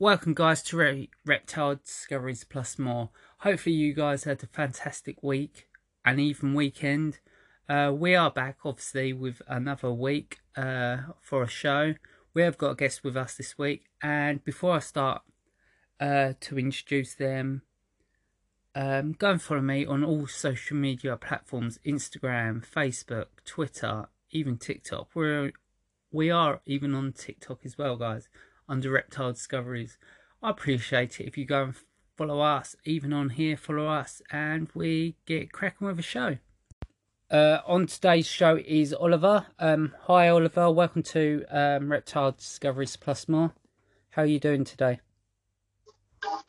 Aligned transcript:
Welcome, 0.00 0.34
guys, 0.34 0.60
to 0.64 0.76
Re- 0.76 1.08
Reptile 1.24 1.76
Discoveries 1.76 2.42
Plus 2.42 2.80
More. 2.80 3.10
Hopefully, 3.38 3.76
you 3.76 3.94
guys 3.94 4.24
had 4.24 4.42
a 4.42 4.48
fantastic 4.48 5.22
week 5.22 5.68
and 6.04 6.18
even 6.18 6.52
weekend. 6.52 7.20
Uh, 7.68 7.92
we 7.94 8.16
are 8.16 8.28
back, 8.32 8.58
obviously, 8.64 9.12
with 9.12 9.40
another 9.46 9.92
week 9.92 10.40
uh, 10.56 10.96
for 11.20 11.44
a 11.44 11.48
show. 11.48 11.94
We 12.34 12.42
have 12.42 12.58
got 12.58 12.72
a 12.72 12.74
guest 12.74 13.04
with 13.04 13.16
us 13.16 13.36
this 13.36 13.56
week, 13.56 13.84
and 14.02 14.42
before 14.42 14.72
I 14.72 14.78
start 14.80 15.22
uh, 16.00 16.32
to 16.40 16.58
introduce 16.58 17.14
them, 17.14 17.62
um, 18.74 19.12
go 19.12 19.30
and 19.30 19.40
follow 19.40 19.60
me 19.60 19.86
on 19.86 20.02
all 20.02 20.26
social 20.26 20.76
media 20.76 21.16
platforms: 21.16 21.78
Instagram, 21.86 22.66
Facebook, 22.66 23.26
Twitter, 23.44 24.08
even 24.32 24.58
TikTok. 24.58 25.10
We're 25.14 25.52
we 26.10 26.32
are 26.32 26.62
even 26.66 26.96
on 26.96 27.12
TikTok 27.12 27.60
as 27.64 27.78
well, 27.78 27.94
guys 27.94 28.28
under 28.68 28.90
Reptile 28.90 29.32
Discoveries. 29.32 29.98
I 30.42 30.50
appreciate 30.50 31.20
it 31.20 31.26
if 31.26 31.36
you 31.36 31.44
go 31.44 31.64
and 31.64 31.74
follow 32.16 32.40
us, 32.40 32.76
even 32.84 33.12
on 33.12 33.30
here, 33.30 33.56
follow 33.56 33.86
us, 33.86 34.22
and 34.30 34.68
we 34.74 35.16
get 35.26 35.52
cracking 35.52 35.86
with 35.86 35.98
a 35.98 36.02
show. 36.02 36.38
Uh, 37.30 37.58
on 37.66 37.86
today's 37.86 38.26
show 38.26 38.60
is 38.66 38.92
Oliver. 38.92 39.46
Um, 39.58 39.94
hi, 40.02 40.28
Oliver. 40.28 40.70
Welcome 40.70 41.02
to 41.04 41.44
um, 41.50 41.90
Reptile 41.90 42.32
Discoveries 42.32 42.96
Plus 42.96 43.28
More. 43.28 43.52
How 44.10 44.22
are 44.22 44.26
you 44.26 44.38
doing 44.38 44.64
today? 44.64 45.00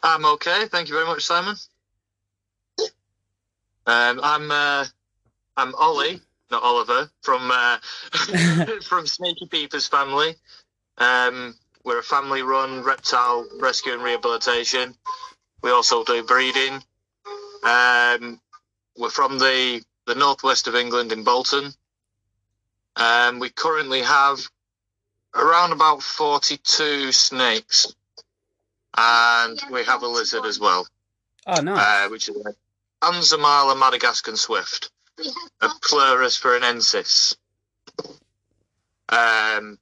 I'm 0.04 0.26
okay. 0.26 0.66
Thank 0.68 0.90
you 0.90 0.93
very 0.93 1.07
much, 1.07 1.23
Simon. 1.23 1.55
Um, 3.88 4.20
I'm 4.21 4.52
uh, 4.52 4.85
I'm 5.57 5.73
Ollie, 5.76 6.21
not 6.52 6.63
Oliver, 6.63 7.09
from 7.21 7.49
uh, 7.52 7.77
from 8.84 9.07
Snaky 9.07 9.48
Peepers 9.48 9.88
family. 9.88 10.35
Um, 10.98 11.55
we're 11.85 11.99
a 11.99 12.03
family 12.03 12.41
run 12.41 12.84
reptile 12.84 13.48
rescue 13.59 13.93
and 13.93 14.02
rehabilitation. 14.02 14.95
We 15.62 15.71
also 15.71 16.04
do 16.04 16.23
breeding. 16.23 16.82
Um, 17.63 18.40
we're 18.98 19.10
from 19.10 19.37
the, 19.37 19.84
the 20.05 20.15
northwest 20.15 20.68
of 20.68 20.76
England 20.76 21.12
in 21.12 21.23
Bolton. 21.23 21.71
Um, 22.95 23.40
we 23.40 23.49
currently 23.49 24.01
have 24.01 24.40
around 25.35 25.73
about 25.73 26.01
42 26.01 27.12
snakes. 27.12 27.93
And 28.98 29.60
we 29.71 29.84
have 29.84 30.04
a 30.04 30.07
lizard 30.07 30.45
as 30.45 30.60
well. 30.60 30.88
Oh, 31.45 31.62
nice. 31.62 32.05
Uh, 32.05 32.10
which 32.10 32.29
is 32.29 32.35
an 32.38 32.54
Anzamala 33.01 33.77
Madagascan 33.77 34.38
Swift, 34.38 34.90
a 35.62 35.67
Pleurus 35.82 36.41
varanensis. 36.41 37.35
Um, 39.10 39.71
Good. 39.71 39.77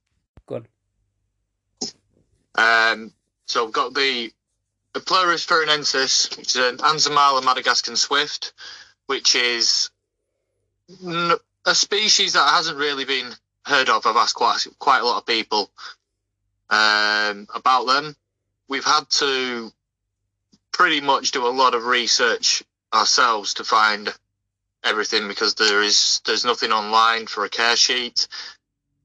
Um, 2.56 3.12
so 3.46 3.66
we've 3.66 3.74
got 3.74 3.94
the, 3.94 4.32
the 4.94 5.00
varanensis, 5.00 6.38
which 6.38 6.56
is 6.56 6.56
an 6.56 6.78
Anzamala 6.78 7.44
Madagascan 7.44 7.96
swift, 7.96 8.54
which 9.08 9.36
is 9.36 9.90
a 11.66 11.76
species 11.76 12.34
that 12.34 12.50
hasn't 12.50 12.78
really 12.78 13.06
been 13.06 13.32
heard 13.66 13.90
of. 13.90 14.06
I've 14.06 14.16
asked 14.16 14.36
quite 14.36 14.66
quite 14.80 15.02
a 15.02 15.06
lot 15.06 15.20
of 15.20 15.26
people 15.26 15.70
um, 16.70 17.48
about 17.54 17.86
them. 17.86 18.16
We've 18.68 18.84
had 18.84 19.10
to 19.12 19.72
pretty 20.72 21.02
much 21.02 21.32
do 21.32 21.46
a 21.46 21.50
lot 21.50 21.76
of 21.76 21.86
research 21.86 22.64
ourselves 22.94 23.56
to 23.56 23.64
find 23.64 24.14
everything 24.84 25.28
because 25.28 25.56
there 25.56 25.82
is 25.82 26.22
there's 26.26 26.46
nothing 26.46 26.72
online 26.72 27.28
for 27.28 27.46
a 27.46 27.50
care 27.50 27.76
sheet. 27.76 28.28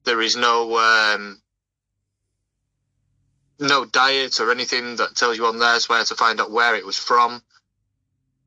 There 0.03 0.21
is 0.21 0.35
no 0.35 0.77
um, 0.77 1.41
no 3.59 3.85
diet 3.85 4.39
or 4.39 4.51
anything 4.51 4.95
that 4.97 5.15
tells 5.15 5.37
you 5.37 5.45
on 5.45 5.59
there. 5.59 5.79
So 5.79 5.93
I 5.93 6.03
to 6.03 6.15
find 6.15 6.39
out 6.39 6.51
where 6.51 6.75
it 6.75 6.85
was 6.85 6.97
from, 6.97 7.41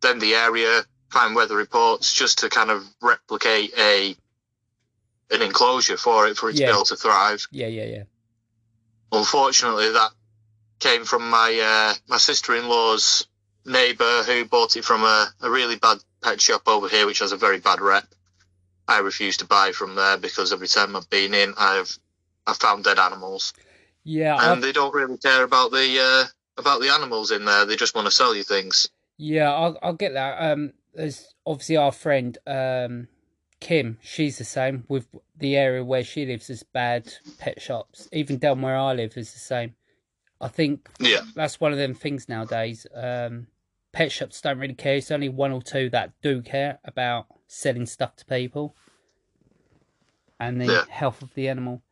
then 0.00 0.18
the 0.18 0.34
area, 0.34 0.82
find 1.10 1.34
weather 1.34 1.56
reports, 1.56 2.12
just 2.12 2.38
to 2.38 2.48
kind 2.48 2.70
of 2.70 2.84
replicate 3.00 3.74
a 3.78 4.16
an 5.30 5.40
enclosure 5.40 5.96
for 5.96 6.26
it 6.26 6.36
for 6.36 6.50
it 6.50 6.56
Yeah. 6.56 6.66
to 6.66 6.72
be 6.72 6.76
able 6.76 6.84
to 6.86 6.96
thrive. 6.96 7.46
Yeah, 7.50 7.68
yeah, 7.68 7.84
yeah. 7.84 8.02
Unfortunately, 9.10 9.90
that 9.92 10.10
came 10.78 11.04
from 11.04 11.28
my 11.30 11.58
uh, 11.62 11.94
my 12.08 12.18
sister 12.18 12.54
in 12.54 12.68
law's 12.68 13.26
neighbour 13.64 14.22
who 14.24 14.44
bought 14.44 14.76
it 14.76 14.84
from 14.84 15.02
a, 15.04 15.32
a 15.40 15.50
really 15.50 15.76
bad 15.76 15.98
pet 16.22 16.40
shop 16.40 16.62
over 16.66 16.88
here, 16.88 17.06
which 17.06 17.20
has 17.20 17.32
a 17.32 17.36
very 17.36 17.60
bad 17.60 17.80
rep. 17.80 18.06
I 18.88 18.98
refuse 18.98 19.36
to 19.38 19.44
buy 19.44 19.72
from 19.72 19.94
there 19.94 20.16
because 20.18 20.52
every 20.52 20.68
time 20.68 20.96
I've 20.96 21.08
been 21.08 21.34
in, 21.34 21.54
I've 21.56 21.96
I've 22.46 22.56
found 22.56 22.84
dead 22.84 22.98
animals 22.98 23.52
Yeah, 24.04 24.52
and 24.52 24.62
they 24.62 24.72
don't 24.72 24.94
really 24.94 25.18
care 25.18 25.44
about 25.44 25.70
the 25.70 25.98
uh, 26.00 26.28
about 26.60 26.80
the 26.80 26.90
animals 26.90 27.30
in 27.30 27.44
there. 27.44 27.64
They 27.64 27.76
just 27.76 27.94
want 27.94 28.06
to 28.06 28.10
sell 28.10 28.34
you 28.34 28.42
things. 28.42 28.88
yeah, 29.16 29.52
I'll, 29.52 29.78
I'll 29.82 29.92
get 29.94 30.14
that. 30.14 30.52
Um, 30.52 30.72
there's 30.94 31.34
obviously 31.46 31.76
our 31.76 31.92
friend, 31.92 32.36
um, 32.46 33.08
Kim. 33.60 33.98
She's 34.02 34.38
the 34.38 34.44
same 34.44 34.84
with 34.88 35.06
the 35.36 35.56
area 35.56 35.84
where 35.84 36.02
she 36.04 36.26
lives. 36.26 36.50
Is 36.50 36.62
bad 36.64 37.12
pet 37.38 37.60
shops. 37.62 38.08
Even 38.12 38.38
down 38.38 38.60
where 38.62 38.76
I 38.76 38.92
live 38.92 39.16
is 39.16 39.32
the 39.32 39.38
same. 39.38 39.74
I 40.40 40.48
think 40.48 40.88
Yeah, 40.98 41.22
that's 41.36 41.60
one 41.60 41.70
of 41.72 41.78
them 41.78 41.94
things 41.94 42.28
nowadays. 42.28 42.86
Um, 42.94 43.46
pet 43.92 44.10
shops 44.10 44.40
don't 44.40 44.58
really 44.58 44.74
care. 44.74 44.96
It's 44.96 45.12
only 45.12 45.28
one 45.28 45.52
or 45.52 45.62
two 45.62 45.88
that 45.90 46.12
do 46.22 46.42
care 46.42 46.80
about 46.84 47.26
selling 47.46 47.86
stuff 47.86 48.16
to 48.16 48.24
people 48.24 48.74
and 50.40 50.60
the 50.60 50.66
Yeah. 50.66 50.84
health 50.88 51.22
of 51.22 51.32
the 51.34 51.48
animal. 51.48 51.82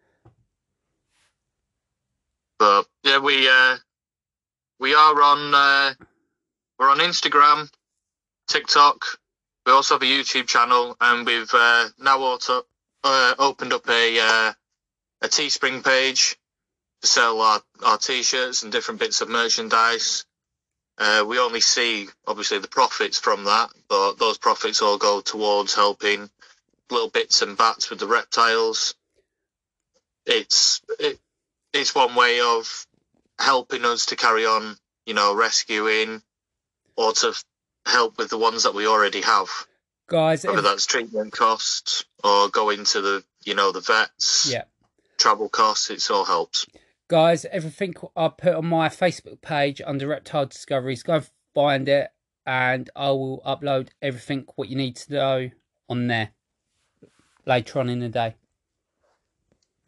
But 2.61 2.87
yeah, 3.03 3.19
we 3.19 3.49
uh, 3.49 3.77
we 4.79 4.95
are 4.95 5.23
on 5.23 5.55
uh, 5.55 5.95
we're 6.79 6.91
on 6.91 6.99
Instagram, 6.99 7.69
TikTok. 8.49 9.05
We 9.67 9.73
also 9.73 9.95
have 9.95 10.03
a 10.03 10.05
YouTube 10.05 10.47
channel, 10.47 10.95
and 11.01 11.27
we've 11.27 11.51
uh, 11.55 11.89
now 11.99 12.21
also 12.21 12.63
uh, 13.03 13.35
opened 13.39 13.73
up 13.73 13.89
a 13.89 14.21
uh, 14.21 14.53
a 15.23 15.29
Teespring 15.29 15.83
page 15.83 16.37
to 17.01 17.09
sell 17.09 17.41
our, 17.41 17.63
our 17.83 17.97
t-shirts 17.97 18.63
and 18.63 18.71
different 18.71 19.01
bits 19.01 19.23
of 19.23 19.31
merchandise. 19.31 20.27
Uh, 20.99 21.25
we 21.27 21.39
only 21.39 21.61
see 21.63 22.09
obviously 22.27 22.59
the 22.59 22.69
profits 22.69 23.19
from 23.19 23.45
that, 23.45 23.71
but 23.89 24.19
those 24.19 24.37
profits 24.37 24.83
all 24.83 24.99
go 24.99 25.23
towards 25.23 25.75
helping 25.75 26.29
little 26.91 27.09
bits 27.09 27.41
and 27.41 27.57
bats 27.57 27.89
with 27.89 28.01
the 28.01 28.07
reptiles. 28.07 28.95
It's 30.27 30.83
it, 30.99 31.19
it's 31.73 31.95
one 31.95 32.15
way 32.15 32.41
of 32.41 32.87
helping 33.39 33.85
us 33.85 34.07
to 34.07 34.17
carry 34.17 34.45
on, 34.47 34.77
you 35.07 35.15
know, 35.15 35.35
rescuing 35.35 36.23
or 36.97 37.13
to 37.13 37.33
help 37.87 38.19
with 38.19 38.29
the 38.31 38.39
ones 38.39 38.65
that 38.65 38.75
we 38.75 38.87
already 38.87 39.23
have, 39.23 39.49
Guys, 40.09 40.45
whether 40.45 40.59
if- 40.59 40.65
that's 40.65 40.87
treatment 40.87 41.33
costs 41.33 42.05
or 42.23 42.49
going 42.49 42.85
to 42.85 43.01
the, 43.01 43.25
you 43.45 43.55
know, 43.55 43.73
the 43.73 43.81
vets, 43.81 44.51
yeah. 44.51 44.65
travel 45.19 45.49
costs. 45.49 45.91
It 45.91 46.11
all 46.11 46.25
helps. 46.25 46.67
Guys, 47.09 47.45
everything 47.47 47.95
I 48.17 48.29
put 48.29 48.55
on 48.55 48.67
my 48.67 48.89
Facebook 48.89 49.41
page 49.41 49.81
under 49.85 50.07
Reptile 50.07 50.47
Discoveries, 50.47 51.03
go 51.03 51.23
find 51.55 51.89
it 51.89 52.11
and 52.47 52.89
I 52.95 53.11
will 53.11 53.43
upload 53.47 53.89
everything 54.01 54.45
what 54.57 54.69
you 54.69 54.77
need 54.77 54.97
to 54.97 55.13
know 55.13 55.51
on 55.89 56.07
there 56.07 56.31
later 57.47 57.81
on 57.81 57.89
in 57.89 58.01
the 58.01 58.09
day. 58.09 58.37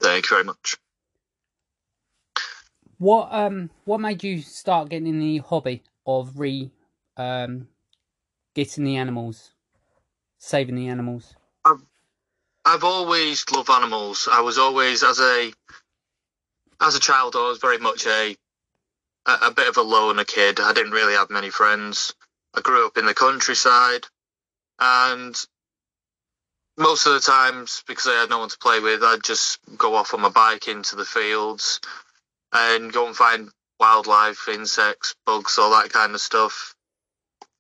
Thank 0.01 0.25
you 0.25 0.31
very 0.37 0.45
much. 0.45 0.77
What 3.03 3.31
um 3.33 3.71
what 3.85 3.99
made 3.99 4.23
you 4.23 4.43
start 4.43 4.91
getting 4.91 5.09
in 5.09 5.19
the 5.19 5.39
hobby 5.39 5.83
of 6.07 6.39
re 6.39 6.71
um 7.17 7.67
getting 8.55 8.85
the 8.85 8.95
animals, 8.95 9.51
saving 10.39 10.77
the 10.77 10.87
animals? 10.87 11.35
I've 11.65 11.83
I've 12.65 12.85
always 12.85 13.45
loved 13.51 13.71
animals. 13.71 14.29
I 14.31 14.43
was 14.43 14.57
always 14.57 15.03
as 15.03 15.19
a 15.19 15.53
as 16.81 16.95
a 16.95 17.01
child. 17.01 17.35
I 17.35 17.49
was 17.49 17.59
very 17.59 17.79
much 17.79 18.07
a 18.07 18.37
a, 19.27 19.33
a 19.47 19.51
bit 19.51 19.67
of 19.67 19.79
a 19.79 19.83
loner 19.83 20.23
kid. 20.23 20.61
I 20.61 20.73
didn't 20.73 20.93
really 20.93 21.15
have 21.15 21.29
many 21.29 21.51
friends. 21.51 22.15
I 22.55 22.61
grew 22.61 22.87
up 22.87 22.97
in 22.97 23.07
the 23.07 23.15
countryside, 23.15 24.07
and 24.79 25.35
most 26.79 27.07
of 27.07 27.15
the 27.15 27.21
times, 27.21 27.83
because 27.89 28.07
I 28.07 28.21
had 28.21 28.31
no 28.31 28.39
one 28.39 28.49
to 28.49 28.59
play 28.59 28.79
with, 28.79 29.03
I'd 29.03 29.25
just 29.25 29.59
go 29.77 29.97
off 29.97 30.15
on 30.15 30.21
my 30.21 30.29
bike 30.29 30.69
into 30.69 30.95
the 30.95 31.05
fields 31.05 31.81
and 32.53 32.93
go 32.93 33.07
and 33.07 33.17
find 33.17 33.49
wildlife, 33.81 34.49
insects, 34.49 35.15
bugs, 35.27 35.59
all 35.59 35.71
that 35.71 35.91
kind 35.91 36.15
of 36.15 36.21
stuff. 36.21 36.75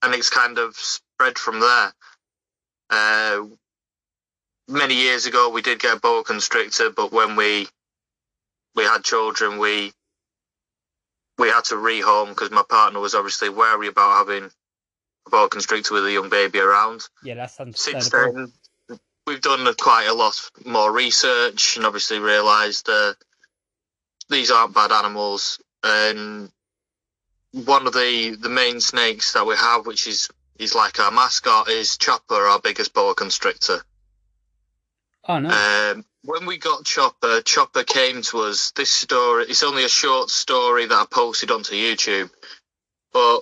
And 0.02 0.14
it's 0.14 0.30
kind 0.30 0.58
of 0.58 0.74
spread 0.74 1.38
from 1.38 1.60
there. 1.60 1.92
Uh, 2.90 3.44
many 4.68 4.94
years 4.94 5.26
ago 5.26 5.50
we 5.50 5.62
did 5.62 5.80
get 5.80 5.96
a 5.96 6.00
boa 6.00 6.24
constrictor, 6.24 6.90
but 6.90 7.12
when 7.12 7.36
we 7.36 7.68
we 8.74 8.84
had 8.84 9.02
children, 9.04 9.58
we 9.58 9.92
we 11.38 11.48
had 11.48 11.64
to 11.64 11.74
rehome 11.74 12.28
because 12.28 12.50
my 12.50 12.62
partner 12.68 13.00
was 13.00 13.14
obviously 13.14 13.48
wary 13.48 13.88
about 13.88 14.18
having 14.18 14.50
a 15.26 15.30
boa 15.30 15.48
constrictor 15.48 15.94
with 15.94 16.06
a 16.06 16.12
young 16.12 16.28
baby 16.28 16.58
around. 16.58 17.02
Yeah, 17.22 17.34
that's 17.34 17.58
Since 17.74 18.10
then, 18.10 18.52
we've 19.26 19.40
done 19.40 19.72
quite 19.78 20.06
a 20.06 20.14
lot 20.14 20.38
more 20.64 20.92
research 20.92 21.76
and 21.76 21.86
obviously 21.86 22.18
realised 22.18 22.88
uh, 22.88 23.14
these 24.32 24.50
aren't 24.50 24.74
bad 24.74 24.92
animals, 24.92 25.60
and 25.82 26.50
one 27.52 27.86
of 27.86 27.92
the 27.92 28.36
the 28.40 28.48
main 28.48 28.80
snakes 28.80 29.32
that 29.34 29.46
we 29.46 29.54
have, 29.56 29.86
which 29.86 30.06
is 30.06 30.28
is 30.58 30.74
like 30.74 30.98
our 30.98 31.10
mascot, 31.10 31.68
is 31.68 31.96
Chopper, 31.96 32.34
our 32.34 32.60
biggest 32.60 32.94
boa 32.94 33.14
constrictor. 33.14 33.82
Oh 35.28 35.38
no. 35.38 35.50
Um, 35.50 36.04
when 36.24 36.46
we 36.46 36.58
got 36.58 36.84
Chopper, 36.84 37.42
Chopper 37.42 37.84
came 37.84 38.22
to 38.22 38.40
us. 38.40 38.72
This 38.72 38.92
story, 38.92 39.44
it's 39.48 39.62
only 39.62 39.84
a 39.84 39.88
short 39.88 40.30
story 40.30 40.86
that 40.86 40.94
I 40.94 41.06
posted 41.10 41.50
onto 41.50 41.74
YouTube, 41.74 42.30
but 43.12 43.40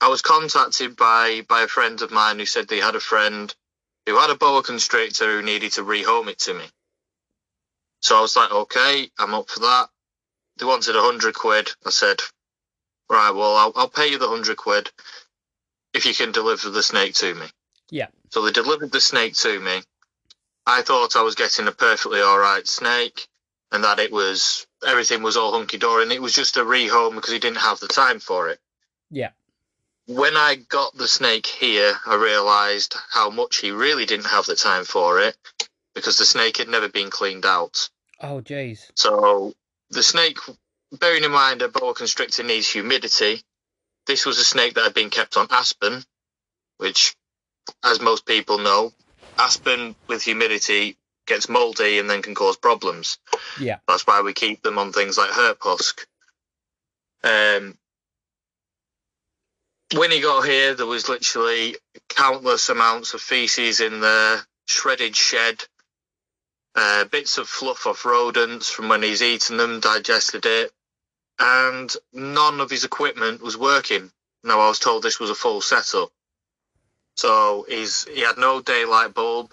I 0.00 0.08
was 0.08 0.22
contacted 0.22 0.96
by 0.96 1.42
by 1.48 1.62
a 1.62 1.68
friend 1.68 2.00
of 2.02 2.10
mine 2.10 2.38
who 2.38 2.46
said 2.46 2.68
they 2.68 2.78
had 2.78 2.94
a 2.94 3.00
friend 3.00 3.54
who 4.06 4.18
had 4.18 4.30
a 4.30 4.34
boa 4.34 4.62
constrictor 4.62 5.36
who 5.36 5.42
needed 5.42 5.72
to 5.72 5.82
rehome 5.82 6.28
it 6.28 6.38
to 6.40 6.54
me. 6.54 6.64
So 8.00 8.16
I 8.16 8.22
was 8.22 8.34
like, 8.34 8.50
okay, 8.50 9.10
I'm 9.18 9.34
up 9.34 9.50
for 9.50 9.60
that. 9.60 9.88
They 10.60 10.66
wanted 10.66 10.94
a 10.94 11.02
hundred 11.02 11.34
quid. 11.34 11.70
I 11.86 11.90
said, 11.90 12.20
right, 13.08 13.30
well, 13.30 13.56
I'll, 13.56 13.72
I'll 13.74 13.88
pay 13.88 14.08
you 14.08 14.18
the 14.18 14.28
hundred 14.28 14.58
quid 14.58 14.90
if 15.94 16.04
you 16.04 16.14
can 16.14 16.32
deliver 16.32 16.68
the 16.68 16.82
snake 16.82 17.14
to 17.14 17.34
me. 17.34 17.46
Yeah. 17.90 18.08
So 18.28 18.42
they 18.42 18.52
delivered 18.52 18.92
the 18.92 19.00
snake 19.00 19.34
to 19.36 19.58
me. 19.58 19.80
I 20.66 20.82
thought 20.82 21.16
I 21.16 21.22
was 21.22 21.34
getting 21.34 21.66
a 21.66 21.72
perfectly 21.72 22.20
all 22.20 22.38
right 22.38 22.66
snake 22.68 23.26
and 23.72 23.84
that 23.84 23.98
it 23.98 24.12
was 24.12 24.66
everything 24.86 25.22
was 25.22 25.36
all 25.36 25.52
hunky 25.52 25.78
dory 25.78 26.02
and 26.02 26.12
it 26.12 26.22
was 26.22 26.34
just 26.34 26.58
a 26.58 26.60
rehome 26.60 27.14
because 27.14 27.32
he 27.32 27.38
didn't 27.38 27.58
have 27.58 27.80
the 27.80 27.88
time 27.88 28.20
for 28.20 28.50
it. 28.50 28.60
Yeah. 29.10 29.30
When 30.06 30.36
I 30.36 30.56
got 30.56 30.94
the 30.94 31.08
snake 31.08 31.46
here, 31.46 31.94
I 32.04 32.16
realised 32.16 32.94
how 33.10 33.30
much 33.30 33.56
he 33.56 33.70
really 33.70 34.04
didn't 34.04 34.26
have 34.26 34.44
the 34.44 34.56
time 34.56 34.84
for 34.84 35.20
it 35.20 35.36
because 35.94 36.18
the 36.18 36.26
snake 36.26 36.58
had 36.58 36.68
never 36.68 36.88
been 36.88 37.10
cleaned 37.10 37.46
out. 37.46 37.88
Oh 38.20 38.42
jeez. 38.42 38.90
So 38.94 39.54
the 39.90 40.02
snake, 40.02 40.38
bearing 40.92 41.24
in 41.24 41.30
mind 41.30 41.62
a 41.62 41.68
boa 41.68 41.94
constrictor 41.94 42.42
needs 42.42 42.68
humidity, 42.68 43.42
this 44.06 44.26
was 44.26 44.38
a 44.38 44.44
snake 44.44 44.74
that 44.74 44.84
had 44.84 44.94
been 44.94 45.10
kept 45.10 45.36
on 45.36 45.46
aspen, 45.50 46.02
which, 46.78 47.14
as 47.84 48.00
most 48.00 48.26
people 48.26 48.58
know, 48.58 48.92
aspen 49.38 49.94
with 50.08 50.22
humidity 50.22 50.96
gets 51.26 51.48
mouldy 51.48 51.98
and 51.98 52.10
then 52.10 52.22
can 52.22 52.34
cause 52.34 52.56
problems. 52.56 53.18
Yeah. 53.60 53.78
That's 53.86 54.06
why 54.06 54.22
we 54.22 54.32
keep 54.32 54.62
them 54.62 54.78
on 54.78 54.92
things 54.92 55.16
like 55.16 55.30
herp 55.30 55.58
husk. 55.60 56.06
Um, 57.22 57.76
when 59.94 60.10
he 60.10 60.20
got 60.20 60.46
here, 60.46 60.74
there 60.74 60.86
was 60.86 61.08
literally 61.08 61.76
countless 62.08 62.68
amounts 62.68 63.14
of 63.14 63.20
feces 63.20 63.80
in 63.80 64.00
the 64.00 64.40
shredded 64.66 65.16
shed, 65.16 65.62
uh, 66.80 67.04
bits 67.04 67.36
of 67.36 67.46
fluff 67.46 67.86
off 67.86 68.06
rodents 68.06 68.70
from 68.70 68.88
when 68.88 69.02
he's 69.02 69.22
eaten 69.22 69.58
them, 69.58 69.80
digested 69.80 70.46
it, 70.46 70.72
and 71.38 71.94
none 72.10 72.58
of 72.58 72.70
his 72.70 72.84
equipment 72.84 73.42
was 73.42 73.54
working. 73.54 74.10
Now 74.42 74.60
I 74.60 74.68
was 74.68 74.78
told 74.78 75.02
this 75.02 75.20
was 75.20 75.28
a 75.28 75.34
full 75.34 75.60
setup. 75.60 76.10
So 77.16 77.66
he's 77.68 78.04
he 78.04 78.20
had 78.20 78.38
no 78.38 78.62
daylight 78.62 79.12
bulb, 79.12 79.52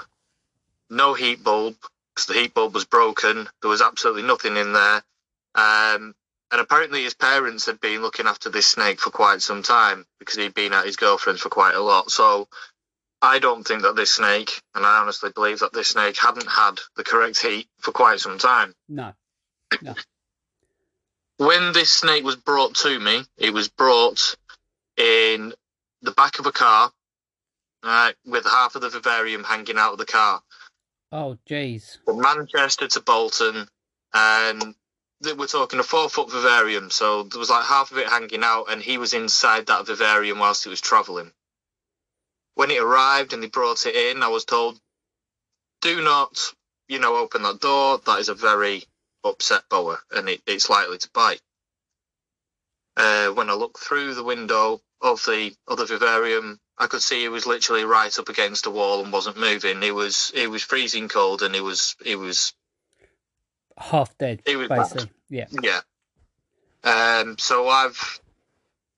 no 0.89 1.15
heat 1.15 1.43
bulb 1.43 1.75
because 2.15 2.27
the 2.27 2.33
heat 2.33 2.53
bulb 2.53 2.73
was 2.73 2.85
broken. 2.85 3.49
There 3.61 3.69
was 3.69 3.81
absolutely 3.81 4.23
nothing 4.23 4.55
in 4.55 4.71
there. 4.71 5.03
Um, 5.53 6.15
and 6.49 6.61
apparently 6.61 7.03
his 7.03 7.13
parents 7.13 7.65
had 7.65 7.81
been 7.81 8.01
looking 8.01 8.27
after 8.27 8.49
this 8.49 8.67
snake 8.67 9.01
for 9.01 9.09
quite 9.09 9.41
some 9.41 9.63
time 9.63 10.05
because 10.17 10.37
he'd 10.37 10.53
been 10.53 10.71
at 10.71 10.85
his 10.85 10.95
girlfriend 10.95 11.39
for 11.39 11.49
quite 11.49 11.75
a 11.75 11.81
lot. 11.81 12.09
So 12.09 12.47
I 13.21 13.39
don't 13.39 13.63
think 13.63 13.81
that 13.81 13.95
this 13.95 14.11
snake, 14.11 14.61
and 14.75 14.85
I 14.85 14.99
honestly 14.99 15.31
believe 15.33 15.59
that 15.59 15.73
this 15.73 15.89
snake 15.89 16.17
hadn't 16.17 16.47
had 16.47 16.79
the 16.95 17.03
correct 17.03 17.41
heat 17.41 17.67
for 17.79 17.91
quite 17.91 18.19
some 18.19 18.37
time. 18.37 18.73
No. 18.87 19.13
When 21.37 21.73
this 21.73 21.91
snake 21.91 22.23
was 22.23 22.35
brought 22.35 22.75
to 22.75 22.99
me, 22.99 23.23
it 23.37 23.53
was 23.53 23.69
brought 23.69 24.35
in 24.97 25.53
the 26.01 26.11
back 26.11 26.39
of 26.39 26.45
a 26.45 26.51
car, 26.51 26.91
right, 27.83 28.15
with 28.25 28.45
half 28.45 28.75
of 28.75 28.81
the 28.81 28.89
vivarium 28.89 29.43
hanging 29.43 29.77
out 29.77 29.93
of 29.93 29.97
the 29.97 30.05
car. 30.05 30.41
Oh 31.11 31.37
jeez. 31.49 31.97
From 32.05 32.19
Manchester 32.21 32.87
to 32.87 33.01
Bolton, 33.01 33.67
and 34.13 34.75
we're 35.37 35.47
talking 35.47 35.79
a 35.79 35.83
four 35.83 36.09
foot 36.09 36.31
vivarium, 36.31 36.89
so 36.91 37.23
there 37.23 37.39
was 37.39 37.49
like 37.49 37.65
half 37.65 37.91
of 37.91 37.97
it 37.97 38.07
hanging 38.07 38.43
out, 38.43 38.65
and 38.71 38.81
he 38.81 38.97
was 38.97 39.13
inside 39.13 39.67
that 39.67 39.87
vivarium 39.87 40.39
whilst 40.39 40.63
he 40.63 40.69
was 40.69 40.81
travelling. 40.81 41.31
When 42.57 42.71
it 42.71 42.81
arrived 42.81 43.33
and 43.33 43.43
they 43.43 43.47
brought 43.47 43.85
it 43.85 43.95
in, 43.95 44.23
I 44.23 44.29
was 44.29 44.43
told, 44.43 44.79
do 45.81 46.03
not, 46.03 46.35
you 46.87 46.97
know, 46.97 47.17
open 47.17 47.43
that 47.43 47.59
door. 47.61 47.99
That 48.03 48.17
is 48.17 48.29
a 48.29 48.33
very 48.33 48.83
upset 49.23 49.61
boa, 49.69 49.99
and 50.11 50.27
it, 50.27 50.41
it's 50.47 50.67
likely 50.67 50.97
to 50.97 51.09
bite. 51.13 51.41
Uh, 52.97 53.27
when 53.27 53.51
I 53.51 53.53
looked 53.53 53.77
through 53.77 54.15
the 54.15 54.23
window 54.23 54.81
of 55.01 55.19
the 55.19 55.53
other 55.67 55.85
vivarium, 55.85 56.59
I 56.79 56.87
could 56.87 57.03
see 57.03 57.21
he 57.21 57.29
was 57.29 57.45
literally 57.45 57.83
right 57.83 58.17
up 58.17 58.27
against 58.27 58.65
a 58.65 58.71
wall 58.71 59.03
and 59.03 59.13
wasn't 59.13 59.37
moving. 59.39 59.79
He 59.83 59.91
was 59.91 60.31
he 60.33 60.47
was 60.47 60.63
freezing 60.63 61.09
cold, 61.09 61.43
and 61.43 61.53
he 61.53 61.61
was 61.61 61.95
he 62.03 62.15
was 62.15 62.53
Half 63.77 64.17
dead. 64.17 64.41
He 64.47 64.55
was 64.55 64.67
bad. 64.67 64.79
basically. 64.79 65.11
Yeah. 65.29 65.45
Yeah. 65.61 65.81
Um, 66.83 67.37
so 67.37 67.67
I've, 67.67 68.19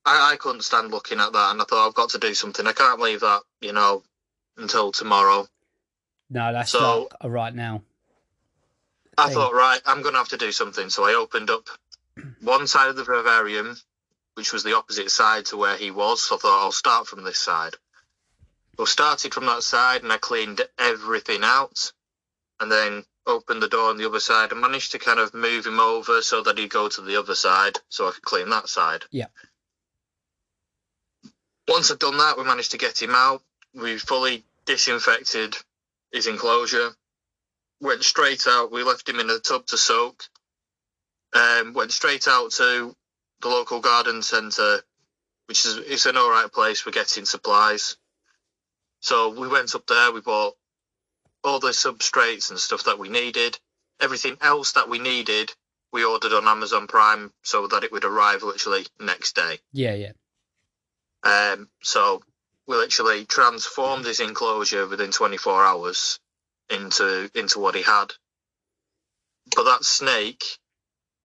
I, 0.05 0.33
I 0.33 0.35
couldn't 0.37 0.61
stand 0.63 0.91
looking 0.91 1.19
at 1.19 1.33
that, 1.33 1.51
and 1.51 1.61
I 1.61 1.65
thought 1.65 1.87
I've 1.87 1.93
got 1.93 2.09
to 2.11 2.19
do 2.19 2.33
something. 2.33 2.65
I 2.65 2.73
can't 2.73 2.99
leave 3.01 3.19
that, 3.21 3.41
you 3.61 3.73
know, 3.73 4.03
until 4.57 4.91
tomorrow. 4.91 5.47
No, 6.29 6.51
that's 6.53 6.71
So- 6.71 7.09
uh, 7.23 7.29
right 7.29 7.53
now. 7.53 7.83
I 9.17 9.33
thought, 9.33 9.53
right, 9.53 9.81
I'm 9.85 10.01
going 10.01 10.13
to 10.13 10.19
have 10.19 10.29
to 10.29 10.37
do 10.37 10.53
something. 10.53 10.89
So 10.89 11.03
I 11.03 11.13
opened 11.15 11.49
up 11.49 11.67
one 12.41 12.67
side 12.67 12.87
of 12.89 12.95
the 12.95 13.03
vivarium, 13.03 13.75
which 14.35 14.53
was 14.53 14.63
the 14.63 14.77
opposite 14.77 15.11
side 15.11 15.45
to 15.47 15.57
where 15.57 15.75
he 15.75 15.91
was. 15.91 16.23
So 16.23 16.35
I 16.35 16.39
thought 16.39 16.63
I'll 16.63 16.71
start 16.71 17.05
from 17.07 17.25
this 17.25 17.37
side. 17.37 17.73
Well, 18.77 18.85
started 18.87 19.33
from 19.33 19.45
that 19.47 19.63
side, 19.63 20.03
and 20.03 20.13
I 20.13 20.17
cleaned 20.19 20.61
everything 20.77 21.41
out, 21.43 21.91
and 22.61 22.71
then 22.71 23.03
opened 23.27 23.61
the 23.61 23.67
door 23.67 23.89
on 23.89 23.97
the 23.97 24.05
other 24.07 24.21
side 24.21 24.53
and 24.53 24.61
managed 24.61 24.93
to 24.93 24.99
kind 24.99 25.19
of 25.19 25.33
move 25.33 25.65
him 25.65 25.81
over 25.81 26.21
so 26.21 26.41
that 26.43 26.57
he'd 26.57 26.69
go 26.69 26.87
to 26.87 27.01
the 27.01 27.17
other 27.19 27.35
side, 27.35 27.77
so 27.89 28.07
I 28.07 28.11
could 28.11 28.23
clean 28.23 28.49
that 28.51 28.69
side. 28.69 29.03
Yeah. 29.11 29.25
Once 31.69 31.91
I'd 31.91 31.99
done 31.99 32.17
that, 32.17 32.35
we 32.35 32.43
managed 32.43 32.71
to 32.71 32.79
get 32.79 32.99
him 32.99 33.13
out. 33.13 33.43
We 33.75 33.99
fully 33.99 34.43
disinfected 34.65 35.55
his 36.11 36.25
enclosure. 36.25 36.89
Went 37.79 38.03
straight 38.03 38.47
out. 38.47 38.71
We 38.71 38.83
left 38.83 39.07
him 39.07 39.19
in 39.19 39.29
a 39.29 39.37
tub 39.37 39.67
to 39.67 39.77
soak. 39.77 40.23
Um, 41.33 41.73
went 41.73 41.91
straight 41.91 42.27
out 42.27 42.51
to 42.53 42.95
the 43.41 43.47
local 43.47 43.81
garden 43.81 44.23
centre, 44.23 44.81
which 45.45 45.63
is 45.65 45.77
it's 45.77 46.07
an 46.07 46.17
all 46.17 46.31
right 46.31 46.51
place 46.51 46.81
for 46.81 46.89
getting 46.89 47.25
supplies. 47.25 47.97
So 49.01 49.29
we 49.29 49.47
went 49.47 49.75
up 49.75 49.85
there. 49.85 50.11
We 50.11 50.21
bought 50.21 50.55
all 51.43 51.59
the 51.59 51.69
substrates 51.69 52.49
and 52.49 52.59
stuff 52.59 52.85
that 52.85 52.97
we 52.97 53.09
needed. 53.09 53.59
Everything 54.01 54.37
else 54.41 54.71
that 54.71 54.89
we 54.89 54.97
needed, 54.97 55.53
we 55.93 56.03
ordered 56.03 56.33
on 56.33 56.47
Amazon 56.47 56.87
Prime 56.87 57.31
so 57.43 57.67
that 57.67 57.83
it 57.83 57.91
would 57.91 58.05
arrive 58.05 58.41
literally 58.41 58.87
next 58.99 59.35
day. 59.35 59.59
Yeah, 59.71 59.93
yeah. 59.93 60.13
Um, 61.23 61.69
so 61.83 62.21
we 62.67 62.75
literally 62.77 63.25
transformed 63.25 64.05
his 64.05 64.19
enclosure 64.21 64.87
within 64.87 65.11
24 65.11 65.65
hours 65.65 66.19
into 66.69 67.29
into 67.35 67.59
what 67.59 67.75
he 67.75 67.81
had. 67.83 68.07
But 69.55 69.65
that 69.65 69.83
snake, 69.85 70.43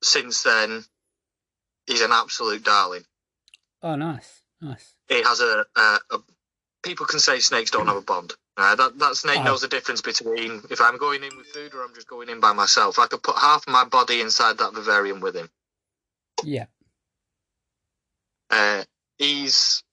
since 0.03 0.43
then, 0.43 0.85
he's 1.87 2.03
an 2.03 2.13
absolute 2.13 2.65
darling. 2.65 3.05
Oh, 3.83 3.97
nice, 3.97 4.43
nice. 4.61 4.95
He 5.09 5.23
has 5.23 5.41
a, 5.41 5.67
a, 5.77 5.99
a 6.13 6.19
people 6.83 7.07
can 7.07 7.21
say 7.21 7.41
snakes 7.41 7.71
don't 7.73 7.87
have 7.89 7.97
a 7.97 8.03
bond. 8.03 8.35
Uh, 8.57 8.75
that 8.77 8.99
that 8.99 9.17
snake 9.17 9.41
Oh. 9.41 9.45
knows 9.45 9.63
the 9.63 9.69
difference 9.69 10.03
between 10.03 10.63
if 10.71 10.81
I'm 10.81 10.99
going 10.99 11.25
in 11.25 11.37
with 11.37 11.47
food 11.49 11.75
or 11.75 11.85
I'm 11.85 11.95
just 11.95 12.09
going 12.09 12.29
in 12.31 12.41
by 12.41 12.53
myself. 12.55 12.99
I 12.99 13.07
could 13.09 13.23
put 13.23 13.37
half 13.39 13.67
of 13.67 13.73
my 13.73 13.85
body 13.85 14.21
inside 14.21 14.59
that 14.59 14.75
vivarium 14.75 15.21
with 15.21 15.37
him. 15.37 15.51
Yeah, 16.45 16.67
Uh, 18.51 18.85
he's 19.19 19.84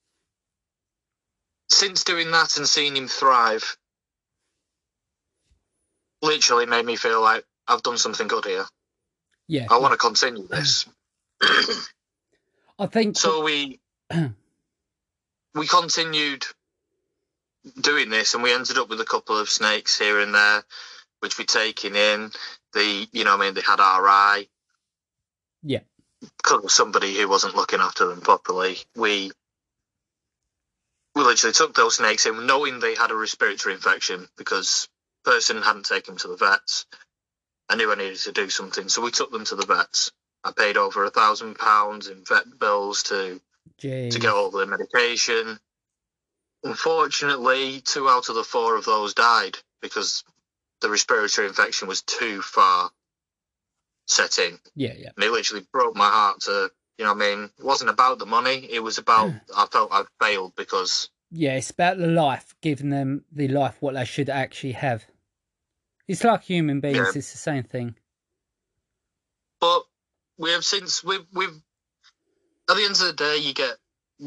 since 1.72 2.04
doing 2.04 2.32
that 2.32 2.58
and 2.58 2.68
seeing 2.68 2.96
him 2.96 3.08
thrive, 3.08 3.78
literally 6.22 6.66
made 6.66 6.86
me 6.86 6.96
feel 6.96 7.22
like 7.22 7.46
I've 7.68 7.84
done 7.84 7.98
something 7.98 8.28
good 8.28 8.46
here. 8.46 8.66
yeah. 9.48 9.68
I 9.70 9.80
want 9.80 9.94
to 9.94 9.98
continue 9.98 10.48
this. 10.48 10.88
I 12.80 12.88
think. 12.88 13.18
so 13.18 13.44
we 13.44 13.80
we 15.56 15.68
continued 15.68 16.46
doing 17.80 18.10
this, 18.10 18.34
and 18.34 18.44
we 18.44 18.54
ended 18.54 18.78
up 18.78 18.90
with 18.90 19.01
a 19.01 19.06
couple 19.06 19.38
of 19.38 19.50
snakes 19.50 19.98
here 19.98 20.20
and 20.20 20.34
there, 20.34 20.63
which 21.20 21.38
we 21.38 21.46
taking 21.46 21.96
in. 21.96 22.32
The 22.74 23.08
you 23.12 23.24
know, 23.24 23.36
I 23.36 23.40
mean, 23.40 23.54
they 23.54 23.62
had 23.62 23.80
RI. 23.80 24.50
Yeah. 25.63 25.80
Because 26.38 26.63
of 26.63 26.72
somebody 26.72 27.16
who 27.16 27.28
wasn't 27.28 27.56
looking 27.56 27.80
after 27.80 28.08
them 28.08 28.22
properly, 28.22 28.78
we 28.96 29.32
we 31.15 31.24
literally 31.24 31.53
took 31.53 31.75
those 31.75 31.98
snakes 31.98 32.25
in, 32.25 32.46
knowing 32.46 32.80
they 32.80 32.96
had 32.96 33.12
a 33.12 33.15
respiratory 33.15 33.75
infection 33.75 34.27
because 34.38 34.88
person 35.24 35.62
hadn't 35.62 35.86
taken 35.86 36.13
them 36.13 36.20
to 36.20 36.27
the 36.30 36.38
vets. 36.38 36.86
I 37.70 37.75
knew 37.75 37.91
I 37.91 37.96
needed 37.96 38.18
to 38.20 38.32
do 38.32 38.50
something, 38.50 38.89
so 38.89 39.01
we 39.01 39.12
took 39.12 39.32
them 39.32 39.46
to 39.46 39.56
the 39.56 39.65
vets. 39.65 40.12
I 40.44 40.51
paid 40.51 40.77
over 40.77 41.03
a 41.03 41.10
thousand 41.10 41.56
pounds 41.56 42.08
in 42.08 42.24
vet 42.27 42.60
bills 42.60 43.03
to 43.03 43.39
Jeez. 43.82 44.12
to 44.12 44.20
get 44.20 44.34
all 44.34 44.50
the 44.50 44.65
medication. 44.65 45.60
Unfortunately, 46.63 47.82
two 47.82 48.08
out 48.10 48.30
of 48.30 48.36
the 48.36 48.44
four 48.44 48.75
of 48.75 48.86
those 48.86 49.13
died 49.13 49.58
because 49.82 50.24
the 50.82 50.89
respiratory 50.89 51.48
infection 51.48 51.88
was 51.88 52.01
too 52.01 52.41
far 52.41 52.91
set 54.08 54.39
in. 54.39 54.60
Yeah, 54.75 54.94
yeah. 54.98 55.10
And 55.15 55.24
it 55.24 55.32
literally 55.32 55.65
broke 55.72 55.96
my 55.96 56.10
heart 56.10 56.41
to, 56.41 56.72
you 57.01 57.08
know 57.08 57.15
what 57.15 57.24
I 57.24 57.36
mean? 57.36 57.50
It 57.58 57.65
wasn't 57.65 57.89
about 57.89 58.20
the 58.20 58.27
money. 58.27 58.67
It 58.72 58.79
was 58.81 59.00
about, 59.00 59.31
hmm. 59.31 59.38
I 59.58 59.65
felt 59.65 59.91
I 59.91 60.03
failed 60.24 60.53
because, 60.55 61.10
Yeah, 61.31 61.53
it's 61.55 61.72
about 61.72 61.98
the 61.98 62.05
life, 62.05 62.53
giving 62.62 62.91
them 62.91 63.25
the 63.31 63.48
life 63.48 63.75
what 63.79 63.96
they 63.96 64.05
should 64.05 64.29
actually 64.29 64.74
have. 64.74 65.03
It's 66.08 66.24
like 66.24 66.43
human 66.43 66.79
beings, 66.79 66.98
Yeah. 66.98 67.12
it's 67.15 67.31
the 67.31 67.39
same 67.39 67.63
thing. 67.63 67.96
but 69.60 69.81
we 70.38 70.51
have 70.51 70.63
since, 70.63 71.03
we've, 71.03 71.25
we've, 71.34 71.60
at 72.70 72.75
the 72.75 72.84
end 72.84 72.91
of 72.91 73.00
the 73.00 73.13
day, 73.13 73.38
you 73.38 73.53
get 73.55 73.77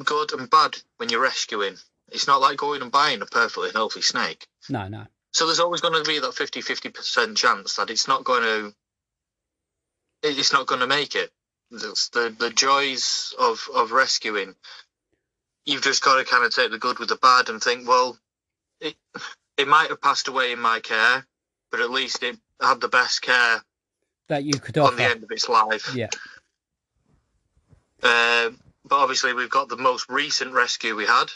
good 0.05 0.33
and 0.33 0.51
bad 0.51 0.77
when 0.97 1.11
you're 1.11 1.21
rescuing. 1.23 1.77
It's 2.09 2.27
not 2.27 2.41
like 2.41 2.57
going 2.57 2.83
and 2.83 2.91
buying 2.91 3.23
a 3.23 3.27
perfectly 3.27 3.71
healthy 3.73 4.03
snake. 4.03 4.49
No, 4.69 4.89
no. 4.89 5.07
So 5.33 5.47
there's 5.47 5.61
always 5.61 5.81
going 5.81 5.95
to 5.95 6.09
be 6.09 6.19
that 6.19 6.35
50 6.35 6.61
50% 6.61 7.37
chance 7.37 7.77
that 7.77 7.91
it's 7.91 8.09
not 8.09 8.25
going 8.25 8.43
to 8.43 8.75
it's 10.25 10.53
not 10.53 10.67
going 10.67 10.81
to 10.81 10.87
make 10.89 11.15
it. 11.15 11.31
It's 11.83 12.09
the 12.11 12.35
the 12.39 12.51
joys 12.51 13.35
of 13.39 13.69
of 13.75 13.93
rescuing. 13.93 14.55
You've 15.67 15.83
just 15.83 16.03
got 16.03 16.19
to 16.19 16.25
kind 16.25 16.45
of 16.45 16.55
take 16.55 16.71
the 16.71 16.79
good 16.79 16.99
with 16.99 17.09
the 17.09 17.17
bad 17.17 17.49
and 17.49 17.63
think, 17.63 17.89
well, 17.89 18.19
it 18.81 18.95
it 19.57 19.67
might 19.69 19.89
have 19.89 20.01
passed 20.01 20.29
away 20.29 20.53
in 20.53 20.59
my 20.61 20.81
care, 20.81 21.27
but 21.71 21.81
at 21.81 21.91
least 21.91 22.23
it 22.23 22.37
had 22.61 22.81
the 22.81 22.89
best 22.89 23.23
care 23.23 23.63
That 24.29 24.45
you 24.45 24.55
could 24.59 24.77
on 24.79 24.89
offer. 24.89 24.97
the 24.97 25.05
end 25.05 25.23
of 25.23 25.31
its 25.31 25.49
life. 25.49 25.95
Yeah. 25.95 26.11
Um, 28.03 28.61
but 28.85 28.97
obviously, 28.97 29.33
we've 29.33 29.49
got 29.51 29.69
the 29.69 29.77
most 29.79 30.09
recent 30.11 30.53
rescue 30.53 30.95
we 30.95 31.07
had, 31.07 31.27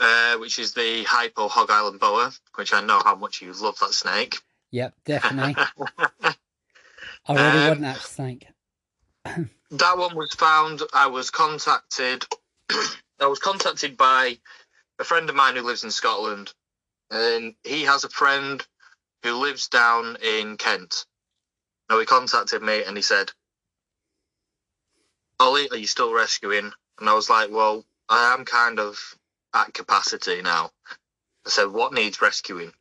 uh, 0.00 0.36
which 0.38 0.58
is 0.58 0.74
the 0.74 1.04
Hypo 1.04 1.46
Hog 1.48 1.70
Island 1.70 2.00
Boa, 2.00 2.32
which 2.56 2.72
I 2.72 2.80
know 2.80 3.00
how 3.04 3.14
much 3.14 3.40
you 3.40 3.52
love 3.52 3.78
that 3.80 3.92
snake. 3.92 4.38
Yep, 4.72 4.94
definitely. 5.04 5.54
I 7.26 7.34
really 7.34 7.60
Um, 7.60 7.68
want 7.68 7.80
that 7.82 8.00
snake. 8.00 8.46
That 9.24 9.98
one 9.98 10.16
was 10.16 10.34
found. 10.34 10.82
I 10.92 11.06
was 11.06 11.30
contacted. 11.30 12.24
I 13.20 13.26
was 13.26 13.38
contacted 13.38 13.96
by 13.96 14.38
a 14.98 15.04
friend 15.04 15.28
of 15.28 15.36
mine 15.36 15.56
who 15.56 15.62
lives 15.62 15.84
in 15.84 15.90
Scotland, 15.90 16.52
and 17.10 17.54
he 17.62 17.82
has 17.84 18.04
a 18.04 18.08
friend 18.08 18.64
who 19.22 19.34
lives 19.34 19.68
down 19.68 20.16
in 20.22 20.56
Kent. 20.56 21.06
Now 21.88 22.00
he 22.00 22.06
contacted 22.06 22.62
me 22.62 22.82
and 22.84 22.96
he 22.96 23.02
said, 23.02 23.32
"Ollie, 25.38 25.70
are 25.70 25.76
you 25.76 25.86
still 25.86 26.12
rescuing?" 26.12 26.72
And 26.98 27.08
I 27.08 27.14
was 27.14 27.30
like, 27.30 27.50
"Well, 27.50 27.84
I 28.08 28.34
am 28.34 28.44
kind 28.44 28.78
of 28.78 29.16
at 29.54 29.74
capacity 29.74 30.42
now." 30.42 30.72
I 31.46 31.50
said, 31.50 31.66
"What 31.66 31.92
needs 31.92 32.20
rescuing?" 32.22 32.72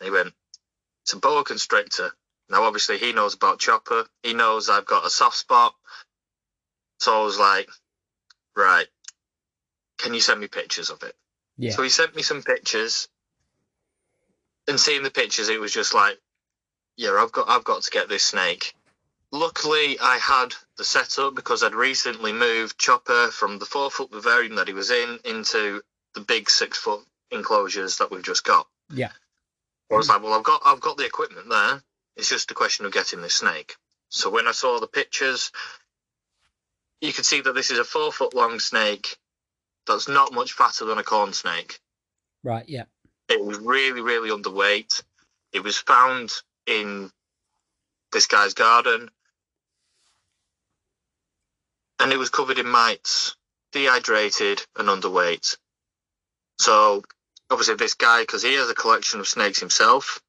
And 0.00 0.02
he 0.04 0.10
went, 0.10 0.34
"It's 1.02 1.12
a 1.12 1.18
boa 1.18 1.44
constrictor." 1.44 2.14
Now, 2.48 2.64
obviously, 2.64 2.98
he 2.98 3.12
knows 3.12 3.34
about 3.34 3.58
Chopper. 3.58 4.06
He 4.22 4.34
knows 4.34 4.68
I've 4.68 4.86
got 4.86 5.06
a 5.06 5.10
soft 5.10 5.36
spot. 5.36 5.74
So 6.98 7.20
I 7.20 7.24
was 7.24 7.38
like, 7.38 7.68
right, 8.56 8.86
can 9.98 10.14
you 10.14 10.20
send 10.20 10.40
me 10.40 10.48
pictures 10.48 10.90
of 10.90 11.02
it? 11.02 11.14
Yeah. 11.56 11.70
So 11.70 11.82
he 11.82 11.88
sent 11.88 12.14
me 12.14 12.22
some 12.22 12.42
pictures. 12.42 13.08
And 14.66 14.80
seeing 14.80 15.02
the 15.02 15.10
pictures, 15.10 15.48
it 15.48 15.60
was 15.60 15.72
just 15.72 15.94
like, 15.94 16.18
yeah, 16.96 17.10
I've 17.18 17.32
got, 17.32 17.48
I've 17.48 17.64
got 17.64 17.82
to 17.82 17.90
get 17.90 18.08
this 18.08 18.24
snake. 18.24 18.74
Luckily, 19.30 19.98
I 20.00 20.18
had 20.18 20.54
the 20.78 20.84
setup 20.84 21.34
because 21.34 21.62
I'd 21.62 21.74
recently 21.74 22.32
moved 22.32 22.78
Chopper 22.78 23.28
from 23.28 23.58
the 23.58 23.66
four 23.66 23.90
foot 23.90 24.12
vivarium 24.12 24.54
that 24.56 24.68
he 24.68 24.74
was 24.74 24.90
in 24.90 25.18
into 25.24 25.82
the 26.14 26.20
big 26.20 26.48
six 26.48 26.78
foot 26.78 27.00
enclosures 27.30 27.98
that 27.98 28.10
we've 28.10 28.22
just 28.22 28.44
got. 28.44 28.66
Yeah. 28.90 29.10
I 29.90 29.96
was 29.96 30.08
like, 30.08 30.22
well, 30.22 30.32
I've 30.32 30.44
got, 30.44 30.62
I've 30.64 30.80
got 30.80 30.96
the 30.96 31.04
equipment 31.04 31.48
there. 31.50 31.82
It's 32.16 32.28
just 32.28 32.50
a 32.50 32.54
question 32.54 32.86
of 32.86 32.92
getting 32.92 33.20
this 33.20 33.34
snake. 33.34 33.76
So 34.08 34.30
when 34.30 34.46
I 34.46 34.52
saw 34.52 34.78
the 34.78 34.86
pictures, 34.86 35.50
you 37.00 37.12
could 37.12 37.26
see 37.26 37.40
that 37.40 37.54
this 37.54 37.70
is 37.70 37.78
a 37.78 37.84
four 37.84 38.12
foot 38.12 38.34
long 38.34 38.60
snake 38.60 39.18
that's 39.86 40.08
not 40.08 40.32
much 40.32 40.52
fatter 40.52 40.84
than 40.84 40.98
a 40.98 41.02
corn 41.02 41.32
snake. 41.32 41.80
Right, 42.42 42.68
yeah. 42.68 42.84
It 43.28 43.44
was 43.44 43.58
really, 43.58 44.00
really 44.00 44.30
underweight. 44.30 45.02
It 45.52 45.64
was 45.64 45.76
found 45.76 46.30
in 46.66 47.10
this 48.12 48.26
guy's 48.26 48.54
garden. 48.54 49.10
And 51.98 52.12
it 52.12 52.18
was 52.18 52.30
covered 52.30 52.58
in 52.58 52.68
mites, 52.68 53.36
dehydrated 53.72 54.64
and 54.76 54.88
underweight. 54.88 55.56
So, 56.58 57.02
obviously, 57.50 57.74
this 57.76 57.94
guy, 57.94 58.22
because 58.22 58.42
he 58.42 58.54
has 58.54 58.70
a 58.70 58.74
collection 58.74 59.20
of 59.20 59.28
snakes 59.28 59.60
himself, 59.60 60.22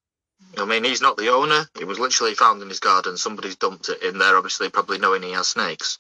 I 0.58 0.66
mean, 0.66 0.84
he's 0.84 1.02
not 1.02 1.18
the 1.18 1.30
owner. 1.30 1.68
It 1.80 1.86
was 1.86 2.00
literally 2.00 2.34
found 2.34 2.62
in 2.62 2.70
his 2.70 2.80
garden. 2.80 3.18
Somebody's 3.18 3.56
dumped 3.56 3.90
it 3.90 4.02
in 4.04 4.18
there, 4.18 4.38
obviously, 4.38 4.70
probably 4.70 4.98
knowing 5.00 5.24
he 5.24 5.32
has 5.32 5.48
snakes. 5.48 6.00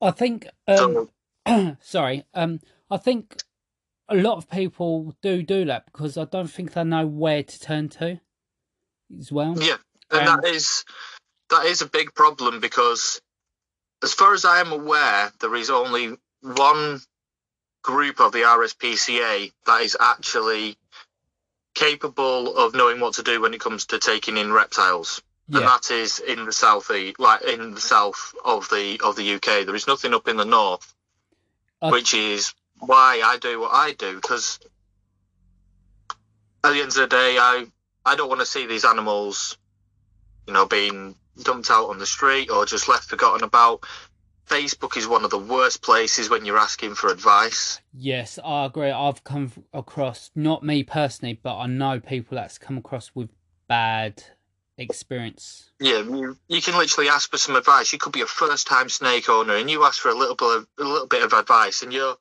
I 0.00 0.10
think 0.10 0.46
um 0.68 1.08
So, 1.46 1.76
sorry, 1.80 2.24
um 2.34 2.60
I 2.90 2.98
think 2.98 3.42
a 4.08 4.14
lot 4.14 4.38
of 4.38 4.50
people 4.50 5.14
do 5.22 5.42
do 5.42 5.64
that 5.64 5.86
because 5.86 6.16
I 6.16 6.24
don't 6.24 6.50
think 6.50 6.72
they 6.72 6.84
know 6.84 7.06
where 7.06 7.42
to 7.42 7.58
turn 7.58 7.88
to 7.90 8.20
as 9.18 9.32
well. 9.32 9.54
Yeah, 9.58 9.76
and 10.10 10.28
Um, 10.28 10.40
that 10.40 10.48
is 10.48 10.84
that 11.50 11.64
is 11.66 11.82
a 11.82 11.88
big 11.88 12.14
problem 12.14 12.60
because, 12.60 13.20
as 14.02 14.12
far 14.12 14.34
as 14.34 14.44
I 14.44 14.60
am 14.60 14.72
aware, 14.72 15.32
there 15.40 15.54
is 15.54 15.70
only 15.70 16.16
one 16.40 17.00
group 17.82 18.20
of 18.20 18.32
the 18.32 18.42
RSPCA 18.42 19.52
that 19.66 19.82
is 19.82 19.96
actually 19.98 20.76
capable 21.76 22.56
of 22.56 22.74
knowing 22.74 22.98
what 22.98 23.14
to 23.14 23.22
do 23.22 23.40
when 23.40 23.54
it 23.54 23.60
comes 23.60 23.86
to 23.86 23.98
taking 23.98 24.36
in 24.38 24.52
reptiles, 24.52 25.22
and 25.48 25.68
that 25.68 25.90
is 25.92 26.18
in 26.18 26.44
the 26.46 26.52
south, 26.52 26.90
like 27.18 27.42
in 27.42 27.74
the 27.74 27.80
south 27.80 28.34
of 28.44 28.68
the 28.70 28.98
of 29.04 29.14
the 29.14 29.34
UK. 29.34 29.64
There 29.64 29.76
is 29.76 29.86
nothing 29.86 30.12
up 30.14 30.26
in 30.26 30.36
the 30.36 30.44
north, 30.44 30.92
I- 31.80 31.90
which 31.92 32.14
is 32.14 32.52
why 32.78 33.20
I 33.24 33.36
do 33.36 33.60
what 33.60 33.72
I 33.72 33.92
do 33.92 34.16
because 34.16 34.58
at 36.64 36.72
the 36.72 36.80
end 36.80 36.88
of 36.88 36.94
the 36.94 37.06
day, 37.06 37.38
I 37.38 37.66
I 38.04 38.16
don't 38.16 38.28
want 38.28 38.40
to 38.40 38.46
see 38.46 38.66
these 38.66 38.84
animals, 38.84 39.56
you 40.46 40.54
know, 40.54 40.66
being 40.66 41.14
dumped 41.42 41.70
out 41.70 41.90
on 41.90 41.98
the 41.98 42.06
street 42.06 42.50
or 42.50 42.64
just 42.66 42.88
left 42.88 43.08
forgotten 43.10 43.44
about. 43.44 43.84
Facebook 44.46 44.96
is 44.96 45.08
one 45.08 45.24
of 45.24 45.30
the 45.30 45.38
worst 45.38 45.82
places 45.82 46.30
when 46.30 46.44
you're 46.44 46.58
asking 46.58 46.94
for 46.94 47.10
advice. 47.10 47.80
Yes, 47.92 48.38
I 48.44 48.66
agree. 48.66 48.90
I've 48.90 49.24
come 49.24 49.52
across 49.72 50.30
not 50.34 50.62
me 50.62 50.82
personally, 50.84 51.38
but 51.42 51.58
I 51.58 51.66
know 51.66 51.98
people 52.00 52.36
that's 52.36 52.58
come 52.58 52.78
across 52.78 53.10
with 53.14 53.30
bad 53.68 54.22
experience. 54.78 55.70
Yeah, 55.80 55.98
you, 55.98 56.36
you 56.48 56.62
can 56.62 56.76
literally 56.76 57.08
ask 57.08 57.30
for 57.30 57.38
some 57.38 57.56
advice. 57.56 57.92
You 57.92 57.98
could 57.98 58.12
be 58.12 58.20
a 58.22 58.26
first 58.26 58.66
time 58.66 58.88
snake 58.88 59.28
owner 59.28 59.56
and 59.56 59.70
you 59.70 59.84
ask 59.84 60.00
for 60.00 60.10
a 60.10 60.14
little 60.14 60.36
bit 60.36 60.56
of, 60.56 60.66
a 60.78 60.84
little 60.84 61.06
bit 61.06 61.22
of 61.22 61.32
advice 61.32 61.82
and 61.82 61.92
you're 61.92 62.16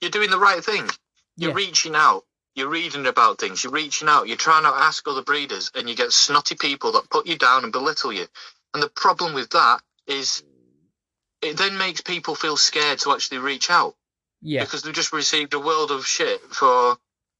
you're 0.00 0.10
doing 0.10 0.30
the 0.30 0.38
right 0.38 0.64
thing. 0.64 0.88
You're 1.36 1.50
Yeah. 1.50 1.56
reaching 1.56 1.94
out. 1.94 2.24
You're 2.54 2.68
reading 2.68 3.06
about 3.06 3.38
things. 3.38 3.62
You're 3.62 3.72
reaching 3.72 4.08
out. 4.08 4.28
You're 4.28 4.36
trying 4.36 4.62
to 4.62 4.70
ask 4.70 5.06
other 5.06 5.22
breeders 5.22 5.70
and 5.74 5.88
you 5.88 5.94
get 5.94 6.12
snotty 6.12 6.54
people 6.54 6.92
that 6.92 7.10
put 7.10 7.26
you 7.26 7.36
down 7.36 7.64
and 7.64 7.72
belittle 7.72 8.12
you. 8.12 8.26
And 8.72 8.82
the 8.82 8.88
problem 8.88 9.34
with 9.34 9.50
that 9.50 9.80
is 10.06 10.42
it 11.46 11.56
then 11.56 11.78
makes 11.78 12.00
people 12.00 12.34
feel 12.34 12.56
scared 12.56 12.98
to 13.00 13.12
actually 13.12 13.38
reach 13.38 13.70
out 13.70 13.94
Yeah, 14.42 14.62
because 14.62 14.82
they've 14.82 14.94
just 14.94 15.12
received 15.12 15.54
a 15.54 15.60
world 15.60 15.90
of 15.90 16.06
shit 16.06 16.40
for 16.40 16.96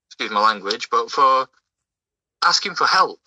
excuse 0.09 0.31
my 0.31 0.41
language, 0.41 0.89
but 0.91 1.11
for 1.11 1.49
asking 2.45 2.75
for 2.75 2.87
help 2.87 3.21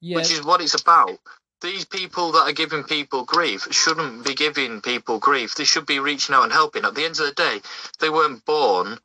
yeah, 0.00 0.16
which 0.16 0.30
is 0.30 0.44
what 0.44 0.60
it's 0.60 0.80
about. 0.80 1.18
These 1.62 1.86
people 1.86 2.32
that 2.32 2.42
are 2.42 2.52
giving 2.52 2.84
people 2.84 3.24
grief 3.24 3.68
shouldn't 3.70 4.24
be 4.24 4.34
giving 4.34 4.82
people 4.82 5.18
grief. 5.18 5.54
They 5.54 5.64
should 5.64 5.86
be 5.86 5.98
reaching 5.98 6.34
out 6.34 6.44
and 6.44 6.52
helping. 6.52 6.84
At 6.84 6.94
the 6.94 7.04
end 7.04 7.18
of 7.18 7.26
the 7.26 7.32
day, 7.32 7.60
they 7.98 8.10
weren't 8.10 8.44
born 8.44 8.98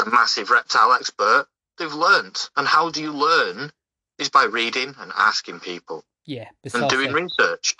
a 0.00 0.08
massive 0.08 0.50
reptile 0.50 0.92
expert. 0.92 1.46
They've 1.78 1.92
learnt. 1.92 2.48
And 2.56 2.66
how 2.66 2.90
do 2.90 3.02
you 3.02 3.12
learn? 3.12 3.72
Is 4.18 4.30
by 4.30 4.44
reading 4.44 4.94
and 4.98 5.12
asking 5.14 5.60
people 5.60 6.02
yeah. 6.24 6.48
and 6.72 6.88
doing 6.88 7.12
research. 7.12 7.76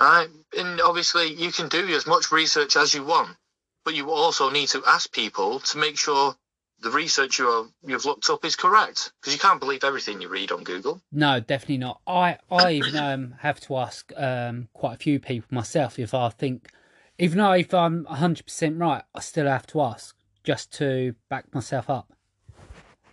Right? 0.00 0.28
And 0.56 0.80
obviously, 0.80 1.32
you 1.34 1.52
can 1.52 1.68
do 1.68 1.86
as 1.88 2.06
much 2.06 2.32
research 2.32 2.76
as 2.76 2.94
you 2.94 3.04
want, 3.04 3.36
but 3.84 3.94
you 3.94 4.10
also 4.10 4.50
need 4.50 4.68
to 4.68 4.82
ask 4.86 5.12
people 5.12 5.60
to 5.60 5.78
make 5.78 5.98
sure 5.98 6.34
the 6.80 6.90
research 6.90 7.38
you 7.38 7.46
are, 7.46 7.66
you've 7.84 8.06
looked 8.06 8.30
up 8.30 8.44
is 8.44 8.56
correct. 8.56 9.12
Because 9.20 9.34
you 9.34 9.38
can't 9.38 9.60
believe 9.60 9.84
everything 9.84 10.22
you 10.22 10.28
read 10.28 10.52
on 10.52 10.64
Google. 10.64 11.02
No, 11.12 11.40
definitely 11.40 11.78
not. 11.78 12.00
I 12.06 12.38
I 12.50 12.72
even 12.72 12.96
um 12.96 13.34
have 13.40 13.60
to 13.60 13.76
ask 13.76 14.10
um 14.16 14.68
quite 14.72 14.94
a 14.94 14.98
few 14.98 15.20
people 15.20 15.48
myself 15.50 15.98
if 15.98 16.14
I 16.14 16.30
think, 16.30 16.70
even 17.18 17.38
though 17.38 17.52
if 17.52 17.74
I'm 17.74 18.06
hundred 18.06 18.46
percent 18.46 18.78
right, 18.78 19.02
I 19.14 19.20
still 19.20 19.46
have 19.46 19.66
to 19.68 19.82
ask 19.82 20.16
just 20.44 20.72
to 20.78 21.14
back 21.28 21.52
myself 21.54 21.90
up. 21.90 22.12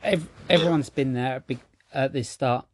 Ev- 0.04 0.30
everyone's 0.50 0.90
been 0.90 1.14
there 1.14 1.44
at, 1.94 2.14
this 2.14 2.30
start. 2.30 2.66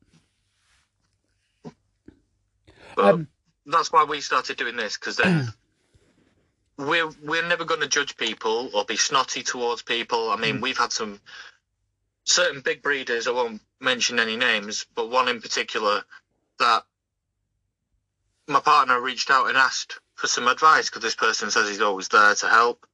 But 2.96 3.15
Um, 3.15 3.27
that's 3.65 3.91
why 3.91 4.03
we 4.03 4.22
started 4.22 4.58
doing 4.58 4.75
this 4.75 4.98
because 4.98 5.17
then 5.17 5.48
we're 6.77 7.10
we're 7.24 7.48
never 7.48 7.65
going 7.65 7.82
to 7.82 7.88
judge 7.88 8.17
people 8.17 8.70
or 8.74 8.86
be 8.86 8.98
snotty 8.98 9.43
towards 9.43 9.82
people. 9.84 10.29
I 10.32 10.36
mean, 10.38 10.58
Mm. 10.58 10.62
we've 10.62 10.77
had 10.77 10.91
some 10.91 11.20
certain 12.25 12.62
big 12.62 12.82
breeders. 12.82 13.27
I 13.27 13.32
won't 13.32 13.62
mention 13.79 14.20
any 14.20 14.36
names, 14.36 14.86
but 14.96 15.10
one 15.10 15.27
in 15.27 15.41
particular 15.41 16.03
that 16.60 16.84
my 18.48 18.60
partner 18.60 19.00
reached 19.00 19.29
out 19.29 19.48
and 19.48 19.58
asked 19.58 20.00
for 20.15 20.27
some 20.27 20.48
advice 20.48 20.89
because 20.89 21.01
this 21.01 21.15
person 21.15 21.50
says 21.51 21.67
he's 21.70 21.82
always 21.82 22.08
there 22.10 22.36
to 22.36 22.48
help, 22.48 22.86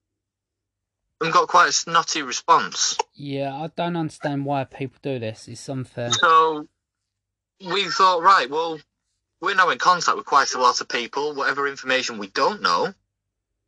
and 1.21 1.33
got 1.33 1.47
quite 1.47 1.69
a 1.69 1.73
snotty 1.73 2.21
response. 2.21 2.97
Yeah, 3.15 3.55
I 3.55 3.69
don't 3.75 3.97
understand 3.97 4.45
why 4.45 4.63
people 4.63 4.99
do 5.01 5.19
this. 5.19 5.47
It's 5.47 5.67
unfair. 5.67 6.11
So 6.11 6.67
we 7.67 7.89
thought, 7.89 8.21
right, 8.23 8.49
well, 8.49 8.79
we're 9.41 9.55
now 9.55 9.69
in 9.69 9.77
contact 9.77 10.17
with 10.17 10.25
quite 10.25 10.53
a 10.53 10.59
lot 10.59 10.81
of 10.81 10.89
people. 10.89 11.33
Whatever 11.33 11.67
information 11.67 12.17
we 12.17 12.27
don't 12.27 12.61
know, 12.61 12.93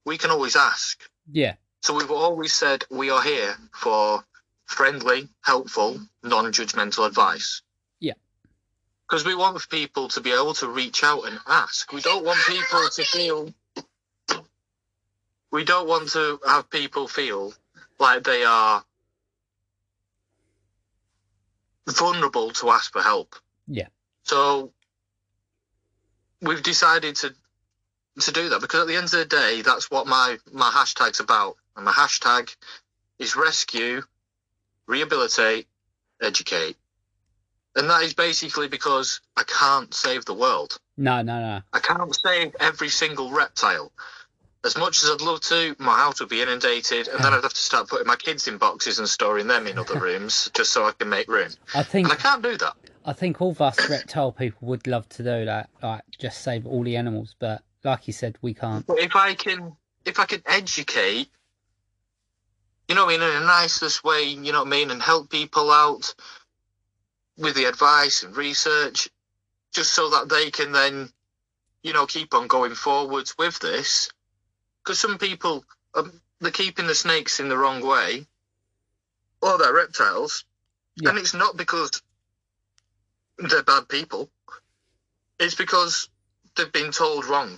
we 0.06 0.18
can 0.18 0.32
always 0.32 0.56
ask. 0.56 1.00
Yeah, 1.32 1.56
So 1.82 1.94
we've 1.94 2.12
always 2.12 2.54
said 2.54 2.84
we 2.90 3.10
are 3.10 3.22
here 3.22 3.56
for 3.74 4.24
friendly, 4.66 5.30
helpful, 5.42 6.00
non-judgmental 6.24 7.08
advice. 7.08 7.62
Yeah. 8.00 8.14
Because 9.08 9.26
we 9.26 9.36
want 9.36 9.68
people 9.70 10.08
to 10.10 10.22
be 10.22 10.32
able 10.32 10.54
to 10.56 10.68
reach 10.68 11.04
out 11.04 11.26
and 11.28 11.40
ask. 11.48 11.92
We 11.94 12.02
don't 12.02 12.26
want 12.26 12.40
people 12.48 12.82
to 12.90 13.04
feel. 13.04 13.54
We 15.52 15.64
don't 15.64 15.88
want 15.88 16.10
to 16.12 16.40
have 16.46 16.70
people 16.70 17.08
feel 17.08 17.54
like 18.00 18.24
they 18.24 18.44
are 18.44 18.84
vulnerable 21.88 22.52
to 22.52 22.70
ask 22.70 22.92
for 22.92 23.02
help. 23.02 23.36
Yeah. 23.68 23.88
So 24.24 24.72
we've 26.42 26.64
decided 26.64 27.16
to 27.18 27.34
to 28.20 28.32
do 28.32 28.50
that 28.50 28.62
because 28.62 28.82
at 28.82 28.88
the 28.88 28.96
end 28.96 29.06
of 29.06 29.12
the 29.12 29.26
day, 29.26 29.62
that's 29.62 29.90
what 29.90 30.08
my 30.08 30.38
my 30.52 30.70
hashtag's 30.70 31.20
about. 31.20 31.56
And 31.76 31.86
my 31.86 31.92
hashtag 31.92 32.54
is 33.20 33.36
rescue, 33.36 34.02
rehabilitate, 34.88 35.68
educate. 36.22 36.76
And 37.76 37.90
that 37.90 38.02
is 38.04 38.14
basically 38.14 38.68
because 38.68 39.22
I 39.38 39.44
can't 39.44 39.94
save 39.94 40.26
the 40.26 40.34
world. 40.34 40.78
no, 40.98 41.22
no, 41.22 41.40
no. 41.40 41.62
I 41.72 41.80
can't 41.80 42.14
save 42.14 42.54
every 42.60 42.90
single 42.90 43.32
reptile. 43.32 43.94
As 44.64 44.78
much 44.78 45.02
as 45.04 45.10
I'd 45.10 45.22
love 45.22 45.40
to, 45.42 45.76
my 45.80 45.98
house 45.98 46.20
would 46.20 46.30
be 46.30 46.42
inundated, 46.42 47.08
and 47.08 47.24
then 47.24 47.34
I'd 47.34 47.42
have 47.42 47.54
to 47.54 47.62
start 47.62 47.88
putting 47.88 48.06
my 48.06 48.18
kids 48.18 48.48
in 48.48 48.58
boxes 48.58 49.00
and 49.00 49.08
storing 49.10 49.48
them 49.48 49.66
in 49.66 49.80
other 49.80 50.00
rooms 50.08 50.52
just 50.54 50.72
so 50.74 50.86
I 50.86 50.92
can 50.92 51.10
make 51.10 51.28
room. 51.30 51.50
I 51.74 51.82
think 51.84 52.08
And 52.08 52.14
I 52.14 52.22
can't 52.22 52.44
do 52.44 52.58
that. 52.58 52.76
I 53.06 53.14
think 53.14 53.42
all 53.42 53.52
of 53.52 53.62
us 53.62 53.90
reptile 53.90 54.32
people 54.32 54.68
would 54.68 54.86
love 54.88 55.10
to 55.10 55.24
do 55.24 55.46
that, 55.46 55.70
like 55.82 56.04
just 56.20 56.42
save 56.42 56.68
all 56.68 56.84
the 56.84 56.98
animals. 56.98 57.36
But 57.40 57.64
like 57.84 58.08
you 58.08 58.14
said, 58.14 58.38
we 58.42 58.54
can't. 58.54 58.86
But 58.86 59.00
if 59.00 59.16
I 59.16 59.34
can, 59.34 59.76
if 60.06 60.20
I 60.20 60.26
can 60.26 60.42
educate, 60.46 61.30
you 62.88 62.96
know, 62.96 63.06
what 63.06 63.16
I 63.16 63.18
mean, 63.18 63.28
in 63.38 63.44
a 63.44 63.46
nicest 63.46 64.04
way, 64.04 64.24
you 64.24 64.52
know 64.52 64.60
what 64.60 64.68
I 64.68 64.72
mean, 64.72 64.92
and 64.92 65.02
help 65.02 65.30
people 65.30 65.72
out 65.72 66.14
with 67.38 67.56
the 67.56 67.66
advice 67.66 68.24
and 68.24 68.36
research, 68.36 69.10
just 69.74 69.94
so 69.94 70.10
that 70.12 70.30
they 70.30 70.52
can 70.52 70.72
then, 70.72 71.10
you 71.82 71.94
know, 71.94 72.06
keep 72.06 72.34
on 72.34 72.48
going 72.48 72.76
forwards 72.76 73.36
with 73.38 73.58
this. 73.60 74.12
Because 74.84 75.00
some 75.00 75.18
people, 75.18 75.64
um, 75.96 76.22
they're 76.40 76.52
keeping 76.52 76.88
the 76.88 76.96
snakes 76.96 77.40
in 77.40 77.50
the 77.50 77.58
wrong 77.58 77.86
way, 77.86 78.28
or 79.42 79.58
they're 79.58 79.74
reptiles, 79.74 80.46
Yeah. 80.98 81.10
and 81.10 81.18
it's 81.18 81.34
not 81.34 81.58
because 81.58 82.02
they're 83.50 83.64
bad 83.64 83.88
people. 83.90 84.30
It's 85.40 85.56
because 85.56 86.10
they've 86.56 86.72
been 86.72 86.92
told 86.92 87.26
wrong 87.26 87.58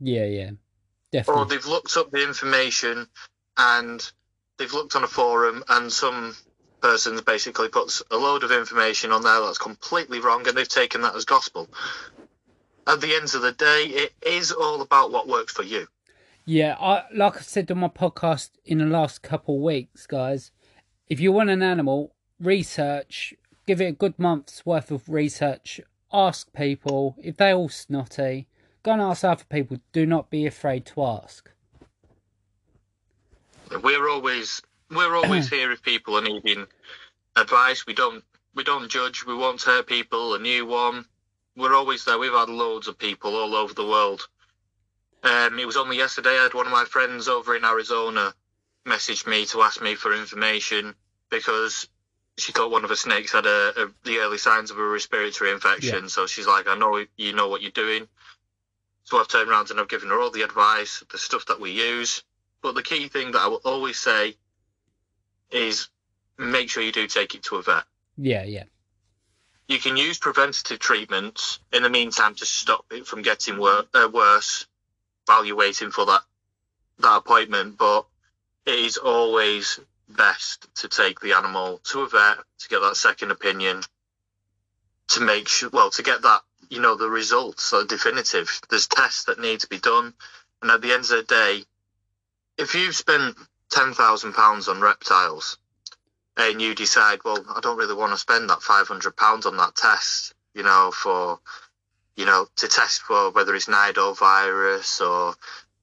Yeah, 0.00 0.24
yeah, 0.24 0.50
definitely. 1.12 1.42
or 1.42 1.46
they've 1.46 1.66
looked 1.66 1.96
up 1.96 2.10
the 2.10 2.22
information 2.22 3.06
and 3.56 4.12
they've 4.58 4.72
looked 4.72 4.96
on 4.96 5.04
a 5.04 5.08
forum 5.08 5.64
and 5.68 5.92
some 5.92 6.36
person 6.80 7.18
basically 7.24 7.68
puts 7.68 8.02
a 8.10 8.16
load 8.16 8.44
of 8.44 8.50
information 8.52 9.10
on 9.10 9.22
there 9.22 9.40
that's 9.40 9.56
completely 9.58 10.20
wrong 10.20 10.46
and 10.46 10.56
they've 10.56 10.68
taken 10.68 11.00
that 11.02 11.14
as 11.16 11.24
gospel. 11.24 11.68
At 12.86 13.00
the 13.00 13.14
end 13.14 13.34
of 13.34 13.40
the 13.40 13.52
day, 13.52 13.84
it 13.86 14.12
is 14.26 14.52
all 14.52 14.82
about 14.82 15.10
what 15.10 15.26
works 15.26 15.52
for 15.54 15.62
you. 15.62 15.86
Yeah, 16.44 16.76
I 16.78 17.04
like 17.14 17.38
I 17.38 17.40
said 17.40 17.70
on 17.70 17.78
my 17.78 17.88
podcast 17.88 18.50
in 18.66 18.76
the 18.78 18.84
last 18.84 19.22
couple 19.22 19.54
of 19.56 19.62
weeks, 19.62 20.06
guys. 20.06 20.50
If 21.08 21.18
you 21.20 21.32
want 21.32 21.48
an 21.48 21.62
animal, 21.62 22.14
research. 22.38 23.32
Give 23.66 23.80
it 23.80 23.86
a 23.86 23.92
good 23.92 24.18
month's 24.18 24.66
worth 24.66 24.90
of 24.90 25.08
research. 25.08 25.80
Ask 26.12 26.52
people 26.52 27.16
if 27.22 27.36
they're 27.36 27.54
all 27.54 27.68
snotty. 27.68 28.46
Go 28.82 28.92
and 28.92 29.02
ask 29.02 29.24
other 29.24 29.44
people. 29.48 29.78
Do 29.92 30.04
not 30.04 30.30
be 30.30 30.46
afraid 30.46 30.84
to 30.86 31.02
ask. 31.02 31.50
We're 33.82 34.08
always 34.08 34.60
we're 34.90 35.16
always 35.22 35.48
here 35.48 35.72
if 35.72 35.82
people 35.82 36.18
are 36.18 36.22
needing 36.22 36.66
advice. 37.36 37.86
We 37.86 37.94
don't 37.94 38.22
we 38.54 38.64
don't 38.64 38.90
judge. 38.90 39.24
We 39.24 39.34
won't 39.34 39.62
hurt 39.62 39.86
people. 39.86 40.34
A 40.34 40.38
new 40.38 40.66
one. 40.66 41.06
We're 41.56 41.74
always 41.74 42.04
there. 42.04 42.18
We've 42.18 42.32
had 42.32 42.48
loads 42.48 42.88
of 42.88 42.98
people 42.98 43.34
all 43.34 43.54
over 43.54 43.72
the 43.72 43.86
world. 43.86 44.28
Um, 45.22 45.58
it 45.58 45.66
was 45.66 45.76
only 45.76 45.96
yesterday. 45.96 46.38
I 46.38 46.42
had 46.42 46.54
one 46.54 46.66
of 46.66 46.72
my 46.72 46.84
friends 46.84 47.28
over 47.28 47.56
in 47.56 47.64
Arizona 47.64 48.34
message 48.84 49.26
me 49.26 49.46
to 49.46 49.62
ask 49.62 49.80
me 49.80 49.94
for 49.94 50.12
information 50.12 50.94
because 51.30 51.88
she 52.36 52.52
thought 52.52 52.70
one 52.70 52.84
of 52.84 52.90
her 52.90 52.96
snakes 52.96 53.32
had 53.32 53.46
a, 53.46 53.72
a 53.76 53.90
the 54.04 54.18
early 54.18 54.38
signs 54.38 54.70
of 54.70 54.78
a 54.78 54.84
respiratory 54.84 55.50
infection. 55.50 56.02
Yeah. 56.04 56.08
So 56.08 56.26
she's 56.26 56.46
like, 56.46 56.66
"I 56.68 56.76
know 56.76 57.04
you 57.16 57.32
know 57.32 57.48
what 57.48 57.62
you're 57.62 57.70
doing." 57.70 58.08
So 59.04 59.20
I've 59.20 59.28
turned 59.28 59.50
around 59.50 59.70
and 59.70 59.78
I've 59.78 59.88
given 59.88 60.08
her 60.08 60.20
all 60.20 60.30
the 60.30 60.42
advice, 60.42 61.04
the 61.12 61.18
stuff 61.18 61.46
that 61.46 61.60
we 61.60 61.70
use. 61.72 62.22
But 62.62 62.74
the 62.74 62.82
key 62.82 63.08
thing 63.08 63.32
that 63.32 63.40
I 63.42 63.48
will 63.48 63.60
always 63.64 63.98
say 63.98 64.36
is 65.50 65.88
make 66.38 66.70
sure 66.70 66.82
you 66.82 66.92
do 66.92 67.06
take 67.06 67.34
it 67.34 67.42
to 67.44 67.56
a 67.56 67.62
vet. 67.62 67.84
Yeah, 68.16 68.44
yeah, 68.44 68.64
You 69.68 69.78
can 69.78 69.96
use 69.96 70.18
preventative 70.18 70.78
treatments 70.78 71.58
in 71.72 71.82
the 71.82 71.90
meantime 71.90 72.34
to 72.36 72.46
stop 72.46 72.86
it 72.90 73.06
from 73.06 73.22
getting 73.22 73.58
wor- 73.58 73.84
uh, 73.92 74.08
worse 74.12 74.66
while 75.26 75.44
you're 75.44 75.56
waiting 75.56 75.90
for 75.90 76.06
that 76.06 76.22
that 77.00 77.16
appointment. 77.16 77.76
But 77.76 78.06
it 78.64 78.78
is 78.78 78.96
always 78.96 79.78
best 80.14 80.66
to 80.76 80.88
take 80.88 81.20
the 81.20 81.32
animal 81.32 81.80
to 81.84 82.00
a 82.00 82.08
vet 82.08 82.38
to 82.60 82.68
get 82.68 82.80
that 82.80 82.96
second 82.96 83.30
opinion 83.30 83.82
to 85.08 85.20
make 85.20 85.48
sure, 85.48 85.70
well, 85.72 85.90
to 85.90 86.02
get 86.02 86.22
that, 86.22 86.40
you 86.70 86.80
know, 86.80 86.94
the 86.96 87.08
results 87.08 87.72
are 87.72 87.84
definitive. 87.84 88.60
There's 88.70 88.86
tests 88.86 89.24
that 89.24 89.38
need 89.38 89.60
to 89.60 89.68
be 89.68 89.78
done. 89.78 90.14
And 90.62 90.70
at 90.70 90.80
the 90.80 90.92
end 90.92 91.02
of 91.04 91.08
the 91.08 91.22
day, 91.22 91.62
if 92.56 92.74
you've 92.74 92.96
spent 92.96 93.36
£10,000 93.72 94.68
on 94.68 94.80
reptiles 94.80 95.58
and 96.36 96.60
you 96.60 96.74
decide, 96.74 97.20
well, 97.24 97.44
I 97.54 97.60
don't 97.60 97.76
really 97.76 97.94
want 97.94 98.12
to 98.12 98.18
spend 98.18 98.48
that 98.50 98.60
£500 98.60 99.46
on 99.46 99.56
that 99.58 99.74
test, 99.74 100.34
you 100.54 100.62
know, 100.62 100.90
for, 100.92 101.38
you 102.16 102.24
know, 102.24 102.46
to 102.56 102.68
test 102.68 103.02
for 103.02 103.30
whether 103.30 103.54
it's 103.54 103.66
nidovirus 103.66 105.00
or, 105.00 105.34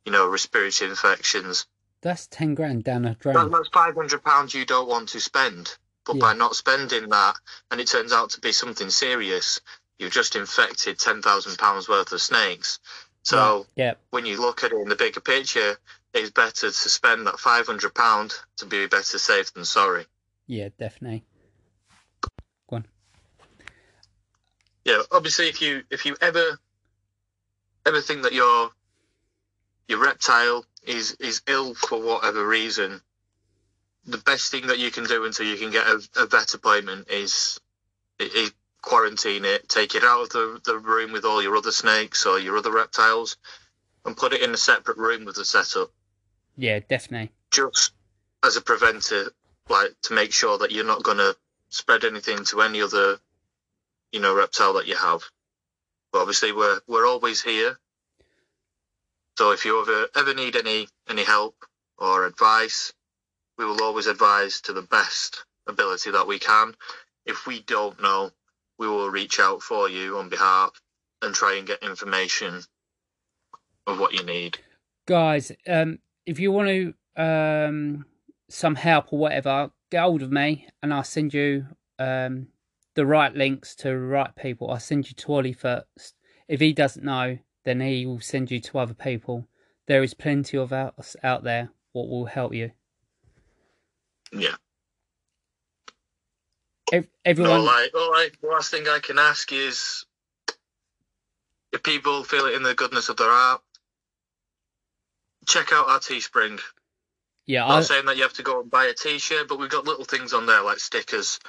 you 0.05 0.11
know, 0.11 0.27
respiratory 0.27 0.89
infections, 0.89 1.67
that's 2.01 2.27
ten 2.27 2.55
grand 2.55 2.83
down 2.83 3.03
the 3.03 3.15
drain. 3.19 3.35
that, 3.35 3.51
that's 3.51 3.69
five 3.69 3.95
hundred 3.95 4.23
pounds 4.23 4.53
you 4.53 4.65
don't 4.65 4.87
want 4.89 5.09
to 5.09 5.19
spend. 5.19 5.77
But 6.05 6.15
Yeah. 6.15 6.21
by 6.21 6.33
not 6.33 6.55
spending 6.55 7.09
that, 7.09 7.35
and 7.69 7.79
it 7.79 7.87
turns 7.87 8.11
out 8.11 8.31
to 8.31 8.39
be 8.41 8.51
something 8.51 8.89
serious, 8.89 9.61
you've 9.99 10.11
just 10.11 10.35
infected 10.35 10.97
ten 10.99 11.21
thousand 11.21 11.57
pounds 11.57 11.87
worth 11.87 12.11
of 12.11 12.21
snakes. 12.21 12.79
So 13.23 13.67
yeah, 13.75 13.93
when 14.09 14.25
you 14.25 14.41
look 14.41 14.63
at 14.63 14.71
it 14.71 14.81
in 14.81 14.89
the 14.89 14.95
bigger 14.95 15.19
picture, 15.21 15.77
it's 16.13 16.31
better 16.31 16.67
to 16.67 16.71
spend 16.71 17.27
that 17.27 17.39
five 17.39 17.67
hundred 17.67 17.93
pound 17.93 18.33
to 18.57 18.65
be 18.65 18.87
better 18.87 19.19
safe 19.19 19.53
than 19.53 19.63
sorry. 19.63 20.05
yeah, 20.47 20.69
definitely. 20.79 21.23
Go 22.67 22.77
on. 22.77 22.85
Yeah, 24.85 25.03
obviously, 25.11 25.47
if 25.49 25.61
you 25.61 25.83
if 25.91 26.05
you 26.07 26.15
ever 26.19 26.57
ever 27.85 28.01
think 28.01 28.23
that 28.23 28.33
your 28.33 28.71
your 29.91 29.99
reptile 29.99 30.65
is 30.87 31.11
is 31.19 31.41
ill 31.47 31.75
for 31.75 32.01
whatever 32.01 32.47
reason, 32.47 33.01
the 34.05 34.17
best 34.19 34.49
thing 34.49 34.67
that 34.67 34.79
you 34.79 34.89
can 34.89 35.03
do 35.03 35.25
until 35.25 35.45
you 35.45 35.57
can 35.57 35.69
get 35.69 35.85
a, 35.85 36.01
a 36.15 36.25
vet 36.25 36.53
appointment 36.53 37.09
is, 37.09 37.59
is 38.17 38.53
quarantine 38.81 39.45
it, 39.45 39.67
take 39.69 39.93
it 39.93 40.03
out 40.03 40.23
of 40.23 40.29
the, 40.29 40.61
the 40.65 40.79
room 40.79 41.11
with 41.11 41.25
all 41.25 41.43
your 41.43 41.57
other 41.57 41.71
snakes 41.71 42.25
or 42.25 42.39
your 42.39 42.57
other 42.57 42.71
reptiles, 42.71 43.35
and 44.05 44.17
put 44.17 44.33
it 44.33 44.41
in 44.41 44.51
a 44.53 44.57
separate 44.57 44.97
room 44.97 45.25
with 45.25 45.35
the 45.35 45.45
setup, 45.45 45.91
Yeah, 46.55 46.79
definitely. 46.79 47.31
just 47.51 47.91
as 48.43 48.55
a 48.55 48.61
preventer, 48.61 49.31
like 49.69 49.91
to 50.03 50.13
make 50.13 50.31
sure 50.31 50.57
that 50.57 50.71
you're 50.71 50.85
not 50.85 51.03
going 51.03 51.17
to 51.17 51.35
spread 51.69 52.05
anything 52.05 52.43
to 52.45 52.61
any 52.61 52.81
other, 52.81 53.19
you 54.11 54.21
know, 54.21 54.33
reptile 54.33 54.73
that 54.73 54.87
you 54.87 54.95
have. 54.95 55.21
But 56.11 56.21
obviously, 56.21 56.53
we're 56.53 56.79
we're 56.87 57.07
always 57.07 57.41
here. 57.41 57.77
So 59.37 59.51
if 59.51 59.65
you 59.65 59.81
ever 59.81 60.07
ever 60.15 60.33
need 60.33 60.55
any 60.55 60.87
any 61.09 61.23
help 61.23 61.55
or 61.97 62.25
advice, 62.25 62.93
we 63.57 63.65
will 63.65 63.81
always 63.83 64.07
advise 64.07 64.61
to 64.61 64.73
the 64.73 64.81
best 64.81 65.45
ability 65.67 66.11
that 66.11 66.27
we 66.27 66.39
can. 66.39 66.75
If 67.25 67.45
we 67.47 67.61
don't 67.61 68.01
know, 68.01 68.31
we 68.77 68.87
will 68.87 69.09
reach 69.09 69.39
out 69.39 69.61
for 69.61 69.89
you 69.89 70.17
on 70.17 70.29
behalf 70.29 70.71
and 71.21 71.33
try 71.33 71.55
and 71.57 71.67
get 71.67 71.83
information 71.83 72.61
of 73.87 73.99
what 73.99 74.13
you 74.13 74.23
need. 74.23 74.57
guys, 75.07 75.51
um, 75.67 75.99
if 76.25 76.39
you 76.39 76.51
want 76.51 76.67
to 76.69 76.93
um 77.21 78.05
some 78.49 78.75
help 78.75 79.11
or 79.11 79.19
whatever, 79.19 79.71
get 79.89 80.01
hold 80.01 80.21
of 80.21 80.31
me 80.31 80.67
and 80.81 80.93
I'll 80.93 81.03
send 81.03 81.33
you 81.33 81.67
um 81.99 82.47
the 82.95 83.05
right 83.05 83.33
links 83.33 83.75
to 83.75 83.89
the 83.89 83.97
right 83.97 84.35
people. 84.35 84.69
I'll 84.69 84.79
send 84.79 85.07
you 85.07 85.15
to 85.15 85.33
Ollie 85.33 85.53
first. 85.53 86.15
If 86.47 86.59
he 86.59 86.73
doesn't 86.73 87.05
know, 87.05 87.37
then 87.63 87.81
he 87.81 88.05
will 88.05 88.19
send 88.19 88.51
you 88.51 88.59
to 88.59 88.79
other 88.79 88.93
people. 88.93 89.47
There 89.87 90.03
is 90.03 90.13
plenty 90.13 90.57
of 90.57 90.71
us 90.73 91.15
out 91.23 91.43
there 91.43 91.69
what 91.93 92.07
will 92.07 92.25
help 92.25 92.53
you. 92.53 92.71
Yeah. 94.31 94.55
Ev- 96.91 97.07
everyone, 97.25 97.59
All 97.59 97.65
right. 97.65 97.89
All 97.95 98.11
right. 98.11 98.31
The 98.41 98.47
last 98.47 98.71
thing 98.71 98.87
I 98.87 98.99
can 99.01 99.19
ask 99.19 99.51
is 99.51 100.05
if 101.71 101.83
people 101.83 102.23
feel 102.23 102.45
it 102.45 102.55
in 102.55 102.63
the 102.63 102.73
goodness 102.75 103.09
of 103.09 103.17
their 103.17 103.29
heart, 103.29 103.61
check 105.47 105.71
out 105.73 105.87
our 105.87 105.99
Teespring. 105.99 106.59
yeah, 107.45 107.63
I'm 107.63 107.69
Not 107.69 107.77
I, 107.79 107.81
saying 107.81 108.05
that 108.05 108.17
you 108.17 108.23
have 108.23 108.33
to 108.33 108.43
go 108.43 108.61
and 108.61 108.69
buy 108.69 108.85
a 108.85 108.93
T-shirt, 108.93 109.47
but 109.47 109.59
we've 109.59 109.69
got 109.69 109.85
little 109.85 110.05
things 110.05 110.33
on 110.33 110.45
there 110.45 110.61
like 110.63 110.79
stickers, 110.79 111.39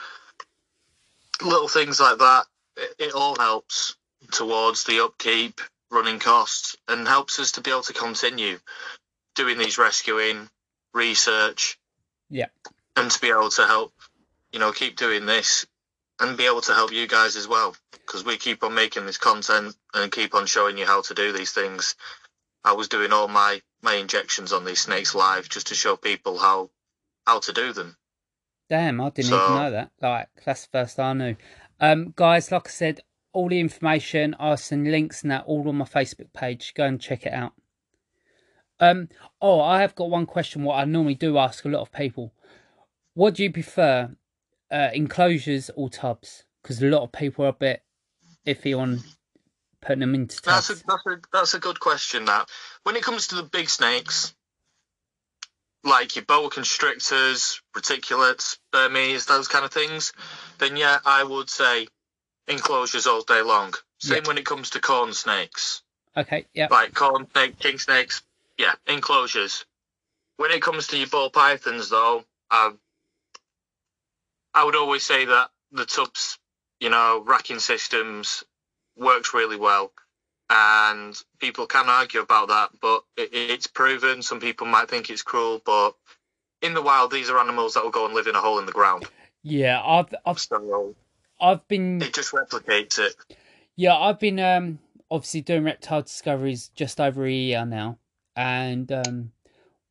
little 1.43 1.69
things 1.69 2.01
like 2.01 2.19
that. 2.19 2.45
It, 2.77 2.95
it 2.99 3.15
all 3.15 3.37
helps 3.39 3.97
towards 4.31 4.85
the 4.85 5.05
upkeep, 5.05 5.61
running 5.93 6.19
costs, 6.19 6.77
and 6.89 7.07
helps 7.07 7.39
us 7.39 7.53
to 7.53 7.61
be 7.61 7.71
able 7.71 7.83
to 7.83 7.93
continue 7.93 8.59
doing 9.35 9.59
these 9.59 9.79
rescuing, 9.79 10.49
research, 10.95 11.79
yeah, 12.31 12.47
and 12.97 13.11
to 13.11 13.21
be 13.21 13.29
able 13.29 13.51
to 13.51 13.67
help, 13.67 13.93
you 14.53 14.59
know, 14.59 14.73
keep 14.73 14.97
doing 14.97 15.27
this 15.27 15.67
and 16.21 16.37
be 16.37 16.47
able 16.47 16.61
to 16.63 16.75
help 16.75 16.93
you 16.93 17.07
guys 17.09 17.37
as 17.37 17.49
well 17.49 17.75
because 17.93 18.25
we 18.25 18.37
keep 18.37 18.63
on 18.63 18.75
making 18.75 19.07
this 19.07 19.19
content 19.19 19.75
and 19.95 20.13
keep 20.13 20.35
on 20.35 20.47
showing 20.47 20.79
you 20.79 20.87
how 20.87 21.03
to 21.03 21.15
do 21.15 21.33
these 21.33 21.53
things. 21.53 21.95
I 22.65 22.73
was 22.73 22.89
doing 22.89 23.13
all 23.13 23.29
my 23.29 23.61
my 23.83 23.95
injections 23.95 24.53
on 24.53 24.65
these 24.65 24.81
snakes 24.81 25.15
live 25.15 25.49
just 25.49 25.69
to 25.69 25.75
show 25.75 25.97
people 25.97 26.39
how 26.39 26.71
how 27.27 27.41
to 27.41 27.53
do 27.53 27.73
them. 27.73 27.97
damn, 28.69 29.01
I 29.01 29.11
didn't 29.11 29.31
So- 29.31 29.45
even 29.45 29.57
know 29.57 29.71
that. 29.73 29.91
Like, 30.01 30.29
that's 30.45 30.63
the 30.67 30.69
first 30.73 30.99
I 30.99 31.13
knew. 31.13 31.37
Um, 31.81 32.13
guys, 32.17 32.51
like 32.53 32.69
I 32.69 32.71
said, 32.71 33.01
all 33.33 33.49
the 33.49 33.61
information, 33.61 34.37
I'll 34.39 34.57
send 34.57 34.91
links 34.91 35.23
and 35.23 35.31
that 35.31 35.45
all 35.47 35.69
on 35.69 35.77
my 35.77 35.85
Facebook 35.85 36.33
page. 36.33 36.75
Go 36.75 36.85
and 36.85 37.01
check 37.01 37.27
it 37.27 37.33
out. 37.33 37.53
Um, 38.81 39.09
oh, 39.41 39.61
I 39.61 39.81
have 39.81 39.95
got 39.95 40.11
one 40.11 40.27
question. 40.27 40.65
What 40.65 40.79
I 40.79 40.85
normally 40.85 41.15
do 41.15 41.39
ask 41.39 41.65
a 41.65 41.69
lot 41.69 41.83
of 41.83 41.93
people: 41.93 42.33
What 43.15 43.35
do 43.35 43.45
you 43.45 43.53
prefer, 43.53 44.11
uh, 44.71 44.89
enclosures 44.93 45.71
or 45.77 45.89
tubs? 45.89 46.45
Because 46.63 46.83
a 46.83 46.87
lot 46.87 47.03
of 47.03 47.13
people 47.13 47.45
are 47.45 47.49
a 47.49 47.53
bit 47.53 47.83
iffy 48.47 48.77
on 48.77 49.01
putting 49.81 50.01
them 50.01 50.15
into 50.15 50.41
tubs. 50.41 50.69
That's 50.69 50.81
a 50.81 50.85
that's 50.87 51.07
a 51.07 51.21
that's 51.33 51.55
a 51.55 51.59
good 51.61 51.81
question. 51.81 52.25
That 52.25 52.49
when 52.83 52.97
it 52.97 53.03
comes 53.03 53.29
to 53.29 53.37
the 53.37 53.45
big 53.45 53.69
snakes, 53.69 54.35
like 55.85 56.17
your 56.17 56.25
boa 56.25 56.51
constrictors, 56.51 57.61
reticulates, 57.77 58.59
Burmese, 58.73 59.27
those 59.27 59.49
kind 59.49 59.65
of 59.65 59.73
things, 59.73 60.13
then 60.59 60.77
yeah, 60.77 60.99
I 61.05 61.23
would 61.23 61.51
say 61.51 61.87
enclosures 62.49 63.07
all 63.07 63.23
day 63.23 63.43
long. 63.43 63.75
Same 63.99 64.23
Yeah. 64.23 64.29
when 64.29 64.39
it 64.39 64.47
comes 64.47 64.71
to 64.71 64.81
corn 64.81 65.13
snakes. 65.13 65.83
Okay, 66.17 66.47
yeah, 66.53 66.69
like 66.71 66.95
corn 66.95 67.27
snake, 67.33 67.59
king 67.59 67.79
snakes, 67.79 68.23
yeah, 68.59 68.75
enclosures. 68.87 69.65
When 70.37 70.51
it 70.51 70.61
comes 70.63 70.89
to 70.89 70.99
your 70.99 71.07
ball 71.07 71.31
pythons, 71.31 71.89
though, 71.89 72.25
I, 72.51 72.73
I 74.55 74.65
would 74.65 74.77
always 74.77 75.05
say 75.05 75.25
that 75.25 75.51
the 75.71 75.87
tubs, 75.87 76.39
you 76.81 76.91
know, 76.91 77.23
racking 77.27 77.61
systems 77.61 78.45
works 78.97 79.33
really 79.33 79.57
well, 79.57 79.93
and 80.51 81.17
people 81.39 81.67
can 81.67 81.89
argue 81.89 82.21
about 82.21 82.49
that, 82.49 82.71
but 82.81 83.05
it, 83.17 83.31
it's 83.33 83.67
proven. 83.67 84.21
Some 84.21 84.41
people 84.41 84.67
might 84.67 84.91
think 84.91 85.09
it's 85.09 85.23
cruel, 85.23 85.63
but 85.65 85.95
in 86.61 86.75
the 86.75 86.83
wild, 86.83 87.11
these 87.11 87.31
are 87.31 87.39
animals 87.39 87.75
that 87.75 87.85
will 87.85 87.91
go 87.91 88.05
and 88.05 88.15
live 88.15 88.27
in 88.27 88.37
a 88.37 88.41
hole 88.41 88.59
in 88.59 88.67
the 88.67 88.73
ground. 88.73 89.07
yeah. 89.43 89.81
I've 89.83 90.15
I've 90.27 90.39
So 90.39 90.95
I've 91.43 91.67
been 91.69 92.01
it 92.01 92.15
just 92.15 92.33
replicates 92.33 92.99
it. 92.99 93.15
Yeah, 93.77 93.97
I've 93.97 94.21
been 94.21 94.39
um 94.39 94.79
obviously 95.11 95.43
doing 95.43 95.65
reptile 95.65 96.03
discoveries 96.03 96.69
just 96.69 97.01
over 97.01 97.27
a 97.27 97.33
year 97.33 97.67
now, 97.67 97.99
and 98.37 98.91
um 98.93 99.33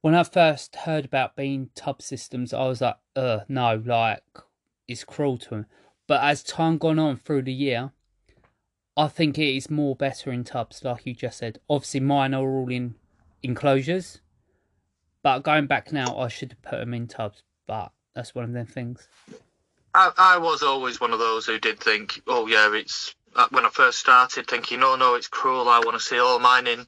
when 0.02 0.16
I 0.16 0.24
first 0.24 0.76
heard 0.76 1.06
about 1.06 1.36
being 1.36 1.70
tub 1.76 2.02
systems, 2.02 2.54
I 2.54 2.66
was 2.66 2.82
like, 2.82 2.98
uh, 3.16 3.42
no, 3.48 3.82
like 3.86 4.24
it's 4.88 5.04
cruel 5.04 5.38
to 5.38 5.50
them. 5.50 5.66
But 6.08 6.24
as 6.24 6.42
time 6.42 6.80
gone 6.80 6.98
on 6.98 7.18
through 7.18 7.44
the 7.44 7.54
year, 7.54 7.92
I 8.98 9.08
think 9.08 9.38
it 9.38 9.56
is 9.56 9.70
more 9.70 9.96
better 9.96 10.32
in 10.32 10.44
tubs, 10.44 10.84
like 10.84 11.06
you 11.06 11.14
just 11.14 11.38
said. 11.38 11.60
Obviously, 11.70 12.00
mine 12.00 12.34
are 12.34 12.44
all 12.44 12.70
in 12.70 12.96
enclosures, 13.44 14.22
but 15.24 15.40
going 15.44 15.68
back 15.68 15.92
now, 15.92 16.18
I 16.18 16.28
should 16.28 16.52
have 16.52 16.62
put 16.64 16.80
them 16.80 16.94
in 16.94 17.08
tubs. 17.08 17.44
But 17.68 17.92
that's 18.16 18.34
one 18.34 18.46
of 18.46 18.54
them 18.54 18.66
things. 18.66 19.08
I, 19.94 20.12
I 20.18 20.38
was 20.38 20.64
always 20.64 21.00
one 21.02 21.12
of 21.14 21.20
those 21.20 21.46
who 21.46 21.60
did 21.60 21.80
think, 21.80 22.22
oh 22.28 22.48
yeah, 22.48 22.74
it's 22.74 23.16
uh, 23.36 23.48
when 23.52 23.66
I 23.66 23.70
first 23.70 24.00
started 24.00 24.48
thinking, 24.48 24.80
no, 24.80 24.96
no, 24.96 25.16
it's 25.16 25.28
cruel. 25.28 25.70
I 25.70 25.80
want 25.80 25.94
to 25.98 26.04
see 26.04 26.20
all 26.20 26.40
mine 26.40 26.68
in 26.68 26.86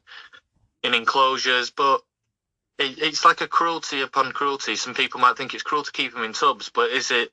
in 0.83 0.93
enclosures, 0.93 1.69
but 1.71 2.01
it, 2.77 2.97
it's 2.99 3.23
like 3.25 3.41
a 3.41 3.47
cruelty 3.47 4.01
upon 4.01 4.31
cruelty. 4.31 4.75
Some 4.75 4.93
people 4.93 5.19
might 5.19 5.37
think 5.37 5.53
it's 5.53 5.63
cruel 5.63 5.83
to 5.83 5.91
keep 5.91 6.13
them 6.13 6.23
in 6.23 6.33
tubs, 6.33 6.69
but 6.73 6.91
is 6.91 7.11
it 7.11 7.31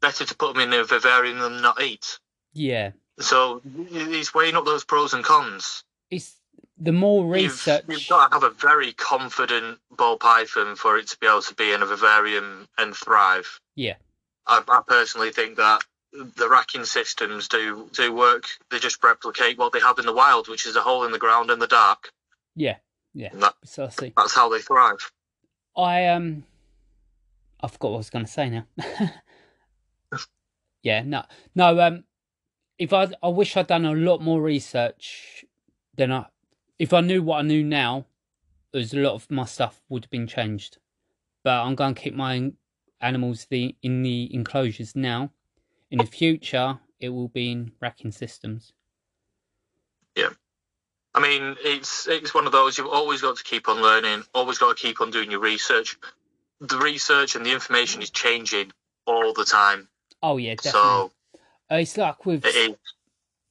better 0.00 0.24
to 0.24 0.34
put 0.34 0.54
them 0.54 0.62
in 0.62 0.78
a 0.78 0.84
vivarium 0.84 1.38
than 1.38 1.60
not 1.60 1.82
eat? 1.82 2.18
Yeah, 2.52 2.92
So 3.18 3.60
he's 3.90 4.34
weighing 4.34 4.56
up 4.56 4.64
those 4.64 4.84
pros 4.84 5.12
and 5.14 5.22
cons. 5.24 5.84
it's 6.10 6.36
the 6.78 6.92
more 6.92 7.22
You've, 7.24 7.52
research. 7.52 7.84
you've 7.88 8.08
got 8.08 8.28
to 8.28 8.34
have 8.34 8.42
a 8.42 8.50
very 8.50 8.92
confident 8.94 9.78
ball 9.94 10.16
python 10.16 10.74
for 10.74 10.96
it 10.96 11.06
to 11.08 11.18
be 11.18 11.26
able 11.26 11.42
to 11.42 11.54
be 11.54 11.72
in 11.72 11.82
a 11.82 11.86
vivarium 11.86 12.66
and 12.78 12.94
thrive. 12.96 13.60
Yeah. 13.76 13.96
I, 14.46 14.62
I 14.66 14.82
personally 14.86 15.30
think 15.30 15.56
that 15.56 15.82
the 16.12 16.48
racking 16.48 16.84
systems 16.84 17.48
do 17.48 17.88
do 17.92 18.12
work. 18.12 18.44
They 18.70 18.78
just 18.78 19.02
replicate 19.02 19.58
what 19.58 19.72
they 19.72 19.80
have 19.80 19.98
in 19.98 20.06
the 20.06 20.12
wild, 20.12 20.48
which 20.48 20.66
is 20.66 20.76
a 20.76 20.80
hole 20.80 21.04
in 21.04 21.12
the 21.12 21.18
ground 21.18 21.50
in 21.50 21.58
the 21.58 21.66
dark. 21.66 22.12
Yeah, 22.56 22.76
yeah, 23.14 23.30
that, 23.34 23.54
precisely. 23.60 24.12
that's 24.16 24.34
how 24.34 24.48
they 24.48 24.60
thrive. 24.60 25.12
I 25.76 26.06
um, 26.06 26.44
I 27.60 27.68
forgot 27.68 27.90
what 27.90 27.96
I 27.96 27.98
was 27.98 28.10
going 28.10 28.24
to 28.24 28.30
say 28.30 28.50
now. 28.50 28.66
yeah, 30.82 31.02
no, 31.02 31.24
no. 31.54 31.80
Um, 31.80 32.04
if 32.78 32.92
I, 32.92 33.08
I 33.22 33.28
wish 33.28 33.56
I'd 33.56 33.66
done 33.66 33.84
a 33.84 33.92
lot 33.92 34.22
more 34.22 34.40
research. 34.40 35.44
Then 35.94 36.12
I, 36.12 36.26
if 36.78 36.94
I 36.94 37.02
knew 37.02 37.22
what 37.22 37.38
I 37.38 37.42
knew 37.42 37.62
now, 37.62 38.06
there's 38.72 38.94
a 38.94 38.98
lot 38.98 39.14
of 39.14 39.30
my 39.30 39.44
stuff 39.44 39.82
would 39.88 40.04
have 40.04 40.10
been 40.10 40.26
changed. 40.26 40.78
But 41.44 41.62
I'm 41.62 41.74
going 41.74 41.94
to 41.94 42.00
keep 42.00 42.14
my 42.14 42.52
animals 43.00 43.46
the 43.50 43.74
in 43.82 44.02
the 44.02 44.32
enclosures 44.34 44.94
now. 44.96 45.30
In 45.90 45.98
the 45.98 46.06
future, 46.06 46.78
it 47.00 47.08
will 47.08 47.28
be 47.28 47.50
in 47.50 47.72
racking 47.80 48.12
systems. 48.12 48.72
Yeah. 50.16 50.30
I 51.14 51.20
mean, 51.20 51.56
it's 51.64 52.06
it's 52.06 52.32
one 52.34 52.46
of 52.46 52.52
those 52.52 52.78
you've 52.78 52.86
always 52.86 53.20
got 53.20 53.36
to 53.36 53.44
keep 53.44 53.68
on 53.68 53.82
learning, 53.82 54.22
always 54.34 54.58
got 54.58 54.76
to 54.76 54.80
keep 54.82 55.00
on 55.00 55.10
doing 55.10 55.30
your 55.30 55.40
research. 55.40 55.96
The 56.60 56.78
research 56.78 57.34
and 57.34 57.44
the 57.44 57.52
information 57.52 58.02
is 58.02 58.10
changing 58.10 58.70
all 59.06 59.32
the 59.32 59.44
time, 59.44 59.88
Oh 60.22 60.36
yeah, 60.36 60.54
definitely. 60.54 60.80
so 60.80 61.12
Uh, 61.70 61.76
it's 61.76 61.96
like 61.96 62.26
with 62.26 62.42
it. 62.44 62.78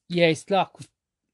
Yeah, 0.07 0.27
it's 0.27 0.49
like 0.49 0.77
with 0.77 0.87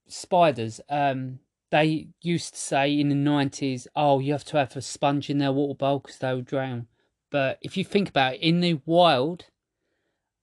spiders. 0.08 0.82
Um, 0.89 1.39
they 1.69 2.08
used 2.21 2.54
to 2.54 2.60
say 2.60 2.97
in 2.97 3.10
the 3.10 3.15
nineties, 3.15 3.88
"Oh, 3.95 4.19
you 4.19 4.32
have 4.32 4.45
to 4.45 4.58
have 4.58 4.75
a 4.78 4.82
sponge 4.82 5.30
in 5.30 5.38
their 5.38 5.51
water 5.51 5.75
bowl 5.75 5.99
because 5.99 6.17
they 6.17 6.34
will 6.34 6.41
drown." 6.41 6.88
But 7.31 7.59
if 7.61 7.77
you 7.77 7.83
think 7.83 8.09
about 8.09 8.35
it, 8.35 8.41
in 8.41 8.61
the 8.61 8.79
wild, 8.85 9.45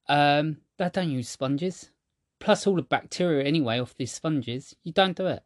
um, 0.09 0.59
they 0.79 0.89
don't 0.91 1.11
use 1.11 1.29
sponges. 1.29 1.91
Plus, 2.41 2.67
all 2.67 2.77
the 2.77 2.83
bacteria 2.83 3.45
anyway 3.45 3.79
off 3.79 3.97
these 3.97 4.13
sponges, 4.13 4.75
you 4.83 4.93
don't 4.93 5.17
do 5.17 5.27
it. 5.27 5.43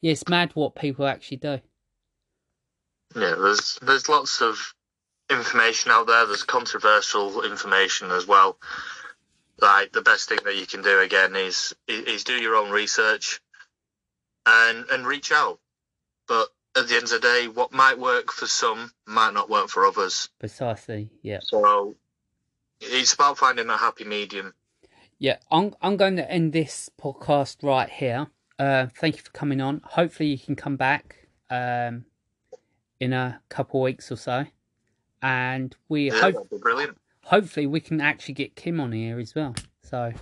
Yeah, 0.00 0.12
it's 0.12 0.28
mad 0.28 0.50
what 0.54 0.74
people 0.74 1.06
actually 1.06 1.38
do. 1.38 1.60
Yeah, 3.16 3.34
there's 3.38 3.78
there's 3.80 4.08
lots 4.08 4.42
of 4.42 4.74
information 5.30 5.90
out 5.90 6.06
there. 6.06 6.26
There's 6.26 6.42
controversial 6.42 7.42
information 7.42 8.10
as 8.10 8.26
well. 8.26 8.58
Like 9.60 9.92
the 9.92 10.02
best 10.02 10.28
thing 10.28 10.40
that 10.44 10.56
you 10.56 10.66
can 10.66 10.82
do 10.82 11.00
again 11.00 11.34
is 11.36 11.74
is 11.88 12.24
do 12.24 12.34
your 12.34 12.56
own 12.56 12.70
research 12.70 13.40
and 14.44 14.84
and 14.90 15.06
reach 15.06 15.32
out. 15.32 15.60
But 16.28 16.48
at 16.76 16.88
the 16.88 16.94
end 16.94 17.04
of 17.04 17.10
the 17.10 17.18
day, 17.20 17.48
what 17.48 17.72
might 17.72 17.98
work 17.98 18.32
for 18.32 18.46
some 18.46 18.92
might 19.06 19.32
not 19.34 19.48
work 19.50 19.68
for 19.68 19.86
others. 19.86 20.28
Precisely. 20.38 21.10
Yeah. 21.22 21.38
So 21.42 21.96
it's 22.80 23.12
about 23.14 23.38
finding 23.38 23.68
a 23.70 23.76
happy 23.76 24.04
medium. 24.04 24.54
Yeah, 25.18 25.36
I'm 25.50 25.74
I'm 25.80 25.96
going 25.96 26.16
to 26.16 26.30
end 26.30 26.52
this 26.52 26.90
podcast 27.00 27.62
right 27.62 27.88
here. 27.88 28.26
Uh, 28.58 28.86
thank 28.98 29.16
you 29.16 29.22
for 29.22 29.30
coming 29.30 29.60
on. 29.60 29.80
Hopefully, 29.84 30.28
you 30.28 30.38
can 30.38 30.56
come 30.56 30.76
back 30.76 31.28
um, 31.50 32.04
in 33.00 33.12
a 33.12 33.40
couple 33.48 33.80
of 33.80 33.84
weeks 33.84 34.10
or 34.10 34.16
so, 34.16 34.44
and 35.22 35.74
we 35.88 36.10
Yeah, 36.10 36.20
hope 36.20 36.50
brilliant. 36.60 36.98
hopefully 37.24 37.66
we 37.66 37.80
can 37.80 38.00
actually 38.00 38.34
get 38.34 38.56
Kim 38.56 38.80
on 38.80 38.92
here 38.92 39.18
as 39.20 39.34
well. 39.34 39.54
So 39.82 40.12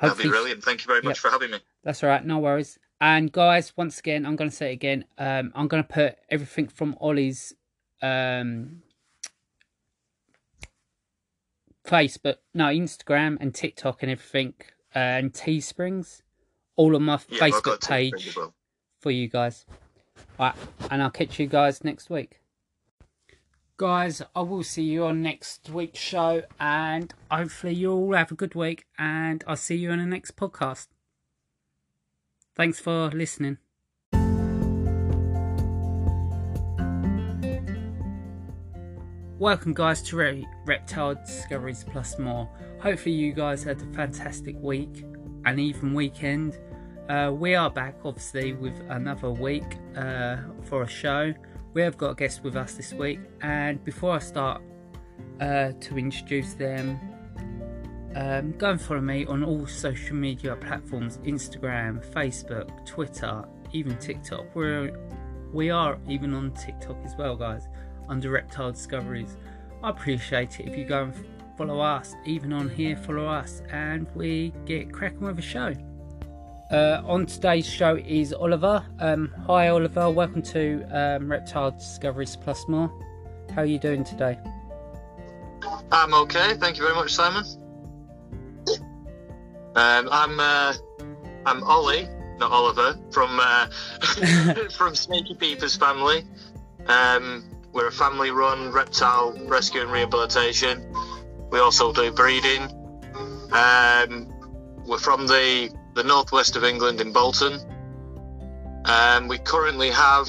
That'd 0.00 0.18
be 0.18 0.28
brilliant. 0.28 0.62
Thank 0.64 0.82
you 0.82 0.86
very 0.88 1.00
much 1.02 1.16
Yep. 1.16 1.22
for 1.22 1.30
having 1.30 1.50
me. 1.52 1.58
that's 1.84 2.02
all 2.02 2.10
right. 2.10 2.24
No 2.24 2.38
worries. 2.38 2.78
And 3.02 3.32
guys, 3.32 3.72
once 3.76 3.98
again, 3.98 4.24
I'm 4.24 4.36
going 4.36 4.48
to 4.48 4.54
say 4.54 4.70
it 4.70 4.74
again. 4.74 5.04
Um, 5.18 5.50
I'm 5.56 5.66
going 5.66 5.82
to 5.82 5.88
put 5.88 6.18
everything 6.30 6.68
from 6.68 6.96
Ollie's 7.00 7.52
um, 8.00 8.82
Facebook, 11.84 12.36
no, 12.54 12.66
Instagram 12.66 13.38
and 13.40 13.52
TikTok 13.52 14.04
and 14.04 14.12
everything, 14.12 14.54
uh, 14.94 15.00
and 15.00 15.34
Teesprings, 15.34 16.22
all 16.76 16.94
on 16.94 17.02
my 17.02 17.18
Yeah, 17.28 17.40
Facebook 17.40 17.84
page 17.84 18.36
well. 18.36 18.54
for 19.00 19.10
you 19.10 19.26
guys. 19.26 19.66
Right, 20.38 20.54
and 20.88 21.02
I'll 21.02 21.10
catch 21.10 21.40
you 21.40 21.48
guys 21.48 21.82
next 21.82 22.08
week. 22.08 22.40
Guys, 23.78 24.22
I 24.36 24.42
will 24.42 24.62
see 24.62 24.84
you 24.84 25.06
on 25.06 25.22
next 25.22 25.68
week's 25.70 25.98
show, 25.98 26.44
and 26.60 27.12
hopefully 27.28 27.74
you 27.74 27.90
all 27.90 28.14
have 28.14 28.30
a 28.30 28.36
good 28.36 28.54
week, 28.54 28.86
and 28.96 29.42
I'll 29.48 29.56
see 29.56 29.74
you 29.74 29.90
on 29.90 29.98
the 29.98 30.06
next 30.06 30.36
podcast. 30.36 30.86
Thanks 32.54 32.78
for 32.78 33.10
listening. 33.10 33.56
Welcome, 39.38 39.72
guys, 39.72 40.02
to 40.02 40.16
Re- 40.16 40.46
Reptile 40.66 41.14
Discoveries 41.14 41.82
Plus 41.84 42.18
More. 42.18 42.48
Hopefully, 42.80 43.14
you 43.14 43.32
guys 43.32 43.64
had 43.64 43.80
a 43.80 43.86
fantastic 43.94 44.54
week 44.60 45.04
and 45.46 45.58
even 45.58 45.94
weekend. 45.94 46.58
Uh, 47.08 47.32
we 47.34 47.54
are 47.54 47.70
back, 47.70 47.96
obviously, 48.04 48.52
with 48.52 48.78
another 48.90 49.30
week 49.30 49.78
uh, 49.96 50.36
for 50.64 50.82
a 50.82 50.88
show. 50.88 51.32
We 51.72 51.80
have 51.80 51.96
got 51.96 52.10
a 52.10 52.14
guest 52.14 52.44
with 52.44 52.54
us 52.54 52.74
this 52.74 52.92
week, 52.92 53.20
and 53.40 53.82
before 53.82 54.12
I 54.12 54.18
start 54.18 54.62
uh, 55.40 55.72
to 55.72 55.98
introduce 55.98 56.52
them, 56.52 57.00
um, 58.14 58.52
go 58.52 58.70
and 58.70 58.80
follow 58.80 59.00
me 59.00 59.24
on 59.26 59.42
all 59.42 59.66
social 59.66 60.16
media 60.16 60.56
platforms 60.56 61.18
Instagram, 61.18 62.04
Facebook, 62.12 62.84
Twitter, 62.86 63.44
even 63.72 63.96
TikTok. 63.98 64.54
We're, 64.54 64.92
we 65.52 65.70
are 65.70 65.98
even 66.08 66.34
on 66.34 66.52
TikTok 66.52 66.96
as 67.04 67.14
well, 67.16 67.36
guys, 67.36 67.68
under 68.08 68.30
Reptile 68.30 68.72
Discoveries. 68.72 69.36
I 69.82 69.90
appreciate 69.90 70.60
it 70.60 70.68
if 70.68 70.76
you 70.76 70.84
go 70.84 71.04
and 71.04 71.14
follow 71.56 71.80
us, 71.80 72.14
even 72.24 72.52
on 72.52 72.68
here, 72.68 72.96
follow 72.96 73.26
us, 73.26 73.62
and 73.70 74.06
we 74.14 74.52
get 74.66 74.92
cracking 74.92 75.22
with 75.22 75.38
a 75.38 75.42
show. 75.42 75.74
Uh, 76.70 77.02
on 77.04 77.26
today's 77.26 77.66
show 77.66 77.96
is 77.96 78.32
Oliver. 78.32 78.84
Um, 78.98 79.34
hi, 79.46 79.68
Oliver. 79.68 80.10
Welcome 80.10 80.42
to 80.42 80.82
um, 80.90 81.30
Reptile 81.30 81.72
Discoveries 81.72 82.36
Plus 82.36 82.66
More. 82.66 82.90
How 83.54 83.62
are 83.62 83.66
you 83.66 83.78
doing 83.78 84.04
today? 84.04 84.38
I'm 85.90 86.14
okay. 86.14 86.54
Thank 86.54 86.78
you 86.78 86.84
very 86.84 86.94
much, 86.94 87.12
Simon. 87.12 87.44
Um, 89.74 90.08
I'm 90.10 90.38
uh, 90.38 90.74
I'm 91.46 91.62
Ollie, 91.64 92.06
not 92.38 92.50
Oliver, 92.52 92.98
from 93.10 93.38
uh, 93.40 93.66
from 94.76 94.94
Snaky 94.94 95.34
Peepers 95.34 95.76
family. 95.76 96.24
Um, 96.86 97.44
we're 97.72 97.88
a 97.88 97.92
family-run 97.92 98.70
reptile 98.72 99.32
rescue 99.46 99.80
and 99.80 99.90
rehabilitation. 99.90 100.84
We 101.50 101.58
also 101.60 101.92
do 101.92 102.12
breeding. 102.12 102.62
Um, 103.52 104.28
we're 104.86 104.98
from 104.98 105.26
the 105.26 105.70
the 105.94 106.02
northwest 106.04 106.56
of 106.56 106.64
England 106.64 107.00
in 107.00 107.12
Bolton. 107.12 107.58
Um, 108.84 109.28
we 109.28 109.38
currently 109.38 109.90
have 109.90 110.26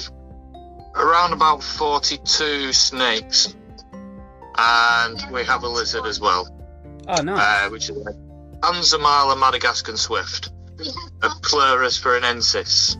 around 0.94 1.32
about 1.32 1.62
42 1.62 2.72
snakes, 2.72 3.54
and 4.56 5.22
we 5.32 5.44
have 5.44 5.64
a 5.64 5.68
lizard 5.68 6.06
as 6.06 6.20
well 6.20 6.46
Oh, 7.08 7.20
no. 7.20 7.34
uh, 7.34 7.68
which 7.68 7.90
is 7.90 7.98
Anzamala 8.60 9.38
Madagascan 9.38 9.96
swift, 9.96 10.50
a 11.22 11.28
Pleurus 11.42 12.00
veronensis. 12.02 12.96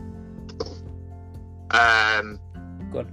Um, 1.71 2.39
Good. 2.91 3.07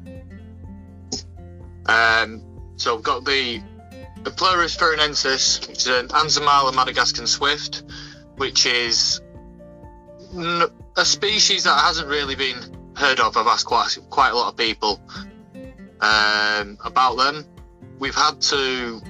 um, 1.87 2.43
so 2.77 2.97
we've 2.97 3.05
got 3.05 3.25
the 3.25 3.63
the 4.23 4.31
Pleurus 4.31 4.77
veronensis, 4.77 5.67
which 5.67 5.79
is 5.79 5.87
an 5.89 6.09
Anzamala 6.09 6.75
Madagascan 6.75 7.27
swift, 7.27 7.83
which 8.37 8.67
is 8.67 9.21
n- 10.35 10.63
a 10.97 11.05
species 11.05 11.65
that 11.65 11.79
hasn't 11.81 12.09
really 12.09 12.37
been 12.37 12.59
heard 12.97 13.19
of. 13.19 13.37
I've 13.37 13.47
asked 13.47 13.67
quite 13.67 13.97
quite 14.11 14.31
a 14.31 14.35
lot 14.37 14.51
of 14.51 14.57
people 14.57 15.01
um, 16.01 16.79
about 16.85 17.17
them. 17.17 17.45
We've 17.99 18.15
had 18.15 18.41
to 18.43 19.01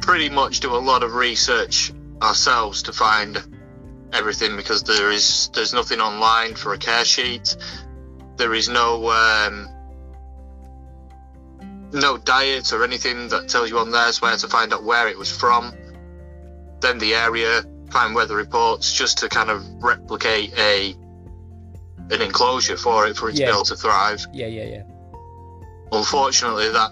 pretty 0.00 0.28
much 0.28 0.60
do 0.60 0.74
a 0.74 0.78
lot 0.78 1.02
of 1.02 1.14
research 1.14 1.92
ourselves 2.22 2.82
to 2.84 2.92
find 2.92 3.42
everything 4.12 4.56
because 4.56 4.82
there 4.82 5.10
is 5.10 5.50
there's 5.54 5.72
nothing 5.72 6.00
online 6.00 6.54
for 6.54 6.74
a 6.74 6.78
care 6.78 7.04
sheet. 7.04 7.56
There 8.36 8.54
is 8.54 8.68
no 8.68 9.10
um, 9.10 9.68
no 11.92 12.16
diet 12.18 12.72
or 12.72 12.84
anything 12.84 13.28
that 13.28 13.48
tells 13.48 13.70
you 13.70 13.78
on 13.78 13.90
there. 13.90 14.10
Had 14.12 14.38
to 14.40 14.48
find 14.48 14.72
out 14.72 14.84
where 14.84 15.08
it 15.08 15.18
was 15.18 15.30
from, 15.30 15.72
then 16.80 16.98
the 16.98 17.14
area, 17.14 17.62
find 17.90 18.14
weather 18.14 18.36
reports, 18.36 18.92
just 18.92 19.18
to 19.18 19.28
kind 19.28 19.50
of 19.50 19.64
replicate 19.82 20.52
a 20.58 20.94
an 22.10 22.20
enclosure 22.22 22.76
for 22.76 23.06
it 23.06 23.16
for 23.16 23.28
it 23.30 23.36
to 23.36 23.40
Yeah. 23.42 23.46
be 23.46 23.52
able 23.52 23.64
to 23.64 23.76
thrive. 23.76 24.26
Yeah, 24.32 24.46
yeah, 24.46 24.64
yeah. 24.64 24.82
Unfortunately, 25.92 26.68
that 26.70 26.90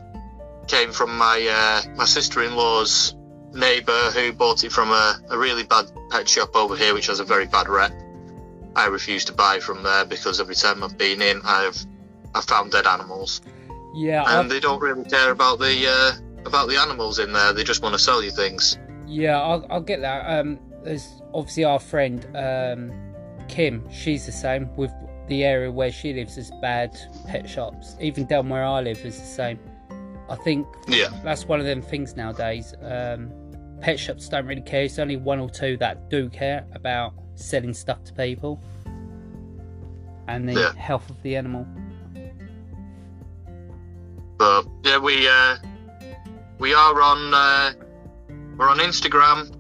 came 0.68 0.92
from 0.92 1.16
my 1.16 1.46
uh, 1.50 1.94
my 1.96 2.04
sister-in-law's 2.04 3.14
neighbour 3.52 4.10
who 4.12 4.32
bought 4.32 4.64
it 4.64 4.72
from 4.72 4.90
a, 4.90 5.20
a 5.30 5.38
really 5.38 5.64
bad 5.64 5.86
pet 6.10 6.28
shop 6.28 6.54
over 6.54 6.76
here, 6.76 6.94
which 6.94 7.06
has 7.06 7.20
a 7.20 7.24
very 7.24 7.46
bad 7.46 7.68
rep. 7.68 7.92
I 8.76 8.86
refuse 8.86 9.24
to 9.26 9.32
buy 9.32 9.58
from 9.60 9.82
there 9.82 10.04
because 10.04 10.40
every 10.40 10.54
time 10.54 10.84
I've 10.84 10.96
been 10.98 11.20
in, 11.22 11.40
I've 11.44 11.84
I've 12.34 12.44
found 12.44 12.72
dead 12.72 12.86
animals, 12.86 13.40
Yeah, 13.94 14.20
and 14.22 14.30
I've, 14.30 14.48
they 14.48 14.60
don't 14.60 14.80
really 14.80 15.04
care 15.04 15.30
about 15.30 15.58
the 15.58 15.86
uh, 15.88 16.46
about 16.46 16.68
the 16.68 16.76
animals 16.76 17.18
in 17.18 17.32
there. 17.32 17.52
They 17.52 17.64
just 17.64 17.82
want 17.82 17.94
to 17.94 17.98
sell 17.98 18.22
you 18.22 18.30
things. 18.30 18.78
yeah, 19.06 19.40
I'll, 19.40 19.66
I'll 19.70 19.80
get 19.80 20.00
that. 20.02 20.40
Um, 20.40 20.58
there's 20.84 21.22
obviously 21.34 21.64
our 21.64 21.78
friend 21.80 22.24
um, 22.36 22.92
Kim. 23.48 23.90
She's 23.90 24.26
the 24.26 24.32
same 24.32 24.68
with 24.76 24.92
the 25.28 25.42
area 25.44 25.70
where 25.72 25.90
she 25.90 26.12
lives. 26.12 26.36
Is 26.38 26.52
bad 26.62 26.96
pet 27.26 27.48
shops. 27.48 27.96
Even 28.00 28.26
down 28.26 28.48
where 28.48 28.64
I 28.64 28.80
live 28.80 28.98
is 29.04 29.18
the 29.18 29.26
same. 29.26 29.58
I 30.30 30.36
think 30.36 30.66
Yeah, 30.86 31.08
that's 31.24 31.46
one 31.46 31.60
of 31.60 31.66
them 31.66 31.80
things 31.82 32.16
nowadays. 32.16 32.74
Um, 32.82 33.30
pet 33.80 33.98
shops 33.98 34.28
don't 34.28 34.46
really 34.46 34.60
care. 34.62 34.82
It's 34.84 34.98
only 34.98 35.16
one 35.16 35.38
or 35.38 35.48
two 35.48 35.76
that 35.78 36.10
do 36.10 36.28
care 36.28 36.66
about 36.74 37.14
selling 37.34 37.72
stuff 37.74 38.04
to 38.04 38.12
people 38.12 38.60
and 40.26 40.48
the 40.48 40.52
Yeah. 40.54 40.72
health 40.74 41.08
of 41.10 41.20
the 41.22 41.36
animal. 41.36 41.66
but 44.36 44.66
yeah, 44.84 44.98
we 44.98 45.26
uh, 45.28 45.56
we 46.58 46.74
are 46.74 47.00
on 47.02 47.34
uh, 47.34 47.72
we're 48.56 48.68
on 48.68 48.78
Instagram, 48.78 49.52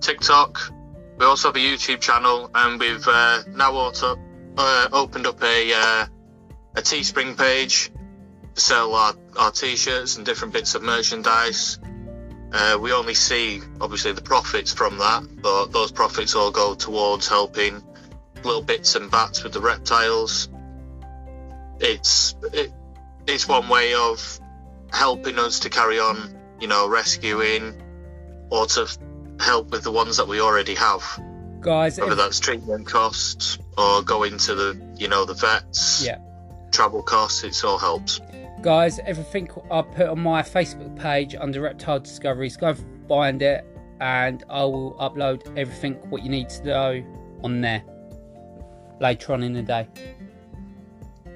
TikTok. 0.00 0.72
We 1.18 1.24
also 1.26 1.48
have 1.48 1.56
a 1.56 1.60
YouTube 1.60 2.00
channel, 2.00 2.50
and 2.54 2.78
we've 2.80 3.06
uh, 3.06 3.42
now 3.54 3.72
also 3.72 4.16
uh, 4.58 4.88
opened 4.92 5.26
up 5.26 5.42
a 5.42 5.72
uh, 5.72 6.06
a 6.76 6.80
Teespring 6.82 7.36
page 7.38 7.90
sell 8.54 8.94
our, 8.94 9.14
our 9.38 9.50
t-shirts 9.50 10.16
and 10.16 10.26
different 10.26 10.52
bits 10.52 10.74
of 10.74 10.82
merchandise. 10.82 11.78
Uh, 12.52 12.78
we 12.80 12.92
only 12.92 13.14
see 13.14 13.60
obviously 13.80 14.12
the 14.12 14.20
profits 14.22 14.72
from 14.72 14.98
that, 14.98 15.22
but 15.40 15.66
those 15.72 15.90
profits 15.90 16.34
all 16.34 16.50
go 16.50 16.74
towards 16.74 17.26
helping 17.26 17.82
little 18.44 18.62
bits 18.62 18.94
and 18.94 19.10
bats 19.10 19.42
with 19.42 19.52
the 19.52 19.60
reptiles. 19.60 20.48
It's 21.80 22.34
it, 22.52 22.72
it's 23.26 23.48
one 23.48 23.68
way 23.68 23.94
of 23.94 24.40
helping 24.92 25.38
us 25.38 25.60
to 25.60 25.70
carry 25.70 25.98
on, 25.98 26.36
you 26.60 26.68
know, 26.68 26.88
rescuing 26.88 27.80
or 28.50 28.66
to 28.66 28.86
help 29.40 29.70
with 29.70 29.82
the 29.82 29.90
ones 29.92 30.18
that 30.18 30.28
we 30.28 30.40
already 30.40 30.74
have, 30.74 31.02
Guys, 31.60 31.98
whether 31.98 32.12
if- 32.12 32.18
that's 32.18 32.38
treatment 32.38 32.86
costs 32.86 33.58
or 33.78 34.02
going 34.02 34.36
to 34.36 34.54
the, 34.54 34.94
you 34.96 35.08
know, 35.08 35.24
the 35.24 35.34
vets, 35.34 36.04
yeah. 36.04 36.18
travel 36.70 37.02
costs. 37.02 37.42
It 37.44 37.64
all 37.64 37.78
helps. 37.78 38.20
Guys, 38.62 39.00
everything 39.00 39.50
I 39.72 39.82
put 39.82 40.06
on 40.06 40.20
my 40.20 40.40
Facebook 40.40 40.96
page 40.96 41.34
under 41.34 41.60
Reptile 41.60 41.98
Discoveries, 41.98 42.56
go 42.56 42.76
find 43.08 43.42
it, 43.42 43.66
and 44.00 44.44
I 44.48 44.62
will 44.62 44.94
upload 45.00 45.58
everything 45.58 45.94
what 46.10 46.22
you 46.22 46.30
need 46.30 46.48
to 46.50 46.64
know 46.64 47.04
on 47.42 47.60
there 47.60 47.82
later 49.00 49.32
on 49.32 49.42
in 49.42 49.52
the 49.52 49.62
day. 49.62 49.88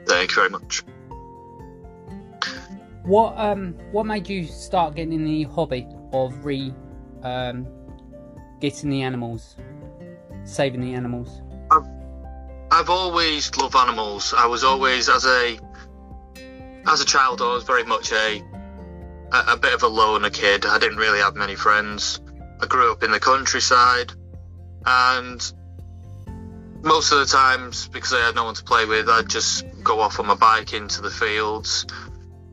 Thank 0.06 0.30
you 0.30 0.36
very 0.36 0.50
much. 0.50 0.84
What 3.02 3.36
um 3.36 3.74
what 3.90 4.06
made 4.06 4.28
you 4.28 4.44
start 4.44 4.94
getting 4.94 5.12
in 5.12 5.24
the 5.24 5.42
hobby 5.44 5.88
of 6.12 6.44
re 6.44 6.72
um 7.24 7.66
getting 8.60 8.88
the 8.88 9.02
animals, 9.02 9.56
saving 10.44 10.80
the 10.80 10.94
animals? 10.94 11.42
I've 12.70 12.90
always 12.90 13.54
loved 13.56 13.74
animals. 13.74 14.32
I 14.36 14.46
was 14.46 14.62
always, 14.62 15.08
as 15.08 15.24
a 15.24 15.56
as 16.86 17.00
a 17.00 17.04
child, 17.04 17.42
I 17.42 17.52
was 17.52 17.64
very 17.64 17.84
much 17.84 18.12
a 18.12 18.42
a, 19.32 19.52
a 19.52 19.56
bit 19.56 19.74
of 19.74 19.82
a 19.82 19.88
loner 19.88 20.30
kid. 20.30 20.66
I 20.66 20.78
didn't 20.78 20.98
really 20.98 21.18
have 21.18 21.34
many 21.34 21.56
friends. 21.56 22.20
I 22.60 22.66
grew 22.66 22.92
up 22.92 23.02
in 23.02 23.10
the 23.10 23.20
countryside, 23.20 24.12
and 24.84 25.52
most 26.82 27.12
of 27.12 27.18
the 27.18 27.26
times, 27.26 27.88
because 27.88 28.12
I 28.12 28.24
had 28.24 28.34
no 28.34 28.44
one 28.44 28.54
to 28.54 28.64
play 28.64 28.84
with, 28.84 29.08
I'd 29.08 29.28
just 29.28 29.64
go 29.82 30.00
off 30.00 30.20
on 30.20 30.26
my 30.26 30.36
bike 30.36 30.72
into 30.72 31.02
the 31.02 31.10
fields 31.10 31.86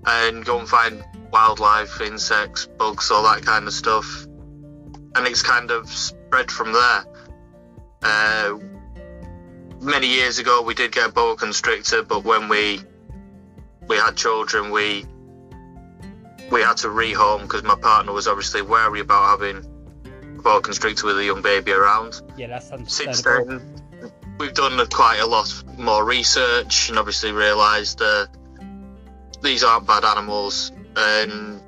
and 0.06 0.43
go 0.43 0.60
and 0.60 0.67
find 0.67 1.04
wildlife, 1.32 2.02
insects, 2.02 2.65
bugs, 2.65 3.12
all 3.12 3.24
that 3.24 3.46
kind 3.46 3.67
of 3.67 3.74
stuff. 3.74 4.26
And 5.15 5.28
it's 5.28 5.43
kind 5.43 5.72
of 5.72 5.88
spread 5.89 6.52
from 6.52 6.74
there. 6.74 7.06
Uh, 8.02 8.58
many 9.80 10.08
years 10.08 10.39
ago, 10.39 10.62
we 10.62 10.74
did 10.74 10.91
get 10.91 11.10
a 11.10 11.12
boa 11.12 11.36
constrictor, 11.36 12.04
but 12.04 12.24
when 12.24 12.50
we 12.50 12.82
we 13.88 13.98
had 13.98 14.15
children, 14.15 14.72
we 14.72 15.06
we 16.52 16.62
had 16.62 16.78
to 16.78 16.88
rehome 16.88 17.41
because 17.43 17.63
my 17.63 17.76
partner 17.76 18.12
was 18.13 18.28
obviously 18.28 18.62
wary 18.62 19.00
about 19.00 19.39
having 19.39 19.65
a 20.38 20.41
boa 20.41 20.62
constrictor 20.62 21.08
with 21.08 21.17
a 21.17 21.26
young 21.26 21.41
baby 21.41 21.72
around. 21.72 22.22
Yeah, 22.38 22.48
that's 22.48 22.72
Since 22.93 23.22
then, 23.24 23.82
we've 24.38 24.54
done 24.54 24.86
quite 24.88 25.19
a 25.19 25.26
lot 25.26 25.52
more 25.78 26.06
research 26.06 26.89
and 26.89 27.00
obviously 27.00 27.32
realised 27.32 28.00
that 28.00 28.30
these 29.41 29.63
aren't 29.63 29.88
bad 29.88 30.06
animals. 30.06 30.72
And 30.96 31.62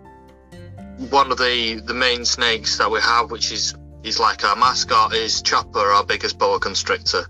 one 1.09 1.31
of 1.31 1.37
the 1.37 1.81
the 1.83 1.93
main 1.93 2.25
snakes 2.25 2.77
that 2.77 2.89
we 2.91 2.99
have, 2.99 3.31
which 3.31 3.51
is 3.51 3.75
is 4.03 4.19
like 4.19 4.43
our 4.43 4.55
mascot, 4.55 5.13
is 5.13 5.41
Chopper, 5.41 5.79
our 5.79 6.05
biggest 6.05 6.37
boa 6.37 6.59
constrictor. 6.59 7.25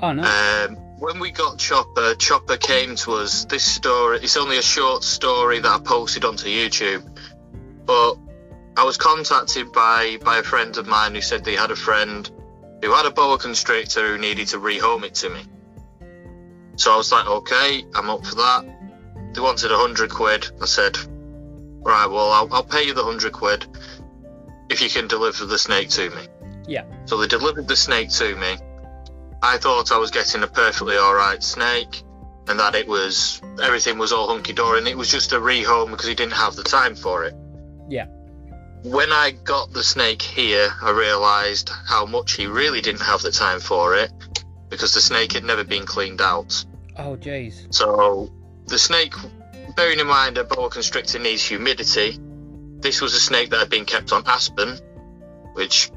Oh 0.00 0.12
no. 0.12 0.22
Um, 0.22 0.83
when 0.98 1.18
we 1.18 1.30
got 1.30 1.58
Chopper, 1.58 2.14
Chopper 2.14 2.56
came 2.56 2.96
to 2.96 3.12
us. 3.14 3.44
This 3.44 3.64
story, 3.64 4.18
it's 4.22 4.36
only 4.36 4.58
a 4.58 4.62
short 4.62 5.02
story 5.02 5.60
that 5.60 5.68
I 5.68 5.78
posted 5.80 6.24
onto 6.24 6.46
YouTube, 6.46 7.04
but 7.84 8.14
I 8.76 8.84
was 8.84 8.96
contacted 8.96 9.72
by 9.72 10.18
by 10.24 10.38
a 10.38 10.42
friend 10.42 10.76
of 10.76 10.86
mine 10.86 11.14
who 11.14 11.20
said 11.20 11.44
they 11.44 11.56
had 11.56 11.70
a 11.70 11.76
friend 11.76 12.30
who 12.82 12.92
had 12.92 13.06
a 13.06 13.10
boa 13.10 13.38
constrictor 13.38 14.08
who 14.08 14.18
needed 14.18 14.48
to 14.48 14.58
rehome 14.58 15.04
it 15.04 15.14
to 15.16 15.30
me. 15.30 15.42
So 16.76 16.92
I 16.92 16.96
was 16.96 17.12
like, 17.12 17.26
okay, 17.26 17.84
I'm 17.94 18.10
up 18.10 18.24
for 18.26 18.34
that. 18.36 18.64
They 19.32 19.40
wanted 19.40 19.70
a 19.70 19.76
hundred 19.76 20.10
quid. 20.10 20.46
I 20.60 20.66
said, 20.66 20.96
right, 21.82 22.06
well, 22.06 22.30
I'll, 22.30 22.52
I'll 22.52 22.64
pay 22.64 22.84
you 22.84 22.94
the 22.94 23.04
hundred 23.04 23.32
quid 23.32 23.66
if 24.70 24.80
you 24.82 24.88
can 24.88 25.06
deliver 25.08 25.44
the 25.44 25.58
snake 25.58 25.90
to 25.90 26.10
me. 26.10 26.26
Yeah. 26.66 26.84
So 27.04 27.18
they 27.18 27.26
delivered 27.26 27.68
the 27.68 27.76
snake 27.76 28.10
to 28.10 28.34
me. 28.36 28.56
I 29.44 29.58
thought 29.58 29.92
I 29.92 29.98
was 29.98 30.10
getting 30.10 30.42
a 30.42 30.46
perfectly 30.46 30.96
alright 30.96 31.42
snake 31.42 32.02
and 32.48 32.58
that 32.58 32.74
it 32.74 32.88
was 32.88 33.42
everything 33.62 33.98
was 33.98 34.10
all 34.10 34.28
hunky 34.28 34.54
dory 34.54 34.78
and 34.78 34.88
it 34.88 34.96
was 34.96 35.10
just 35.10 35.34
a 35.34 35.36
rehome 35.36 35.90
because 35.90 36.06
he 36.08 36.14
didn't 36.14 36.32
have 36.32 36.56
the 36.56 36.62
time 36.62 36.94
for 36.94 37.24
it. 37.24 37.34
Yeah. 37.86 38.06
When 38.84 39.12
I 39.12 39.32
got 39.32 39.70
the 39.70 39.82
snake 39.82 40.22
here, 40.22 40.70
I 40.80 40.92
realised 40.92 41.68
how 41.68 42.06
much 42.06 42.32
he 42.32 42.46
really 42.46 42.80
didn't 42.80 43.02
have 43.02 43.20
the 43.20 43.30
time 43.30 43.60
for 43.60 43.94
it 43.94 44.10
because 44.70 44.94
the 44.94 45.02
snake 45.02 45.34
had 45.34 45.44
never 45.44 45.62
been 45.62 45.84
cleaned 45.84 46.22
out. 46.22 46.64
Oh 46.96 47.14
jeez. 47.14 47.72
So 47.72 48.32
the 48.66 48.78
snake, 48.78 49.12
bearing 49.76 50.00
in 50.00 50.06
mind 50.06 50.38
a 50.38 50.44
boa 50.44 50.70
constrictor 50.70 51.18
needs 51.18 51.42
humidity, 51.42 52.18
this 52.80 53.02
was 53.02 53.12
a 53.12 53.20
snake 53.20 53.50
that 53.50 53.58
had 53.58 53.70
been 53.70 53.84
kept 53.84 54.10
on 54.10 54.22
aspen, 54.26 54.78
which, 55.52 55.90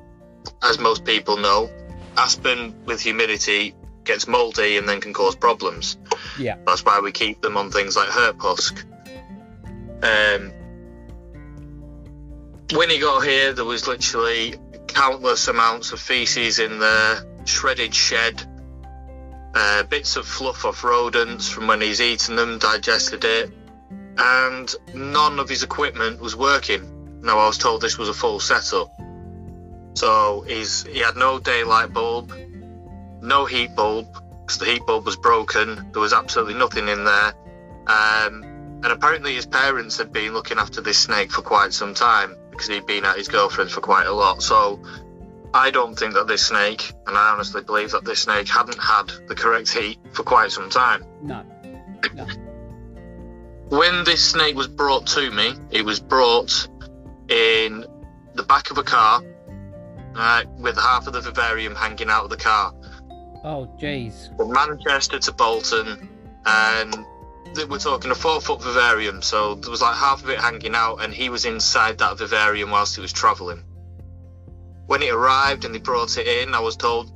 as 0.62 0.80
most 0.80 1.06
people 1.06 1.38
know, 1.38 1.70
aspen 2.18 2.76
with 2.86 3.02
humidity 3.02 3.76
gets 4.04 4.28
mouldy 4.28 4.78
and 4.78 4.88
then 4.88 5.02
can 5.02 5.14
cause 5.14 5.36
problems. 5.36 5.98
Yeah. 6.40 6.58
That's 6.66 6.84
why 6.84 7.00
we 7.00 7.12
keep 7.12 7.42
them 7.42 7.58
on 7.58 7.72
things 7.72 7.96
like 7.96 8.10
herp 8.10 8.40
husk. 8.40 8.86
Um, 10.02 10.52
when 12.74 12.90
he 12.90 13.00
got 13.00 13.22
here, 13.22 13.54
there 13.54 13.66
was 13.66 13.88
literally 13.88 14.56
countless 14.88 15.48
amounts 15.48 15.92
of 15.92 16.00
feces 16.00 16.60
in 16.60 16.80
there, 16.80 17.26
shredded 17.46 17.94
shed, 17.94 18.44
uh, 19.54 19.84
bits 19.84 20.16
of 20.16 20.28
fluff 20.28 20.66
off 20.66 20.84
rodents 20.84 21.50
from 21.50 21.68
when 21.68 21.82
he's 21.82 22.02
eaten 22.02 22.36
them, 22.36 22.60
digested 22.60 23.24
it, 23.24 23.52
and 24.18 24.76
none 24.94 25.40
of 25.40 25.50
his 25.50 25.64
equipment 25.64 26.20
was 26.20 26.36
working. 26.36 27.22
Now, 27.22 27.40
I 27.40 27.48
was 27.48 27.58
told 27.58 27.82
this 27.82 27.98
was 27.98 28.10
a 28.10 28.14
full 28.14 28.40
setup. 28.40 28.90
So 29.98 30.42
he's 30.42 30.84
he 30.84 31.00
had 31.00 31.16
no 31.16 31.40
daylight 31.40 31.92
bulb, 31.92 32.32
no 33.22 33.46
heat 33.46 33.76
bulb, 33.76 34.06
because 34.42 34.60
the 34.60 34.66
heat 34.66 34.86
bulb 34.86 35.08
was 35.08 35.16
broken. 35.16 35.90
There 35.92 36.02
was 36.02 36.14
absolutely 36.14 36.54
nothing 36.54 36.88
in 36.88 37.04
there. 37.04 37.34
Um, 37.88 38.44
and 38.84 38.86
apparently 38.86 39.34
his 39.34 39.48
parents 39.48 39.98
had 39.98 40.14
been 40.14 40.34
looking 40.34 40.60
after 40.60 40.82
this 40.82 41.00
snake 41.00 41.32
for 41.32 41.42
quite 41.42 41.74
some 41.74 41.96
time 41.96 42.36
because 42.52 42.68
he'd 42.68 42.86
been 42.86 43.06
at 43.06 43.18
his 43.18 43.28
girlfriend 43.28 43.72
for 43.72 43.82
quite 43.82 44.06
a 44.06 44.14
lot. 44.14 44.44
So 44.44 44.80
I 45.52 45.72
don't 45.72 45.98
think 45.98 46.14
that 46.14 46.28
this 46.28 46.46
snake, 46.46 46.94
and 47.08 47.18
I 47.18 47.32
honestly 47.32 47.64
believe 47.64 47.90
that 47.92 48.06
this 48.06 48.20
snake 48.20 48.48
hadn't 48.48 48.80
had 48.80 49.12
the 49.28 49.34
correct 49.34 49.74
heat 49.74 49.98
for 50.14 50.22
quite 50.22 50.52
some 50.52 50.70
time. 50.70 51.04
No. 51.24 51.42
When 53.70 54.04
this 54.04 54.24
snake 54.24 54.56
was 54.56 54.68
brought 54.68 55.08
to 55.08 55.32
me, 55.32 55.56
it 55.72 55.84
was 55.84 56.00
brought 56.00 56.68
in 57.30 57.84
the 58.36 58.44
back 58.44 58.70
of 58.70 58.78
a 58.78 58.84
car, 58.84 59.24
uh, 60.18 60.44
with 60.58 60.78
half 60.78 61.08
of 61.08 61.14
the 61.14 61.22
vivarium 61.22 61.76
hanging 61.76 62.10
out 62.10 62.24
of 62.24 62.30
the 62.30 62.38
car. 62.38 62.74
Oh 63.44 63.72
jeez. 63.80 64.36
From 64.36 64.52
Manchester 64.52 65.20
to 65.20 65.32
Bolton, 65.32 66.10
and 66.46 67.06
we're 67.70 67.80
talking 67.80 68.12
a 68.12 68.16
four 68.16 68.42
foot 68.42 68.62
vivarium, 68.62 69.22
so 69.22 69.56
there 69.56 69.72
was 69.72 69.82
like 69.82 69.96
half 69.96 70.24
of 70.24 70.30
it 70.30 70.40
hanging 70.40 70.76
out, 70.76 70.98
and 70.98 71.14
he 71.14 71.30
was 71.30 71.46
inside 71.46 71.98
that 72.00 72.18
vivarium 72.18 72.72
whilst 72.72 72.96
he 72.96 73.02
was 73.02 73.14
travelling. 73.14 73.64
When 74.86 75.02
it 75.02 75.14
arrived 75.14 75.66
and 75.66 75.74
they 75.74 75.80
brought 75.80 76.18
it 76.18 76.28
in, 76.28 76.54
I 76.54 76.60
was 76.60 76.78
told, 76.78 77.12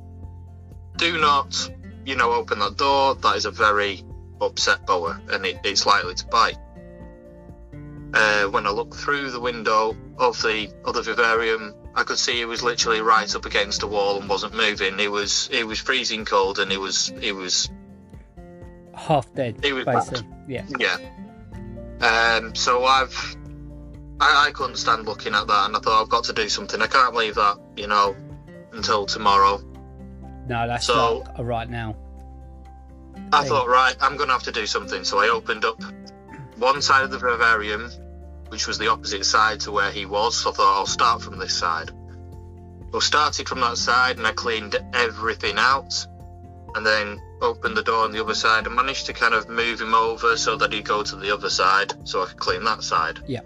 do 0.96 1.18
not, 1.18 1.70
you 2.04 2.16
know, 2.16 2.32
open 2.32 2.58
that 2.58 2.76
door. 2.76 3.14
That 3.14 3.36
is 3.36 3.46
a 3.46 3.50
very 3.50 4.02
upset 4.40 4.86
boa, 4.86 5.20
and 5.30 5.46
it, 5.46 5.58
it's 5.64 5.86
likely 5.86 6.14
to 6.14 6.26
bite. 6.26 6.58
Uh, 8.14 8.44
when 8.44 8.66
I 8.66 8.70
looked 8.70 8.94
through 8.94 9.30
the 9.30 9.40
window 9.40 9.96
of 10.18 10.36
the 10.42 10.70
other 10.84 11.02
vivarium, 11.02 11.74
I 11.94 12.04
could 12.04 12.18
see 12.18 12.36
he 12.36 12.44
was 12.44 12.62
literally 12.62 13.00
right 13.00 13.32
up 13.34 13.44
against 13.44 13.82
a 13.82 13.86
wall 13.86 14.18
and 14.20 14.28
wasn't 14.28 14.54
moving. 14.54 14.98
He 14.98 15.08
was 15.08 15.48
he 15.48 15.64
was 15.64 15.78
freezing 15.78 16.24
cold, 16.24 16.58
and 16.58 16.70
he 16.70 16.78
was 16.78 17.12
he 17.20 17.32
was 17.32 17.70
Half 18.94 19.32
dead, 19.34 19.60
It 19.62 19.72
was 19.72 19.84
basically. 19.84 20.26
Yeah. 20.46 20.64
Yeah. 20.78 20.96
Um, 22.00 22.54
so 22.54 22.84
I've, 22.84 23.36
I, 24.20 24.46
I 24.48 24.50
couldn't 24.52 24.76
stand 24.76 25.06
looking 25.06 25.34
at 25.34 25.46
that, 25.46 25.66
and 25.66 25.76
I 25.76 25.80
thought 25.80 26.02
I've 26.02 26.08
got 26.08 26.24
to 26.24 26.32
do 26.32 26.48
something. 26.48 26.80
I 26.82 26.86
can't 26.86 27.14
leave 27.14 27.36
that, 27.36 27.58
you 27.76 27.86
know, 27.86 28.14
until 28.72 29.06
tomorrow. 29.06 29.60
No, 30.46 30.66
that's 30.66 30.86
So- 30.86 31.24
a 31.36 31.44
right 31.44 31.68
now. 31.68 31.96
I 33.34 33.46
thought, 33.46 33.66
right, 33.68 33.96
I'm 34.00 34.16
going 34.16 34.28
to 34.28 34.34
have 34.34 34.42
to 34.42 34.52
do 34.52 34.66
something. 34.66 35.04
So 35.04 35.18
I 35.18 35.28
opened 35.28 35.64
up 35.64 35.80
one 36.56 36.82
side 36.82 37.02
of 37.04 37.10
the 37.10 37.18
vivarium, 37.18 37.90
which 38.52 38.66
was 38.66 38.76
the 38.76 38.88
opposite 38.88 39.24
side 39.24 39.58
to 39.60 39.72
where 39.72 39.90
he 39.90 40.04
was. 40.04 40.36
So 40.36 40.50
I 40.50 40.52
thought 40.52 40.78
I'll 40.78 40.86
start 40.86 41.22
from 41.22 41.38
this 41.38 41.58
side. 41.58 41.90
I 42.94 42.98
started 42.98 43.48
from 43.48 43.60
that 43.60 43.78
side, 43.78 44.18
and 44.18 44.26
I 44.26 44.32
cleaned 44.32 44.76
everything 44.92 45.54
out, 45.56 46.06
and 46.74 46.84
then 46.84 47.18
opened 47.40 47.78
the 47.78 47.82
door 47.82 48.04
on 48.04 48.12
the 48.12 48.22
other 48.22 48.34
side 48.34 48.66
and 48.66 48.76
managed 48.76 49.06
to 49.06 49.14
kind 49.14 49.32
of 49.32 49.48
move 49.48 49.80
him 49.80 49.94
over 49.94 50.36
so 50.36 50.56
that 50.56 50.70
he'd 50.70 50.84
go 50.84 51.02
to 51.02 51.16
the 51.16 51.32
other 51.32 51.48
side, 51.48 51.94
so 52.06 52.22
I 52.22 52.26
could 52.26 52.38
clean 52.38 52.62
that 52.64 52.82
side. 52.82 53.20
Yeah. 53.26 53.40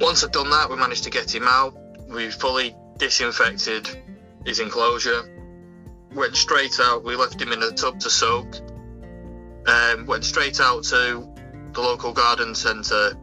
Once 0.00 0.22
I'd 0.22 0.30
done 0.30 0.50
that, 0.50 0.70
we 0.70 0.76
managed 0.76 1.02
to 1.04 1.10
get 1.10 1.34
him 1.34 1.48
out. 1.48 1.76
We 2.08 2.30
fully 2.30 2.76
disinfected 2.98 3.88
his 4.46 4.60
enclosure. 4.60 5.22
Went 6.14 6.36
straight 6.36 6.78
out. 6.80 7.02
We 7.02 7.16
left 7.16 7.42
him 7.42 7.50
in 7.50 7.64
a 7.64 7.72
tub 7.72 7.98
to 7.98 8.10
soak. 8.10 8.60
Um, 9.66 10.06
went 10.06 10.24
straight 10.24 10.60
out 10.60 10.84
to 10.84 11.29
the 11.74 11.80
local 11.80 12.12
garden 12.12 12.54
centre, 12.54 13.14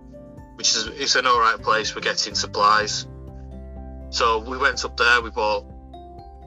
which 0.55 0.75
is 0.75 0.87
it's 0.87 1.15
an 1.15 1.27
alright 1.27 1.61
place 1.61 1.89
for 1.89 1.99
getting 1.99 2.35
supplies. 2.35 3.07
So 4.09 4.39
we 4.39 4.57
went 4.57 4.83
up 4.85 4.97
there. 4.97 5.21
We 5.21 5.29
bought 5.29 5.65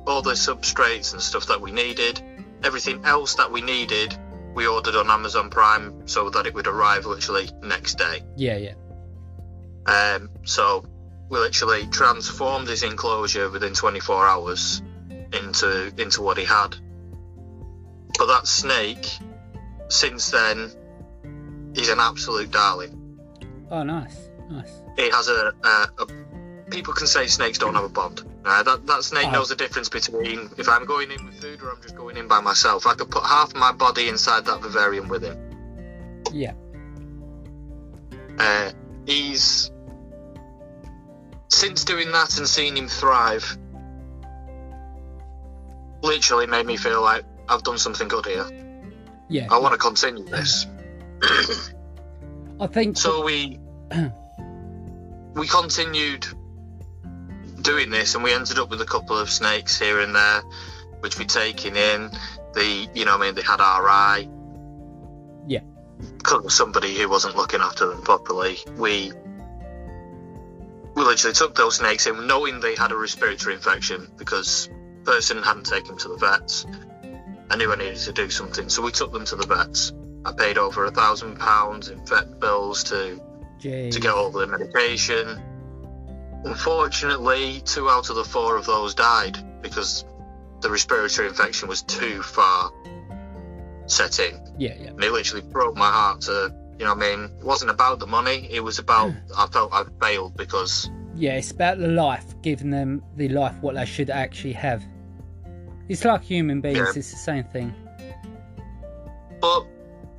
all 0.06 0.22
the 0.22 0.32
substrates 0.32 1.12
and 1.12 1.22
stuff 1.22 1.46
that 1.46 1.60
we 1.60 1.72
needed. 1.72 2.22
Everything 2.62 3.04
else 3.04 3.34
that 3.36 3.50
we 3.50 3.60
needed, 3.60 4.16
we 4.54 4.66
ordered 4.66 4.96
on 4.96 5.10
Amazon 5.10 5.50
Prime 5.50 6.06
so 6.06 6.30
that 6.30 6.46
it 6.46 6.54
would 6.54 6.66
arrive 6.66 7.06
literally 7.06 7.48
next 7.62 7.98
day. 7.98 8.22
Yeah, 8.36 8.56
yeah. 8.56 8.74
Um, 9.86 10.30
so 10.44 10.84
we 11.28 11.38
literally 11.38 11.86
transformed 11.86 12.68
his 12.68 12.82
enclosure 12.82 13.48
within 13.50 13.74
24 13.74 14.26
hours 14.26 14.82
into 15.32 15.92
into 15.96 16.22
what 16.22 16.36
he 16.36 16.44
had. 16.44 16.76
But 18.18 18.26
that 18.26 18.46
snake, 18.46 19.08
since 19.88 20.30
then, 20.30 20.70
he's 21.74 21.88
an 21.88 21.98
absolute 22.00 22.50
darling. 22.50 23.18
Oh, 23.70 23.82
nice, 23.82 24.16
nice. 24.50 24.72
He 24.96 25.10
has 25.10 25.28
a, 25.28 25.52
a, 25.64 25.88
a 26.02 26.06
people 26.70 26.92
can 26.94 27.06
say 27.06 27.26
snakes 27.26 27.58
don't 27.58 27.74
have 27.74 27.84
a 27.84 27.88
bond. 27.88 28.22
Uh, 28.44 28.62
that 28.62 28.86
that 28.86 29.02
snake 29.04 29.26
Oh. 29.28 29.32
knows 29.32 29.48
the 29.50 29.56
difference 29.56 29.88
between 29.88 30.48
if 30.58 30.68
I'm 30.68 30.84
going 30.86 31.10
in 31.10 31.24
with 31.26 31.40
food 31.40 31.60
or 31.62 31.70
I'm 31.72 31.82
just 31.82 31.96
going 31.96 32.16
in 32.16 32.26
by 32.28 32.40
myself. 32.40 32.86
I 32.86 32.94
could 32.94 33.10
put 33.10 33.24
half 33.24 33.54
my 33.54 33.72
body 33.72 34.08
inside 34.08 34.44
that 34.46 34.62
vivarium 34.62 35.08
with 35.08 35.22
him. 35.22 35.38
Yeah, 36.32 36.52
Uh, 38.38 38.70
he's 39.06 39.70
since 41.48 41.84
doing 41.84 42.12
that 42.12 42.38
and 42.38 42.46
seeing 42.48 42.76
him 42.76 42.88
thrive. 42.88 43.58
literally 46.02 46.46
made 46.46 46.64
me 46.64 46.76
feel 46.78 47.02
like 47.02 47.24
I've 47.48 47.62
done 47.62 47.76
something 47.78 48.08
good 48.08 48.24
here. 48.26 48.46
Yeah. 49.28 49.48
I 49.50 49.58
want 49.58 49.72
to 49.74 49.78
continue 49.78 50.24
this. 50.24 50.66
I 52.60 52.66
think. 52.66 52.96
so 52.96 53.24
we 53.24 53.58
we 55.34 55.46
continued 55.46 56.26
doing 57.62 57.90
this, 57.90 58.14
and 58.14 58.24
we 58.24 58.32
ended 58.32 58.58
up 58.58 58.70
with 58.70 58.80
a 58.80 58.86
couple 58.86 59.18
of 59.18 59.30
snakes 59.30 59.78
here 59.78 60.00
and 60.00 60.14
there, 60.14 60.42
which 61.00 61.18
we 61.18 61.24
taken 61.24 61.76
in. 61.76 62.10
The 62.54 62.88
you 62.94 63.04
know, 63.04 63.16
I 63.16 63.20
mean, 63.20 63.34
they 63.34 63.42
had 63.42 63.60
RI. 63.60 64.28
Yeah. 65.46 65.60
Because 66.18 66.44
of 66.44 66.52
somebody 66.52 66.96
who 66.96 67.08
wasn't 67.08 67.36
looking 67.36 67.60
after 67.60 67.86
them 67.86 68.02
properly, 68.02 68.58
we 68.76 69.12
we 70.94 71.02
literally 71.02 71.34
took 71.34 71.54
those 71.54 71.76
snakes 71.76 72.06
in, 72.06 72.26
knowing 72.26 72.60
they 72.60 72.74
had 72.74 72.92
a 72.92 72.96
respiratory 72.96 73.54
infection 73.54 74.10
because 74.16 74.68
person 75.04 75.42
hadn't 75.42 75.66
taken 75.66 75.88
them 75.88 75.98
to 75.98 76.08
the 76.08 76.16
vets. 76.16 76.66
I 77.50 77.56
knew 77.56 77.72
I 77.72 77.76
needed 77.76 77.96
to 77.96 78.12
do 78.12 78.30
something, 78.30 78.68
so 78.68 78.82
we 78.82 78.92
took 78.92 79.12
them 79.12 79.24
to 79.26 79.36
the 79.36 79.46
vets. 79.46 79.92
I 80.24 80.32
paid 80.32 80.58
over 80.58 80.84
a 80.84 80.90
thousand 80.90 81.38
pounds 81.38 81.88
in 81.88 82.04
vet 82.06 82.40
bills 82.40 82.84
to 82.84 83.20
Jeez. 83.60 83.92
to 83.92 84.00
get 84.00 84.12
all 84.12 84.30
the 84.30 84.46
medication. 84.46 85.40
Unfortunately, 86.44 87.60
two 87.64 87.88
out 87.88 88.10
of 88.10 88.16
the 88.16 88.24
four 88.24 88.56
of 88.56 88.66
those 88.66 88.94
died 88.94 89.38
because 89.62 90.04
the 90.60 90.70
respiratory 90.70 91.28
infection 91.28 91.68
was 91.68 91.82
too 91.82 92.22
far 92.22 92.70
set 93.86 94.18
in. 94.18 94.38
Yeah, 94.58 94.74
yeah. 94.78 94.88
And 94.88 95.02
it 95.02 95.12
literally 95.12 95.42
broke 95.42 95.76
my 95.76 95.90
heart 95.90 96.22
to, 96.22 96.54
you 96.78 96.84
know 96.84 96.94
what 96.94 97.04
I 97.04 97.16
mean? 97.16 97.30
It 97.38 97.44
wasn't 97.44 97.70
about 97.70 97.98
the 97.98 98.06
money, 98.06 98.48
it 98.50 98.60
was 98.60 98.78
about, 98.78 99.10
hmm. 99.10 99.18
I 99.36 99.46
felt 99.46 99.72
I'd 99.72 99.86
failed 100.00 100.36
because, 100.36 100.90
Yeah, 101.14 101.32
it's 101.32 101.50
about 101.50 101.78
the 101.78 101.88
life, 101.88 102.24
giving 102.42 102.70
them 102.70 103.02
the 103.16 103.28
life 103.28 103.56
what 103.60 103.74
they 103.74 103.84
should 103.86 104.10
actually 104.10 104.52
have. 104.54 104.82
It's 105.88 106.04
like 106.04 106.22
human 106.22 106.60
beings, 106.60 106.78
Yeah. 106.78 106.92
it's 106.94 107.10
the 107.10 107.16
same 107.16 107.44
thing. 107.44 107.74
but 109.40 109.66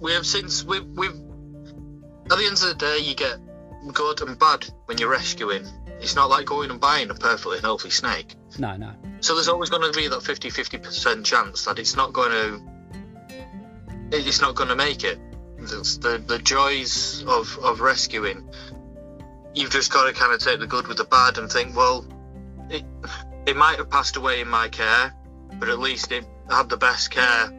we 0.01 0.13
have 0.13 0.25
since, 0.25 0.63
we've, 0.63 0.85
we've, 0.85 1.11
at 1.11 2.37
the 2.37 2.45
end 2.45 2.53
of 2.53 2.61
the 2.61 2.75
day, 2.77 2.97
you 2.99 3.15
get 3.15 3.37
good 3.93 4.21
and 4.21 4.37
bad 4.37 4.65
when 4.85 4.97
you're 4.97 5.09
rescuing. 5.09 5.65
It's 5.99 6.15
not 6.15 6.29
like 6.29 6.45
going 6.45 6.71
and 6.71 6.79
buying 6.79 7.09
a 7.11 7.13
perfectly 7.13 7.59
healthy 7.59 7.91
snake. 7.91 8.35
No, 8.57 8.75
no. 8.75 8.93
So 9.21 9.35
there's 9.35 9.47
always 9.47 9.69
going 9.69 9.91
to 9.91 9.97
be 9.97 10.07
that 10.07 10.21
50 10.21 10.49
50% 10.49 11.23
chance 11.23 11.65
that 11.65 11.77
it's 11.77 11.95
not 11.95 12.11
going 12.11 12.31
to 12.31 12.71
it's 14.11 14.41
not 14.41 14.55
going 14.55 14.69
to 14.69 14.75
make 14.75 15.03
it. 15.03 15.19
It's 15.59 15.97
the 15.97 16.17
the 16.17 16.39
joys 16.39 17.23
of 17.27 17.57
of 17.61 17.81
rescuing. 17.81 18.49
You've 19.53 19.71
just 19.71 19.91
got 19.93 20.05
to 20.05 20.13
kind 20.13 20.33
of 20.33 20.39
take 20.39 20.59
the 20.59 20.67
good 20.67 20.87
with 20.87 20.97
the 20.97 21.03
bad 21.03 21.37
and 21.37 21.51
think, 21.51 21.75
well, 21.75 22.05
it 22.69 22.83
it 23.45 23.55
might 23.55 23.77
have 23.77 23.89
passed 23.89 24.15
away 24.15 24.41
in 24.41 24.47
my 24.47 24.69
care, 24.69 25.13
but 25.59 25.69
at 25.69 25.79
least 25.79 26.11
it 26.11 26.25
had 26.49 26.67
the 26.69 26.77
best 26.77 27.11
care 27.11 27.51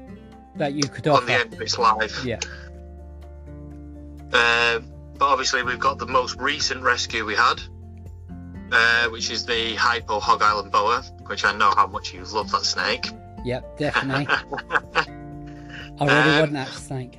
That 0.56 0.74
you 0.74 0.82
could 0.88 1.06
on 1.08 1.16
offer. 1.16 1.26
the 1.26 1.32
end 1.34 1.52
of 1.54 1.60
its 1.60 1.78
life. 1.78 2.24
Yeah. 2.24 2.38
Um, 4.32 4.86
but 5.18 5.26
obviously, 5.26 5.62
we've 5.62 5.78
got 5.78 5.98
the 5.98 6.06
most 6.06 6.36
recent 6.36 6.82
rescue 6.82 7.24
we 7.24 7.34
had, 7.34 7.60
uh, 8.72 9.08
which 9.08 9.30
is 9.30 9.44
the 9.44 9.74
Hypo 9.76 10.20
Hog 10.20 10.42
Island 10.42 10.72
Boa, 10.72 11.02
which 11.26 11.44
I 11.44 11.52
know 11.56 11.70
how 11.76 11.86
much 11.86 12.12
you 12.14 12.24
love 12.24 12.50
that 12.52 12.62
snake. 12.64 13.06
Yep, 13.44 13.78
definitely. 13.78 14.26
I 16.00 16.06
really 16.06 16.10
Um, 16.10 16.38
want 16.40 16.52
that 16.52 16.68
snake. 16.68 17.18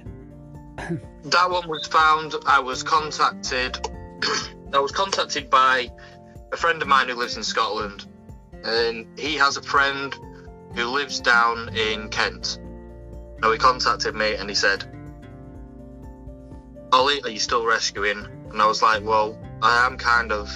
that 0.78 1.50
one 1.50 1.68
was 1.70 1.86
found. 1.88 2.34
I 2.48 2.60
was 2.60 2.82
contacted. 2.84 3.78
I 4.74 4.80
was 4.80 4.92
contacted 4.92 5.50
by 5.50 5.92
a 6.52 6.58
friend 6.58 6.82
of 6.82 6.88
mine 6.88 7.10
who 7.10 7.16
lives 7.16 7.38
in 7.38 7.44
Scotland, 7.44 8.08
and 8.64 9.06
he 9.20 9.36
has 9.36 9.58
a 9.58 9.62
friend 9.62 10.16
who 10.76 10.86
lives 10.86 11.20
down 11.20 11.70
in 11.76 12.10
Kent. 12.10 12.60
Now 13.44 13.52
he 13.52 13.58
contacted 13.58 14.16
me 14.16 14.36
and 14.36 14.50
he 14.50 14.56
said, 14.56 14.86
"Ollie, 16.94 17.22
are 17.24 17.30
you 17.30 17.40
still 17.40 17.66
rescuing?" 17.66 18.26
And 18.50 18.62
I 18.62 18.66
was 18.66 18.82
like, 18.82 19.04
"Well, 19.04 19.38
I 19.62 19.86
am 19.86 19.98
kind 19.98 20.32
of 20.32 20.50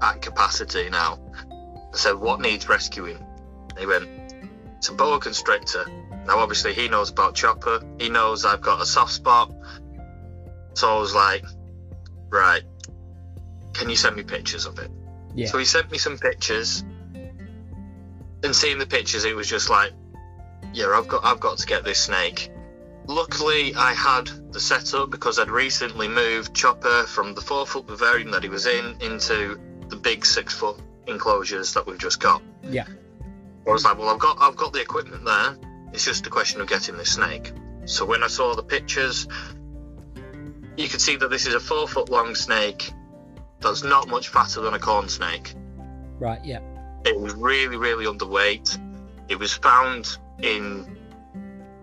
at 0.00 0.22
capacity 0.22 0.88
now." 0.88 1.18
I 1.92 1.96
said, 1.96 2.12
"What 2.12 2.40
needs 2.40 2.68
rescuing?" 2.68 3.18
And 3.70 3.78
he 3.78 3.86
went, 3.86 4.08
"It's 4.76 4.88
a 4.88 4.92
boa 4.92 5.18
constrictor." 5.18 5.84
Now, 6.26 6.38
obviously, 6.38 6.74
he 6.74 6.88
knows 6.88 7.10
about 7.10 7.34
Chopper. 7.34 7.80
He 7.98 8.08
knows 8.08 8.44
I've 8.44 8.60
got 8.60 8.80
a 8.80 8.86
soft 8.86 9.12
spot. 9.12 9.50
So 10.74 10.94
I 10.94 11.00
was 11.00 11.14
like, 11.14 11.44
right, 12.28 12.62
can 13.72 13.88
you 13.90 13.96
send 13.96 14.14
me 14.14 14.22
pictures 14.22 14.66
of 14.66 14.78
it? 14.78 14.90
Yeah. 15.34 15.46
So 15.46 15.58
he 15.58 15.64
sent 15.64 15.90
me 15.90 15.98
some 15.98 16.18
pictures. 16.18 16.84
And 18.44 18.54
seeing 18.54 18.78
the 18.78 18.86
pictures, 18.86 19.24
it 19.24 19.34
was 19.34 19.48
just 19.48 19.70
like, 19.70 19.92
yeah, 20.72 20.92
I've 20.94 21.08
got, 21.08 21.24
I've 21.24 21.40
got 21.40 21.58
to 21.58 21.66
get 21.66 21.84
this 21.84 21.98
snake. 21.98 22.50
Luckily, 23.06 23.74
I 23.74 23.94
had 23.94 24.26
the 24.52 24.60
setup 24.60 25.10
because 25.10 25.38
I'd 25.38 25.50
recently 25.50 26.08
moved 26.08 26.54
Chopper 26.54 27.04
from 27.04 27.34
the 27.34 27.40
four 27.40 27.66
foot 27.66 27.86
vivarium 27.86 28.30
that 28.32 28.42
he 28.42 28.48
was 28.48 28.66
in 28.66 28.96
into 29.00 29.58
the 29.88 29.96
big 29.96 30.26
six 30.26 30.54
foot 30.54 30.78
enclosures 31.06 31.72
that 31.74 31.86
we've 31.86 31.98
just 31.98 32.20
got. 32.20 32.42
Yeah. 32.62 32.84
I 33.66 33.70
was 33.70 33.84
like, 33.84 33.98
well, 33.98 34.08
I've 34.08 34.18
got, 34.18 34.36
I've 34.40 34.56
got 34.56 34.72
the 34.72 34.80
equipment 34.80 35.24
there. 35.24 35.56
It's 35.92 36.04
just 36.04 36.26
a 36.26 36.30
question 36.30 36.60
of 36.60 36.68
getting 36.68 36.96
this 36.96 37.12
snake. 37.12 37.52
So 37.86 38.04
when 38.04 38.22
I 38.22 38.26
saw 38.26 38.54
the 38.54 38.62
pictures, 38.62 39.26
you 40.76 40.88
could 40.88 41.00
see 41.00 41.16
that 41.16 41.30
this 41.30 41.46
is 41.46 41.54
a 41.54 41.60
four 41.60 41.88
foot 41.88 42.10
long 42.10 42.34
snake 42.34 42.92
that's 43.60 43.82
not 43.82 44.08
much 44.08 44.28
fatter 44.28 44.60
than 44.60 44.74
a 44.74 44.78
corn 44.78 45.08
snake. 45.08 45.54
Right, 46.18 46.44
yeah. 46.44 46.60
It 47.04 47.18
was 47.18 47.34
really, 47.34 47.76
really 47.76 48.04
underweight. 48.04 48.78
It 49.28 49.38
was 49.38 49.52
found 49.52 50.18
in 50.42 50.98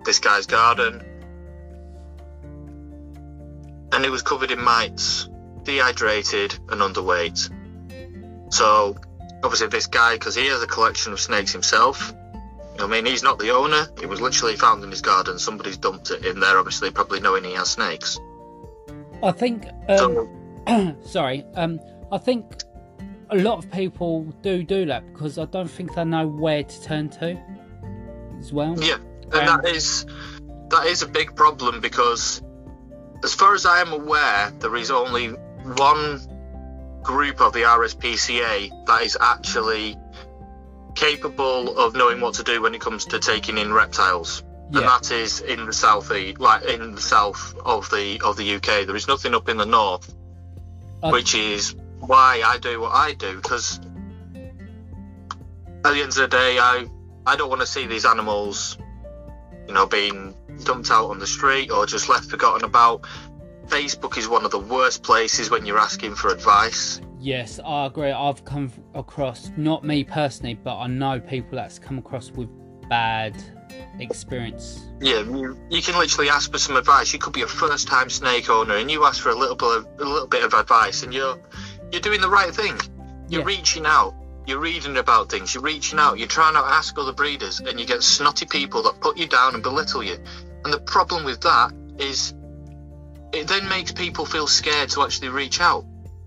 this 0.06 0.20
guy's 0.20 0.46
garden. 0.46 1.04
And 3.92 4.06
it 4.06 4.10
was 4.10 4.22
covered 4.22 4.52
in 4.52 4.62
mites, 4.62 5.30
dehydrated 5.64 6.58
and 6.70 6.82
underweight. 6.82 7.50
So, 8.54 8.96
obviously, 9.44 9.68
this 9.68 9.88
guy, 9.88 10.14
because 10.14 10.36
he 10.36 10.48
has 10.48 10.62
a 10.62 10.68
collection 10.68 11.14
of 11.14 11.20
snakes 11.20 11.52
himself, 11.52 12.14
I 12.80 12.88
mean, 12.88 13.06
he's 13.06 13.24
not 13.24 13.40
the 13.40 13.52
owner. 13.52 13.88
It 14.02 14.08
was 14.08 14.20
literally 14.20 14.56
found 14.56 14.84
in 14.84 14.92
his 14.92 15.02
garden. 15.02 15.40
Somebody's 15.40 15.78
dumped 15.78 16.12
it 16.12 16.26
in 16.26 16.40
there, 16.40 16.58
obviously, 16.58 16.92
probably 16.92 17.20
knowing 17.20 17.44
he 17.44 17.54
has 17.54 17.70
snakes. 17.70 18.20
I 19.24 19.32
think 19.32 19.68
um, 19.88 19.98
So, 20.68 20.96
sorry, 21.06 21.46
um, 21.56 21.80
I 22.12 22.18
think 22.18 22.64
a 23.30 23.38
lot 23.38 23.58
of 23.58 23.72
people 23.72 24.24
do 24.42 24.64
do 24.64 24.86
that 24.86 25.06
because 25.12 25.38
I 25.38 25.46
don't 25.46 25.70
think 25.70 25.96
they 25.96 26.06
know 26.06 26.28
where 26.28 26.64
to 26.64 26.84
turn 26.84 27.10
to 27.10 27.42
as 28.46 28.54
well. 28.54 28.76
Yeah, 28.80 28.96
and 29.34 29.50
Um, 29.50 29.62
that 29.62 29.66
is 29.76 30.06
that 30.70 30.86
is 30.88 31.02
a 31.02 31.08
big 31.08 31.36
problem 31.36 31.80
because, 31.82 32.42
as 33.24 33.34
far 33.34 33.54
as 33.54 33.66
I 33.66 33.82
am 33.82 33.94
aware, 33.94 34.52
there 34.60 34.76
is 34.76 34.92
only 34.92 35.28
one 35.30 36.22
group 37.04 37.40
of 37.42 37.54
the 37.54 37.64
RSPCA 37.64 38.86
that 38.88 39.02
is 39.04 39.18
actually 39.20 39.98
capable 40.96 41.78
of 41.78 41.94
knowing 41.96 42.20
what 42.22 42.34
to 42.36 42.44
do 42.44 42.62
when 42.62 42.74
it 42.74 42.82
comes 42.82 43.06
to 43.06 43.20
taking 43.20 43.58
in 43.58 43.74
reptiles. 43.74 44.44
And 44.74 44.76
that 44.88 45.12
is 45.12 45.42
in 45.42 45.66
the 45.68 45.74
south, 45.74 46.10
like 46.40 46.64
in 46.66 46.96
the 46.96 47.02
south 47.02 47.56
of 47.64 47.90
the 47.92 48.20
of 48.24 48.36
the 48.38 48.56
UK. 48.56 48.86
There 48.86 48.96
is 48.96 49.08
nothing 49.08 49.36
up 49.36 49.48
in 49.50 49.58
the 49.58 49.66
north, 49.66 50.14
I- 51.04 51.12
which 51.12 51.36
is 51.36 51.76
why 52.00 52.42
I 52.46 52.58
do 52.58 52.82
what 52.82 52.94
I 52.94 53.14
do. 53.14 53.36
Because 53.36 53.80
at 55.84 55.94
the 55.94 56.02
end 56.02 56.10
of 56.10 56.16
the 56.16 56.28
day, 56.28 56.58
I 56.58 56.88
I 57.28 57.36
don't 57.36 57.50
want 57.50 57.62
to 57.62 57.68
see 57.68 57.88
these 57.88 58.06
animals, 58.06 58.78
you 59.68 59.74
know, 59.74 59.86
being 59.86 60.36
dumped 60.64 60.92
out 60.92 61.10
on 61.10 61.20
the 61.20 61.28
street 61.28 61.72
or 61.72 61.86
just 61.86 62.08
left 62.10 62.26
forgotten 62.30 62.64
about. 62.64 63.06
Facebook 63.68 64.18
is 64.18 64.28
one 64.28 64.46
of 64.46 64.52
the 64.52 64.60
worst 64.60 65.02
places 65.04 65.50
when 65.50 65.66
you're 65.66 65.80
asking 65.80 66.14
for 66.16 66.32
advice. 66.32 67.02
yes, 67.20 67.60
I 67.66 67.88
agree. 67.88 68.12
I've 68.12 68.46
come 68.46 68.72
across, 68.94 69.52
not 69.58 69.84
me 69.84 70.04
personally, 70.04 70.54
but 70.54 70.78
I 70.78 70.86
know 70.88 71.20
people 71.20 71.56
that's 71.58 71.80
come 71.80 71.98
across 71.98 72.30
with 72.32 72.48
bad 72.90 73.36
experience. 74.00 74.82
Yeah, 75.02 75.22
you, 75.22 75.82
can 75.82 75.98
literally 75.98 76.30
ask 76.30 76.52
for 76.52 76.60
some 76.60 76.76
advice. 76.78 77.12
You 77.14 77.18
could 77.20 77.34
be 77.34 77.42
a 77.42 77.48
first-time 77.48 78.10
snake 78.12 78.50
owner, 78.50 78.76
and 78.76 78.90
you 78.92 79.04
ask 79.06 79.22
for 79.22 79.30
a 79.30 79.36
little 79.36 79.56
bit 79.56 79.78
of, 79.78 79.88
a 80.00 80.04
little 80.06 80.28
bit 80.28 80.44
of 80.44 80.54
advice, 80.54 81.02
and 81.04 81.14
you're 81.14 81.38
you're 81.92 82.02
doing 82.02 82.22
the 82.22 82.30
right 82.30 82.54
thing. 82.54 82.78
You're 83.30 83.42
Yeah. 83.42 83.48
reaching 83.48 83.86
out. 83.88 84.14
You're 84.46 84.60
reading 84.60 84.98
about 84.98 85.30
things. 85.30 85.54
You're 85.54 85.64
reaching 85.64 85.98
out. 86.00 86.20
You're 86.20 86.28
trying 86.28 86.54
to 86.54 86.60
ask 86.60 86.98
other 86.98 87.14
breeders, 87.14 87.60
and 87.60 87.80
you 87.80 87.86
get 87.86 88.04
snotty 88.04 88.46
people 88.46 88.84
that 88.84 89.00
put 89.00 89.18
you 89.18 89.28
down 89.28 89.56
and 89.56 89.64
belittle 89.64 90.04
you. 90.04 90.18
And 90.64 90.74
the 90.74 90.80
problem 90.80 91.26
with 91.26 91.42
that 91.42 91.74
is, 91.98 92.34
it 93.34 93.48
then 93.48 93.68
makes 93.68 93.92
people 93.92 94.26
feel 94.26 94.48
scared 94.48 94.90
to 94.90 95.04
actually 95.04 95.30
reach 95.30 95.60
out 95.60 95.86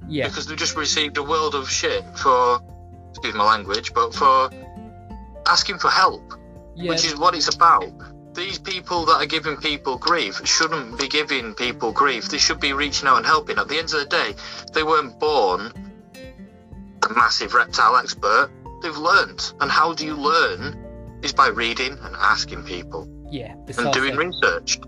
Yeah, 0.09 0.27
because 0.27 0.47
they've 0.47 0.59
just 0.59 0.77
received 0.77 1.17
a 1.17 1.23
world 1.23 1.55
of 1.55 1.71
shit 1.71 2.05
for, 2.17 2.61
excuse 3.11 3.35
my 3.35 3.45
language, 3.45 3.95
but 3.95 4.15
for 4.15 4.51
asking 5.47 5.79
for 5.79 5.91
help 5.91 6.35
yeah, 6.75 6.91
which 6.91 7.05
is 7.05 7.17
what 7.17 7.35
it's 7.35 7.55
about. 7.55 7.93
These 8.35 8.59
people 8.59 9.07
that 9.07 9.15
are 9.15 9.27
giving 9.27 9.57
people 9.57 9.99
grief 9.99 10.47
shouldn't 10.47 10.99
be 10.99 11.09
giving 11.09 11.55
people 11.55 11.93
grief. 11.93 12.29
They 12.29 12.39
should 12.39 12.61
be 12.61 12.73
reaching 12.73 13.09
out 13.09 13.17
and 13.17 13.27
helping. 13.27 13.59
At 13.59 13.69
the 13.69 13.79
end 13.79 13.93
of 13.95 13.99
the 13.99 14.05
day, 14.05 14.35
they 14.73 14.85
weren't 14.85 15.19
born 15.19 15.73
a 17.11 17.15
massive 17.15 17.55
reptile 17.55 17.97
expert. 17.97 18.51
They've 18.83 18.97
learnt. 18.97 19.55
And 19.61 19.71
how 19.71 19.93
do 19.95 20.07
you 20.07 20.15
learn 20.15 20.85
is 21.23 21.33
by 21.33 21.49
reading 21.49 21.93
and 22.03 22.15
asking 22.17 22.65
people 22.65 23.09
Yeah, 23.31 23.55
and 23.77 23.93
doing 23.93 24.17
that- 24.17 24.25
research. 24.27 24.79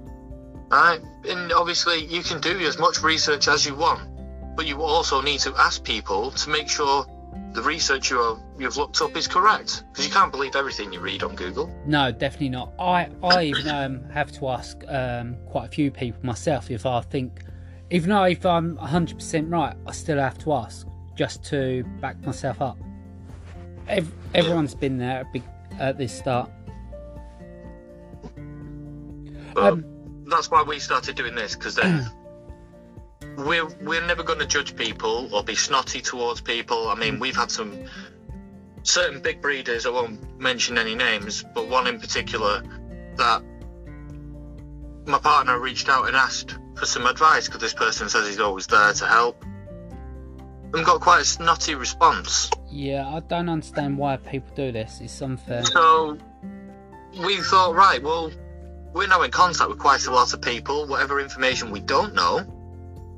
Right? 0.70 1.00
And 1.28 1.52
obviously, 1.52 2.04
you 2.04 2.22
can 2.22 2.40
do 2.40 2.56
as 2.60 2.78
much 2.78 3.02
research 3.02 3.48
as 3.48 3.66
you 3.66 3.74
want, 3.74 4.08
but 4.56 4.66
you 4.66 4.82
also 4.82 5.20
need 5.20 5.40
to 5.40 5.54
ask 5.56 5.82
people 5.82 6.30
to 6.30 6.50
make 6.50 6.68
sure 6.68 7.04
the 7.52 7.62
research 7.62 8.10
you 8.10 8.20
are, 8.20 8.38
you've 8.56 8.76
looked 8.76 9.00
up 9.02 9.16
is 9.16 9.26
correct. 9.26 9.82
Because 9.90 10.06
you 10.06 10.12
can't 10.12 10.30
believe 10.30 10.54
everything 10.54 10.92
you 10.92 11.00
read 11.00 11.24
on 11.24 11.34
Google. 11.34 11.68
No, 11.86 12.12
definitely 12.12 12.50
not. 12.50 12.72
I 12.78 13.08
I 13.22 13.44
even 13.44 13.68
um, 13.68 14.04
have 14.10 14.30
to 14.32 14.48
ask 14.48 14.80
um, 14.86 15.36
quite 15.46 15.64
a 15.66 15.68
few 15.68 15.90
people 15.90 16.24
myself 16.24 16.70
if 16.70 16.86
I 16.86 17.00
think, 17.00 17.42
even 17.90 18.10
though 18.10 18.22
if 18.24 18.46
I'm 18.46 18.76
100% 18.76 19.50
right, 19.50 19.74
I 19.84 19.90
still 19.90 20.18
have 20.18 20.38
to 20.38 20.52
ask 20.52 20.86
just 21.20 21.44
to 21.44 21.84
back 22.00 22.18
myself 22.24 22.62
up. 22.62 22.78
Ev- 23.88 24.10
everyone's 24.34 24.74
been 24.74 24.96
there 24.96 25.20
at, 25.20 25.32
big, 25.34 25.42
at 25.78 25.98
this 25.98 26.16
start. 26.16 26.50
But 29.52 29.72
Um, 29.72 29.84
that's 30.30 30.50
why 30.50 30.62
we 30.62 30.78
started 30.78 31.16
doing 31.16 31.34
this, 31.34 31.54
because 31.54 31.74
then. 31.74 32.10
We're, 33.36 33.66
we're 33.82 34.04
never 34.04 34.22
going 34.22 34.38
to 34.40 34.46
judge 34.46 34.74
people 34.76 35.32
or 35.34 35.42
be 35.42 35.54
snotty 35.54 36.00
towards 36.00 36.40
people. 36.40 36.88
I 36.88 36.94
mean, 36.94 37.18
we've 37.20 37.36
had 37.36 37.50
some 37.50 37.84
certain 38.82 39.20
big 39.22 39.40
breeders, 39.40 39.86
I 39.86 39.90
won't 39.90 40.38
mention 40.38 40.76
any 40.76 40.94
names, 40.94 41.44
but 41.54 41.68
one 41.68 41.86
in 41.86 42.00
particular 42.00 42.62
that 43.16 43.42
my 45.06 45.18
partner 45.18 45.58
reached 45.58 45.88
out 45.88 46.06
and 46.08 46.16
asked 46.16 46.58
for 46.76 46.86
some 46.86 47.06
advice 47.06 47.46
because 47.46 47.60
this 47.60 47.72
person 47.72 48.08
says 48.08 48.26
he's 48.26 48.40
always 48.40 48.66
there 48.66 48.92
to 48.92 49.06
help 49.06 49.44
and 50.74 50.84
got 50.84 51.00
quite 51.00 51.22
a 51.22 51.24
snotty 51.24 51.74
response. 51.74 52.50
Yeah, 52.68 53.08
I 53.08 53.20
don't 53.20 53.48
understand 53.48 53.98
why 53.98 54.16
people 54.16 54.54
do 54.54 54.72
this. 54.72 55.00
It's 55.00 55.20
unfair. 55.22 55.64
So 55.64 56.18
we 57.24 57.36
thought, 57.38 57.74
right, 57.74 58.02
well, 58.02 58.30
we're 58.92 59.08
now 59.08 59.22
in 59.22 59.30
contact 59.30 59.68
with 59.68 59.78
quite 59.78 60.06
a 60.06 60.10
lot 60.12 60.32
of 60.32 60.40
people. 60.42 60.86
Whatever 60.86 61.20
information 61.20 61.70
we 61.70 61.80
don't 61.80 62.14
know, 62.14 62.44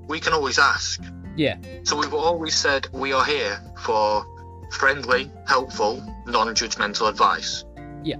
we 0.09 0.21
can 0.21 0.33
always 0.33 0.59
ask. 0.59 1.03
Yeah, 1.35 1.57
So 1.85 1.97
we've 1.97 2.13
always 2.13 2.55
said 2.55 2.89
we 2.93 3.15
are 3.15 3.25
here 3.25 3.59
for 3.79 4.27
friendly, 4.73 5.31
helpful, 5.47 6.03
non-judgmental 6.27 7.09
advice. 7.09 7.65
Yeah. 8.03 8.17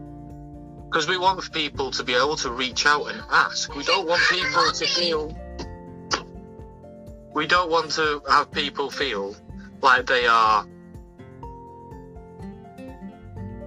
Because 0.87 1.07
we 1.09 1.19
want 1.19 1.53
people 1.53 1.91
to 1.91 2.05
be 2.05 2.15
able 2.15 2.37
to 2.37 2.51
reach 2.51 2.87
out 2.87 3.11
and 3.11 3.23
ask. 3.31 3.75
We 3.75 3.85
don't 3.85 4.09
want 4.09 4.23
people 4.31 4.73
to 4.73 4.87
feel. 4.87 5.37
We 7.35 7.47
don't 7.47 7.71
want 7.71 7.93
to 7.93 8.23
have 8.29 8.51
people 8.51 8.91
feel 8.91 9.35
like 9.81 10.07
they 10.07 10.27
are 10.27 10.67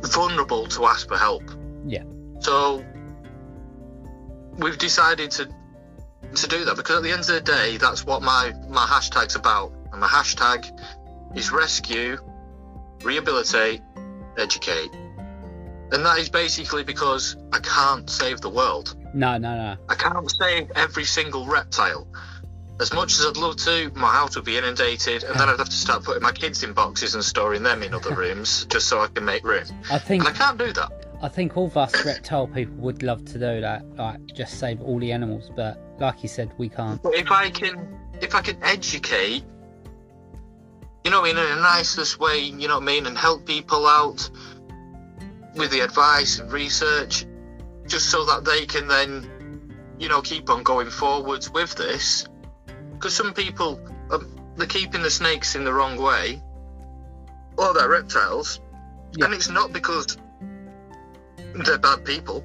vulnerable 0.03 0.68
to 0.68 0.86
ask 0.86 1.07
for 1.07 1.18
help. 1.18 1.43
Yeah. 1.86 2.03
So 2.39 2.86
we've 4.57 4.78
decided 4.78 5.32
to 5.32 5.49
to 6.36 6.47
do 6.47 6.66
that 6.66 6.76
because 6.76 6.97
at 6.97 7.03
the 7.03 7.11
end 7.11 7.22
of 7.22 7.28
the 7.28 7.41
day, 7.41 7.78
that's 7.78 8.05
what 8.05 8.22
my 8.22 8.53
my 8.70 8.86
hashtag's 8.86 9.36
about. 9.36 9.72
And 9.91 10.01
my 10.01 10.07
hashtag 10.07 10.70
is 11.36 11.51
rescue, 11.51 12.18
rehabilitate, 13.03 13.82
educate. 14.38 14.89
And 15.91 16.03
that 16.05 16.18
is 16.18 16.30
basically 16.30 16.84
because 16.84 17.38
I 17.53 17.59
can't 17.59 18.09
save 18.09 18.41
the 18.41 18.49
world. 18.49 18.95
no, 19.13 19.38
no, 19.38 19.55
no. 19.55 19.78
I 19.88 19.95
can't 19.95 20.30
save 20.30 20.72
every 20.76 21.05
single 21.05 21.45
reptile. 21.45 22.07
As 22.80 22.93
much 22.93 23.13
as 23.13 23.26
I'd 23.26 23.38
love 23.38 23.55
to, 23.57 23.89
my 23.95 24.11
house 24.11 24.36
would 24.36 24.43
be 24.43 24.57
inundated, 24.57 25.23
and 25.23 25.39
then 25.39 25.47
I'd 25.47 25.59
have 25.59 25.69
to 25.69 25.76
start 25.76 26.03
putting 26.03 26.21
my 26.21 26.34
kids 26.34 26.61
in 26.61 26.73
boxes 26.73 27.15
and 27.15 27.23
storing 27.23 27.63
them 27.63 27.82
in 27.84 27.93
other 27.93 28.13
rooms 28.13 28.65
just 28.65 28.88
so 28.88 28.99
I 28.99 29.07
can 29.07 29.23
make 29.23 29.45
room. 29.45 29.63
I 29.89 29.97
think 29.97 30.26
And 30.26 30.36
I 30.36 30.38
can't 30.38 30.57
do 30.57 30.73
that. 30.73 30.91
I 31.21 31.30
think 31.30 31.55
all 31.55 31.67
of 31.67 31.78
us 31.78 32.05
reptile 32.05 32.47
people 32.47 32.76
would 32.76 33.01
love 33.01 33.23
to 33.26 33.34
do 33.34 33.61
that, 33.61 33.86
like 33.95 34.26
just 34.34 34.59
save 34.59 34.82
all 34.82 34.99
the 34.99 35.13
animals. 35.13 35.49
But 35.55 35.80
like 35.99 36.21
you 36.21 36.28
said, 36.28 36.51
we 36.57 36.67
can't. 36.67 37.01
But 37.01 37.15
if 37.15 37.32
I 37.32 37.49
can, 37.49 37.97
if 38.21 38.36
I 38.36 38.41
can 38.41 38.61
educate, 38.61 39.45
you 41.05 41.11
know, 41.11 41.23
in 41.23 41.38
a 41.38 41.55
nicest 41.55 42.19
way, 42.19 42.39
you 42.39 42.67
know 42.67 42.76
what 42.76 42.84
I 42.84 42.86
mean, 42.88 43.05
and 43.05 43.17
help 43.17 43.45
people 43.45 43.88
out 43.88 44.30
with 45.55 45.71
the 45.71 45.80
advice 45.80 46.39
and 46.39 46.51
research, 46.51 47.26
just 47.88 48.09
so 48.09 48.26
that 48.26 48.43
they 48.43 48.65
can 48.65 48.89
then, 48.89 49.71
you 49.97 50.09
know, 50.09 50.21
keep 50.21 50.49
on 50.49 50.63
going 50.63 50.89
forwards 50.89 51.49
with 51.49 51.73
this. 51.76 52.28
Because 53.06 53.18
some 53.18 53.36
people, 53.36 53.80
um, 54.10 54.36
they're 54.56 54.66
keeping 54.66 55.03
the 55.03 55.12
snakes 55.12 55.53
in 55.53 55.64
the 55.64 55.72
wrong 55.72 55.95
way, 55.95 56.41
or 57.56 57.72
they're 57.76 57.88
reptiles, 57.88 58.60
Yeah. 59.14 59.26
and 59.26 59.34
it's 59.36 59.47
not 59.47 59.72
because 59.72 60.18
they're 61.53 61.78
bad 61.78 62.03
people. 62.03 62.43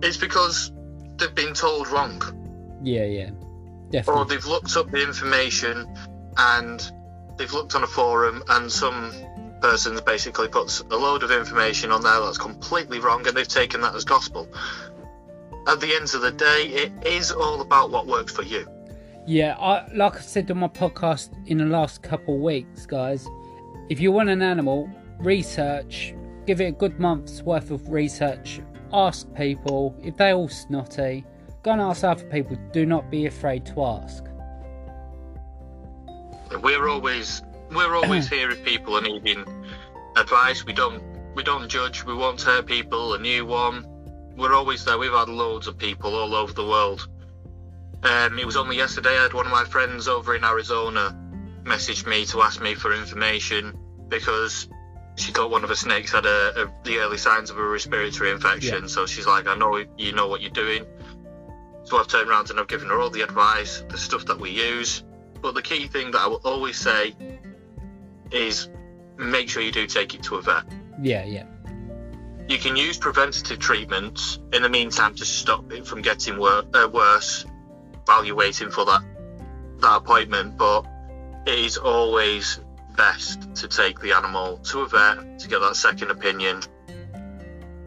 It's 0.00 0.16
because 0.16 0.72
they've 1.18 1.34
been 1.34 1.52
told 1.52 1.88
wrong 1.88 2.22
Yeah, 2.82 3.04
yeah, 3.04 4.02
or 4.06 4.24
they've 4.24 4.46
looked 4.46 4.74
up 4.78 4.90
the 4.90 5.02
information 5.02 5.86
and 6.38 6.90
they've 7.36 7.52
looked 7.52 7.74
on 7.74 7.82
a 7.82 7.86
forum 7.86 8.42
and 8.48 8.72
some 8.72 9.12
person's 9.60 10.00
basically 10.00 10.48
puts 10.48 10.80
a 10.80 10.96
load 10.96 11.24
of 11.24 11.30
information 11.30 11.92
on 11.92 12.02
there 12.02 12.20
that's 12.20 12.38
completely 12.38 13.00
wrong 13.00 13.26
and 13.26 13.36
they've 13.36 13.46
taken 13.46 13.82
that 13.82 13.94
as 13.94 14.06
gospel. 14.06 14.48
At 15.68 15.78
the 15.80 15.94
end 15.94 16.14
of 16.14 16.22
the 16.22 16.32
day, 16.32 16.62
it 16.68 17.06
is 17.06 17.30
all 17.30 17.60
about 17.60 17.90
what 17.90 18.06
works 18.06 18.32
for 18.32 18.44
you. 18.44 18.66
Yeah, 19.26 19.56
I 19.58 19.86
like 19.94 20.16
I 20.16 20.20
said 20.20 20.50
on 20.50 20.58
my 20.58 20.68
podcast 20.68 21.30
in 21.46 21.58
the 21.58 21.64
last 21.64 22.02
couple 22.02 22.34
of 22.34 22.40
weeks, 22.40 22.86
guys. 22.86 23.28
If 23.88 24.00
you 24.00 24.10
want 24.10 24.30
an 24.30 24.42
animal, 24.42 24.90
research. 25.18 26.14
Give 26.46 26.60
it 26.60 26.64
a 26.64 26.72
good 26.72 26.98
month's 26.98 27.42
worth 27.42 27.70
of 27.70 27.88
research. 27.88 28.60
Ask 28.92 29.32
people 29.34 29.94
if 30.02 30.16
they're 30.16 30.34
all 30.34 30.48
snotty. 30.48 31.24
Go 31.62 31.70
and 31.70 31.80
ask 31.80 32.02
other 32.02 32.24
people. 32.24 32.58
Do 32.72 32.84
not 32.84 33.10
be 33.10 33.26
afraid 33.26 33.64
to 33.66 33.84
ask. 33.84 34.24
We're 36.60 36.88
always 36.88 37.42
we're 37.70 37.94
always 37.94 38.28
here 38.36 38.50
if 38.50 38.64
people 38.64 38.96
are 38.96 39.02
needing 39.02 39.44
advice. 40.16 40.66
We 40.66 40.72
don't 40.72 41.02
we 41.36 41.44
don't 41.44 41.68
judge. 41.68 42.04
We 42.04 42.14
won't 42.14 42.42
hurt 42.42 42.66
people. 42.66 43.14
A 43.14 43.18
new 43.18 43.46
one. 43.46 43.86
We're 44.36 44.54
always 44.54 44.84
there. 44.84 44.98
We've 44.98 45.12
had 45.12 45.28
loads 45.28 45.68
of 45.68 45.78
people 45.78 46.14
all 46.14 46.34
over 46.34 46.52
the 46.52 46.66
world. 46.66 47.08
Um, 48.02 48.38
it 48.38 48.44
was 48.44 48.56
only 48.56 48.76
yesterday 48.76 49.16
I 49.16 49.22
had 49.22 49.32
one 49.32 49.46
of 49.46 49.52
my 49.52 49.64
friends 49.64 50.08
over 50.08 50.34
in 50.34 50.44
Arizona 50.44 51.16
message 51.64 52.04
me 52.06 52.26
to 52.26 52.42
ask 52.42 52.60
me 52.60 52.74
for 52.74 52.92
information 52.92 53.78
because 54.08 54.68
she 55.14 55.30
thought 55.30 55.50
one 55.50 55.62
of 55.62 55.70
her 55.70 55.76
snakes 55.76 56.10
had 56.10 56.26
a, 56.26 56.62
a, 56.62 56.72
the 56.84 56.98
early 56.98 57.18
signs 57.18 57.50
of 57.50 57.58
a 57.58 57.64
respiratory 57.64 58.30
infection. 58.30 58.82
Yeah. 58.82 58.88
So 58.88 59.06
she's 59.06 59.26
like, 59.26 59.46
I 59.46 59.54
know 59.54 59.84
you 59.96 60.12
know 60.12 60.26
what 60.26 60.40
you're 60.40 60.50
doing. 60.50 60.84
So 61.84 61.98
I've 61.98 62.08
turned 62.08 62.28
around 62.28 62.50
and 62.50 62.58
I've 62.58 62.68
given 62.68 62.88
her 62.88 63.00
all 63.00 63.10
the 63.10 63.22
advice, 63.22 63.84
the 63.88 63.98
stuff 63.98 64.26
that 64.26 64.38
we 64.38 64.50
use. 64.50 65.04
But 65.40 65.54
the 65.54 65.62
key 65.62 65.86
thing 65.86 66.10
that 66.12 66.20
I 66.20 66.26
will 66.26 66.40
always 66.44 66.76
say 66.76 67.14
is 68.30 68.68
make 69.16 69.48
sure 69.48 69.62
you 69.62 69.72
do 69.72 69.86
take 69.86 70.14
it 70.14 70.22
to 70.24 70.36
a 70.36 70.42
vet. 70.42 70.64
Yeah, 71.00 71.24
yeah, 71.24 71.44
You 72.48 72.58
can 72.58 72.76
use 72.76 72.98
preventative 72.98 73.58
treatments 73.58 74.38
in 74.52 74.62
the 74.62 74.68
meantime 74.68 75.14
to 75.16 75.24
stop 75.24 75.72
it 75.72 75.86
from 75.86 76.02
getting 76.02 76.38
wor- 76.38 76.64
uh, 76.74 76.88
worse 76.92 77.44
while 78.06 78.24
you're 78.24 78.36
waiting 78.36 78.70
for 78.70 78.84
that 78.84 79.02
that 79.80 79.96
appointment. 79.96 80.56
But 80.56 80.86
it 81.46 81.58
is 81.58 81.76
always 81.76 82.60
best 82.96 83.54
to 83.56 83.68
take 83.68 84.00
the 84.00 84.12
animal 84.12 84.58
to 84.58 84.80
a 84.80 84.88
vet 84.88 85.38
to 85.40 85.48
get 85.48 85.60
that 85.60 85.76
second 85.76 86.10
opinion 86.10 86.60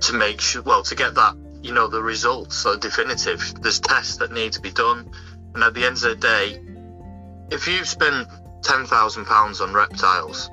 to 0.01 0.13
make 0.13 0.41
sure, 0.41 0.61
well, 0.61 0.83
to 0.83 0.95
get 0.95 1.15
that, 1.15 1.35
you 1.61 1.73
know, 1.73 1.87
the 1.87 2.01
results 2.01 2.65
are 2.65 2.77
definitive. 2.77 3.53
There's 3.61 3.79
tests 3.79 4.17
that 4.17 4.31
need 4.31 4.53
to 4.53 4.61
be 4.61 4.71
done. 4.71 5.09
And 5.53 5.63
at 5.63 5.73
the 5.73 5.85
end 5.85 5.97
of 5.97 6.01
the 6.01 6.15
day, 6.15 6.61
if 7.49 7.67
you've 7.67 7.87
spent 7.87 8.27
£10,000 8.61 9.61
on 9.61 9.73
reptiles 9.73 10.49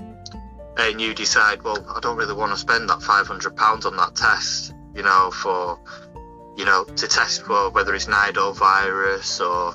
and 0.79 1.01
you 1.01 1.15
decide, 1.15 1.63
well, 1.63 1.85
I 1.95 2.01
don't 2.01 2.17
really 2.17 2.35
want 2.35 2.53
to 2.53 2.59
spend 2.59 2.89
that 2.89 3.01
£500 3.01 3.87
on 3.87 3.97
that 3.97 4.15
test, 4.15 4.75
you 4.95 5.03
know, 5.03 5.31
for, 5.31 5.79
you 6.57 6.65
know, 6.65 6.85
to 6.85 7.09
test 7.09 7.43
for 7.43 7.71
whether 7.71 7.95
it's 7.95 8.07
nidovirus 8.07 9.41
or, 9.41 9.75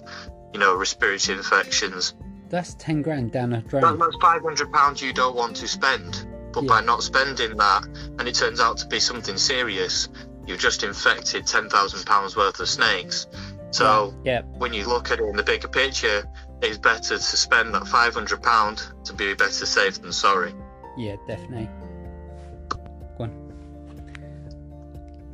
you 0.53 0.59
know, 0.59 0.75
respiratory 0.75 1.37
infections, 1.37 2.15
that's 2.49 2.75
ten 2.75 3.01
grand 3.01 3.31
down 3.31 3.51
a 3.53 3.57
that, 3.61 3.67
drain. 3.67 3.97
that's 3.97 4.15
five 4.21 4.41
hundred 4.41 4.71
pounds 4.71 5.01
you 5.01 5.13
don't 5.13 5.35
want 5.35 5.55
to 5.57 5.67
spend. 5.67 6.27
But 6.53 6.63
Yeah. 6.63 6.69
by 6.69 6.81
not 6.81 7.03
spending 7.03 7.57
that, 7.57 7.83
and 7.85 8.27
it 8.27 8.35
turns 8.35 8.59
out 8.59 8.77
to 8.77 8.87
be 8.87 8.99
something 8.99 9.37
serious, 9.37 10.07
you've 10.45 10.59
just 10.59 10.83
infected 10.83 11.45
ten 11.45 11.69
thousand 11.69 12.05
pounds 12.05 12.35
worth 12.37 12.59
of 12.59 12.69
snakes. 12.69 13.27
So 13.71 14.13
Yeah, 14.23 14.41
when 14.57 14.73
you 14.73 14.87
look 14.87 15.11
at 15.11 15.19
it 15.19 15.25
in 15.25 15.35
the 15.35 15.43
bigger 15.43 15.67
picture, 15.67 16.23
it's 16.61 16.77
better 16.77 17.17
to 17.17 17.19
spend 17.19 17.73
that 17.75 17.85
five 17.87 18.13
hundred 18.13 18.41
pound 18.41 18.81
to 19.03 19.13
be 19.13 19.33
better 19.33 19.65
safe 19.65 20.01
than 20.01 20.13
sorry. 20.13 20.53
yeah, 20.97 21.17
definitely. 21.27 21.69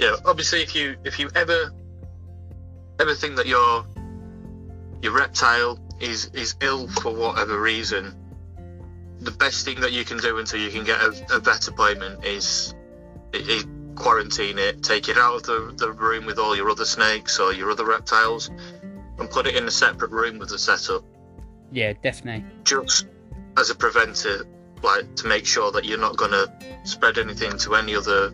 Yeah, 0.04 0.18
obviously, 0.26 0.62
if 0.62 0.76
you 0.76 0.97
if 1.06 1.18
you 1.18 1.30
ever 1.34 1.72
ever 2.99 3.16
think 3.16 3.38
that 3.38 3.47
your 3.47 3.86
your 5.01 5.14
reptile 5.14 5.80
is 6.01 6.26
is 6.34 6.56
ill 6.62 6.89
for 6.89 7.16
whatever 7.16 7.62
reason, 7.62 8.14
the 9.22 9.32
best 9.32 9.64
thing 9.64 9.80
that 9.80 9.93
you 9.93 10.04
can 10.04 10.18
do 10.18 10.38
until 10.39 10.60
you 10.60 10.70
can 10.70 10.84
get 10.84 10.99
a, 10.99 11.26
a 11.32 11.39
vet 11.39 11.70
appointment 11.70 12.26
is, 12.26 12.76
is 13.32 13.66
quarantine 13.95 14.58
it, 14.58 14.84
take 14.84 15.08
it 15.08 15.18
out 15.18 15.36
of 15.36 15.43
the, 15.43 15.74
the 15.78 15.91
room 15.93 16.26
with 16.26 16.38
all 16.38 16.54
your 16.54 16.70
other 16.70 16.84
snakes 16.84 17.39
or 17.39 17.54
your 17.54 17.72
other 17.72 17.86
reptiles, 17.86 18.49
and 19.20 19.30
put 19.30 19.47
it 19.47 19.56
in 19.56 19.66
a 19.66 19.72
separate 19.72 20.12
room 20.12 20.38
with 20.38 20.49
the 20.49 20.60
setup. 20.60 21.06
Yeah, 21.72 21.93
definitely. 22.01 22.43
Just 22.66 23.08
as 23.58 23.70
a 23.70 23.76
preventer, 23.76 24.45
like 24.82 25.16
to 25.16 25.28
make 25.28 25.45
sure 25.45 25.72
that 25.72 25.86
you're 25.86 25.97
not 25.97 26.18
going 26.18 26.32
to 26.32 26.51
spread 26.84 27.18
anything 27.18 27.58
to 27.60 27.76
any 27.76 27.95
other, 27.95 28.34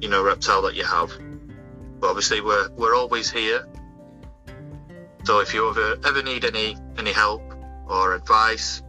you 0.00 0.08
know, 0.08 0.22
reptile 0.22 0.62
that 0.62 0.74
you 0.74 0.84
have. 0.84 1.10
But 2.00 2.08
obviously, 2.08 2.40
we're 2.40 2.70
we're 2.76 2.94
always 2.94 3.30
here. 3.30 3.66
So 5.24 5.40
if 5.40 5.52
you 5.52 5.68
ever 5.68 5.96
ever 6.06 6.22
need 6.22 6.44
any 6.44 6.76
any 6.96 7.12
help 7.12 7.42
or 7.86 8.14
advice, 8.14 8.82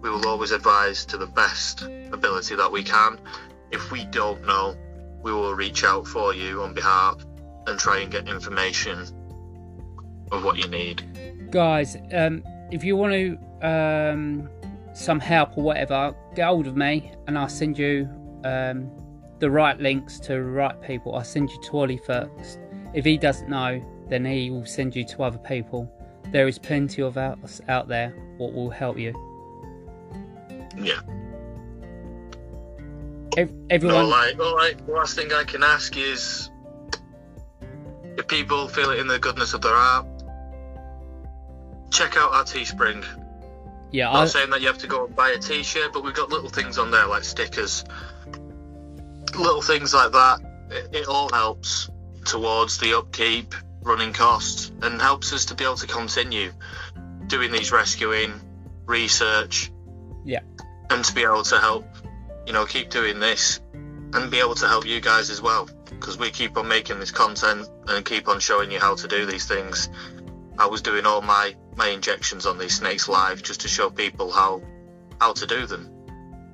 we 0.00 0.10
will 0.10 0.26
always 0.28 0.50
advise 0.50 1.04
to 1.06 1.16
the 1.16 1.26
best 1.26 1.82
ability 2.12 2.54
that 2.56 2.70
we 2.70 2.82
can. 2.82 3.18
If 3.70 3.90
we 3.90 4.04
don't 4.04 4.46
know, 4.46 4.76
we 5.22 5.32
will 5.32 5.54
reach 5.54 5.82
out 5.82 6.06
for 6.06 6.34
you 6.34 6.62
on 6.62 6.74
behalf 6.74 7.24
and 7.66 7.78
try 7.78 8.00
and 8.00 8.10
get 8.12 8.28
information 8.28 9.08
of 10.30 10.44
what 10.44 10.58
you 10.58 10.68
need. 10.68 11.50
Guys, 11.50 11.96
um, 12.12 12.44
if 12.70 12.84
you 12.84 12.96
want 12.96 13.12
to 13.12 13.38
um, 13.66 14.48
some 14.92 15.18
help 15.20 15.56
or 15.56 15.64
whatever, 15.64 16.14
get 16.34 16.46
hold 16.46 16.66
of 16.66 16.76
me 16.76 17.12
and 17.26 17.38
I'll 17.38 17.48
send 17.48 17.78
you 17.78 18.08
um, 18.44 18.90
the 19.44 19.50
right 19.50 19.78
links 19.78 20.18
to 20.18 20.32
the 20.32 20.42
right 20.42 20.80
people. 20.80 21.14
I'll 21.14 21.22
send 21.22 21.50
you 21.50 21.60
to 21.60 21.76
Ollie 21.76 21.98
first. 21.98 22.58
If 22.94 23.04
he 23.04 23.18
doesn't 23.18 23.46
know, 23.46 23.78
then 24.08 24.24
he 24.24 24.50
will 24.50 24.64
send 24.64 24.96
you 24.96 25.04
to 25.04 25.22
other 25.22 25.36
people. 25.36 25.86
There 26.32 26.48
is 26.48 26.58
plenty 26.58 27.02
of 27.02 27.18
us 27.18 27.60
out 27.68 27.86
there 27.86 28.08
what 28.38 28.54
will 28.54 28.70
help 28.70 28.98
you. 28.98 29.12
Yeah. 30.78 30.98
Ev- 33.36 33.52
everyone. 33.68 34.06
All 34.06 34.10
right, 34.10 34.40
all 34.40 34.56
right. 34.56 34.86
The 34.86 34.92
last 34.94 35.14
thing 35.14 35.30
I 35.30 35.44
can 35.44 35.62
ask 35.62 35.94
is 35.94 36.48
if 38.16 38.26
people 38.26 38.66
feel 38.68 38.88
it 38.92 38.98
in 38.98 39.08
the 39.08 39.18
goodness 39.18 39.52
of 39.52 39.60
their 39.60 39.74
heart, 39.74 40.06
check 41.90 42.16
out 42.16 42.32
our 42.32 42.44
Teespring. 42.44 43.04
Yeah, 43.92 44.08
I'm 44.08 44.14
Not 44.14 44.22
I, 44.22 44.26
saying 44.26 44.50
that 44.50 44.62
you 44.62 44.68
have 44.68 44.78
to 44.78 44.86
go 44.86 45.04
and 45.04 45.14
buy 45.14 45.32
a 45.32 45.38
T-shirt, 45.38 45.92
but 45.92 46.02
we've 46.02 46.14
got 46.14 46.30
little 46.30 46.48
things 46.48 46.78
on 46.78 46.90
there 46.90 47.06
like 47.06 47.24
stickers, 47.24 47.84
little 49.36 49.62
things 49.62 49.92
like 49.94 50.12
that. 50.12 50.40
It, 50.70 50.94
it 51.02 51.08
all 51.08 51.30
helps 51.32 51.88
towards 52.24 52.78
the 52.78 52.96
upkeep, 52.98 53.54
running 53.82 54.12
costs, 54.12 54.72
and 54.82 55.00
helps 55.00 55.32
us 55.32 55.44
to 55.46 55.54
be 55.54 55.64
able 55.64 55.76
to 55.76 55.86
continue 55.86 56.52
doing 57.26 57.52
these 57.52 57.72
rescuing, 57.72 58.32
research, 58.86 59.70
Yeah. 60.24 60.40
and 60.90 61.04
to 61.04 61.14
be 61.14 61.22
able 61.22 61.42
to 61.44 61.58
help, 61.58 61.86
you 62.46 62.52
know, 62.52 62.64
keep 62.66 62.90
doing 62.90 63.20
this 63.20 63.60
and 63.72 64.30
be 64.30 64.38
able 64.38 64.54
to 64.54 64.66
help 64.68 64.86
you 64.86 65.00
guys 65.00 65.30
as 65.30 65.42
well 65.42 65.68
because 65.90 66.18
we 66.18 66.30
keep 66.30 66.56
on 66.56 66.68
making 66.68 67.00
this 67.00 67.10
content 67.10 67.68
and 67.88 68.04
keep 68.04 68.28
on 68.28 68.40
showing 68.40 68.70
you 68.70 68.78
how 68.78 68.94
to 68.94 69.08
do 69.08 69.26
these 69.26 69.46
things. 69.46 69.88
I 70.58 70.66
was 70.66 70.82
doing 70.82 71.04
all 71.06 71.20
my 71.20 71.54
my 71.76 71.88
injections 71.88 72.46
on 72.46 72.56
these 72.58 72.76
snakes 72.76 73.08
live 73.08 73.42
just 73.42 73.62
to 73.62 73.68
show 73.68 73.90
people 73.90 74.30
how 74.30 74.62
how 75.20 75.32
to 75.32 75.46
do 75.46 75.66
them. 75.66 75.90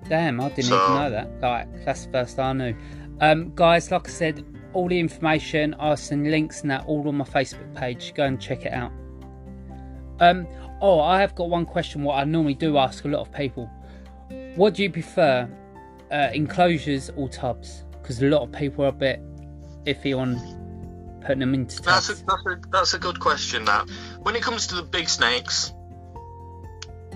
Damn, 0.08 0.40
I 0.40 0.48
didn't 0.48 0.64
So- 0.64 0.82
even 0.84 0.94
know 0.96 1.10
that. 1.10 1.40
Like, 1.40 1.84
that's 1.84 2.06
the 2.06 2.12
first 2.12 2.38
I 2.38 2.52
knew. 2.52 2.74
Um, 3.20 3.52
guys, 3.54 3.90
like 3.90 4.08
I 4.08 4.10
said, 4.10 4.44
all 4.72 4.88
the 4.88 4.98
information, 4.98 5.74
I'll 5.78 5.96
send 5.96 6.30
links 6.30 6.62
and 6.62 6.70
that 6.70 6.84
all 6.86 7.06
on 7.08 7.16
my 7.16 7.24
Facebook 7.24 7.74
page. 7.74 8.14
Go 8.14 8.24
and 8.24 8.40
check 8.40 8.64
it 8.64 8.72
out. 8.72 8.92
Um, 10.20 10.46
oh, 10.80 11.00
I 11.00 11.20
have 11.20 11.34
got 11.34 11.48
one 11.50 11.64
question. 11.66 12.02
What 12.02 12.18
I 12.18 12.24
normally 12.24 12.54
do 12.54 12.76
ask 12.78 13.04
a 13.04 13.08
lot 13.08 13.20
of 13.20 13.32
people: 13.32 13.70
What 14.56 14.74
do 14.74 14.82
you 14.82 14.90
prefer, 14.90 15.48
uh, 16.12 16.28
enclosures 16.34 17.10
or 17.16 17.28
tubs? 17.28 17.84
Because 18.00 18.22
a 18.22 18.26
lot 18.26 18.42
of 18.42 18.52
people 18.52 18.84
are 18.84 18.88
a 18.88 18.92
bit 18.92 19.20
iffy 19.86 20.16
on 20.16 20.36
putting 21.22 21.40
them 21.40 21.54
into 21.54 21.80
That's 21.82 22.08
tubs. 22.08 22.20
a, 22.22 22.24
that's 22.26 22.46
a 22.46 22.60
that's 22.70 22.94
a 22.94 22.98
good 22.98 23.18
question. 23.20 23.64
That 23.64 23.88
when 24.22 24.36
it 24.36 24.42
comes 24.42 24.66
to 24.68 24.74
the 24.76 24.82
big 24.82 25.08
snakes, 25.08 25.72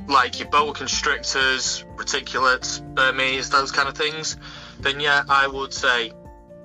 like 0.09 0.39
your 0.39 0.49
boa 0.49 0.73
constrictors, 0.73 1.85
reticulates, 1.97 2.83
Burmese, 2.95 3.51
those 3.51 3.71
kind 3.71 3.89
of 3.89 3.97
things, 3.97 4.37
then 4.81 5.01
yeah, 5.01 5.23
I 5.29 5.47
would 5.47 5.73
say 5.73 6.13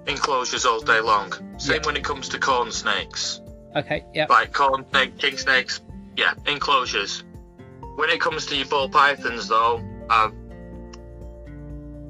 enclosures 0.08 0.66
all 0.66 0.82
day 0.82 1.00
long. 1.00 1.32
Same 1.58 1.78
Yeah. 1.82 1.86
when 1.86 1.96
it 1.98 2.04
comes 2.04 2.30
to 2.30 2.40
corn 2.40 2.72
snakes, 2.72 3.42
Okay, 3.76 4.04
yeah, 4.14 4.26
like 4.30 4.52
corn 4.54 4.86
snake, 4.90 5.18
king 5.18 5.38
snakes, 5.38 5.82
yeah, 6.18 6.34
enclosures. 6.48 7.24
When 7.96 8.10
it 8.10 8.20
comes 8.20 8.46
to 8.48 8.56
your 8.56 8.66
ball 8.68 8.90
pythons, 8.90 9.48
though, 9.48 9.82
I, 10.10 10.32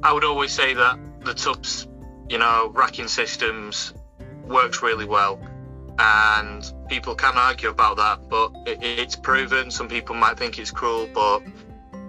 I 0.04 0.14
would 0.14 0.24
always 0.24 0.52
say 0.52 0.74
that 0.74 1.00
the 1.22 1.34
tubs, 1.34 1.88
you 2.30 2.38
know, 2.38 2.72
racking 2.74 3.08
systems 3.08 3.94
works 4.48 4.82
really 4.82 5.06
well 5.06 5.40
and 6.00 6.74
people 6.88 7.14
can 7.14 7.38
argue 7.38 7.70
about 7.70 7.98
that, 7.98 8.30
but 8.30 8.52
it, 8.66 8.80
it's 8.82 9.16
proven. 9.16 9.70
Some 9.70 9.88
people 9.88 10.16
might 10.16 10.38
think 10.38 10.58
it's 10.58 10.72
cruel, 10.72 11.10
but 11.14 11.44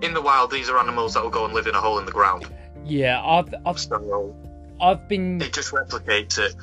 in 0.02 0.14
the 0.14 0.22
wild, 0.22 0.50
these 0.50 0.70
are 0.70 0.78
animals 0.78 1.14
that 1.14 1.22
will 1.22 1.30
go 1.30 1.44
and 1.44 1.52
live 1.52 1.66
in 1.66 1.74
a 1.74 1.80
hole 1.80 1.98
in 1.98 2.06
the 2.06 2.12
ground. 2.12 2.46
yeah. 2.84 3.22
I've 3.22 3.52
I've 3.66 3.78
So 3.78 4.34
I've 4.80 5.08
been 5.08 5.40
it 5.42 5.52
just 5.52 5.72
replicates 5.72 6.38
it. 6.38 6.54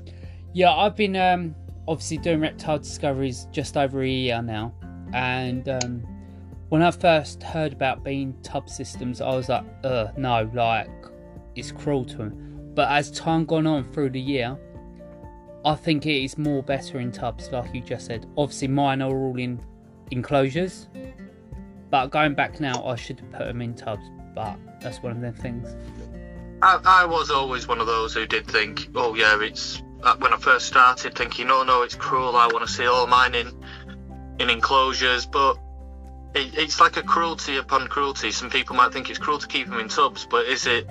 Yeah, 0.54 0.74
I've 0.74 0.96
been 0.96 1.16
um, 1.16 1.56
obviously 1.88 2.18
doing 2.18 2.40
reptile 2.40 2.80
discoveries 2.80 3.48
just 3.52 3.78
over 3.78 4.02
a 4.02 4.10
year 4.10 4.42
now, 4.42 4.74
and 5.14 5.68
um, 5.70 6.04
when 6.70 6.82
I 6.82 6.92
first 6.92 7.44
heard 7.44 7.74
about 7.74 8.04
being 8.04 8.36
tub 8.42 8.70
systems, 8.70 9.22
I 9.22 9.36
was 9.36 9.50
like, 9.50 9.66
"Uh, 9.84 10.08
no, 10.18 10.50
like 10.54 10.90
it's 11.56 11.72
cruel 11.72 12.06
to 12.06 12.18
them." 12.18 12.72
But 12.74 12.90
as 12.92 13.12
time 13.12 13.46
gone 13.46 13.68
on 13.68 13.92
through 13.92 14.12
the 14.12 14.22
year, 14.22 14.58
I 15.66 15.76
think 15.76 16.06
it 16.06 16.24
is 16.24 16.38
more 16.38 16.64
better 16.64 17.00
in 17.00 17.12
tubs, 17.12 17.52
like 17.52 17.74
you 17.74 17.82
just 17.82 18.06
said. 18.06 18.26
Obviously, 18.38 18.68
mine 18.68 19.02
are 19.02 19.12
all 19.12 19.38
in 19.38 19.62
enclosures, 20.12 20.88
but 21.90 22.08
going 22.08 22.36
back 22.36 22.60
now, 22.60 22.84
I 22.86 22.96
should 22.96 23.20
have 23.20 23.32
put 23.32 23.48
them 23.48 23.62
in 23.62 23.74
tubs. 23.74 24.04
But 24.34 24.58
that's 24.82 25.02
one 25.02 25.14
of 25.14 25.22
them 25.22 25.34
things. 25.34 25.76
I, 26.62 26.80
I 26.86 27.06
was 27.06 27.32
always 27.32 27.68
one 27.68 27.80
of 27.80 27.88
those 27.88 28.14
who 28.14 28.26
did 28.26 28.48
think, 28.48 28.88
oh 28.96 29.16
yeah, 29.16 29.38
it's 29.42 29.82
uh, 30.04 30.16
when 30.18 30.34
I 30.34 30.38
first 30.38 30.68
started 30.68 31.16
thinking, 31.16 31.50
oh 31.50 31.64
no, 31.64 31.82
it's 31.84 31.96
cruel. 31.96 32.36
I 32.36 32.48
want 32.48 32.66
to 32.66 32.72
see 32.72 32.86
all 32.86 33.08
mine 33.08 33.36
in 33.36 33.52
in 34.40 34.50
enclosures, 34.50 35.26
but 35.26 35.58
it, 36.36 36.58
it's 36.58 36.80
like 36.80 36.98
a 36.98 37.04
cruelty 37.04 37.58
upon 37.58 37.88
cruelty. 37.88 38.32
Some 38.32 38.50
people 38.50 38.76
might 38.76 38.94
think 38.94 39.10
it's 39.10 39.20
cruel 39.20 39.40
to 39.40 39.48
keep 39.48 39.68
them 39.68 39.80
in 39.80 39.90
tubs, 39.90 40.28
but 40.30 40.46
is 40.46 40.68
it 40.68 40.88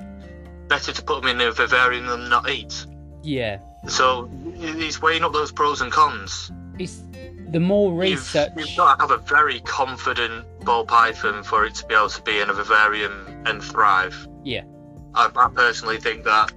better 0.69 0.93
to 0.93 1.03
put 1.03 1.23
them 1.23 1.31
in 1.31 1.47
a 1.47 1.53
vivarium 1.53 2.07
than 2.07 2.29
not 2.29 2.49
eat? 2.51 2.87
Yeah, 3.23 3.59
So 3.89 4.31
it's 4.59 5.01
weighing 5.03 5.25
up 5.25 5.33
those 5.33 5.53
pros 5.53 5.81
and 5.81 5.91
cons. 5.93 6.51
it's 6.79 7.03
the 7.51 7.61
more 7.61 7.91
You've, 8.05 8.19
research. 8.19 8.51
you've 8.57 8.77
got 8.77 8.97
to 8.97 9.01
have 9.03 9.11
a 9.13 9.19
very 9.19 9.61
confident 9.61 10.45
ball 10.65 10.85
python 10.85 11.45
for 11.45 11.65
it 11.65 11.75
to 11.77 11.87
be 11.87 11.95
able 11.95 12.09
to 12.09 12.23
be 12.23 12.41
in 12.41 12.51
a 12.51 12.53
vivarium 12.53 13.43
and 13.47 13.63
thrive. 13.63 14.27
Yeah. 14.45 14.65
I, 15.15 15.31
I 15.35 15.49
personally 15.55 15.99
think 15.99 16.25
that 16.25 16.53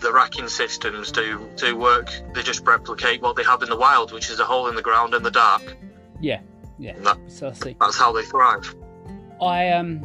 the 0.00 0.12
racking 0.12 0.48
systems 0.48 1.12
do 1.12 1.48
do 1.56 1.76
work. 1.76 2.10
They 2.34 2.42
just 2.42 2.66
replicate 2.66 3.22
what 3.22 3.36
they 3.36 3.44
have 3.44 3.62
in 3.62 3.68
the 3.68 3.76
wild, 3.76 4.12
which 4.12 4.30
is 4.30 4.40
a 4.40 4.44
hole 4.44 4.68
in 4.68 4.74
the 4.74 4.82
ground 4.82 5.14
in 5.14 5.22
the 5.22 5.30
dark. 5.30 5.76
Yeah, 6.20 6.40
yeah, 6.78 6.94
And 6.96 7.06
that, 7.06 7.16
precisely. 7.18 7.76
that's 7.80 7.96
how 7.96 8.12
they 8.12 8.22
thrive. 8.22 8.74
I 9.40 9.70
um, 9.70 10.04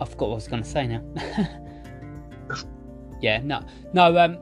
I 0.00 0.04
forgot 0.04 0.28
what 0.28 0.32
I 0.32 0.34
was 0.36 0.48
going 0.48 0.62
to 0.62 0.68
say 0.68 0.86
now. 0.86 1.02
yeah, 3.20 3.40
no, 3.42 3.62
no. 3.92 4.16
Um, 4.16 4.38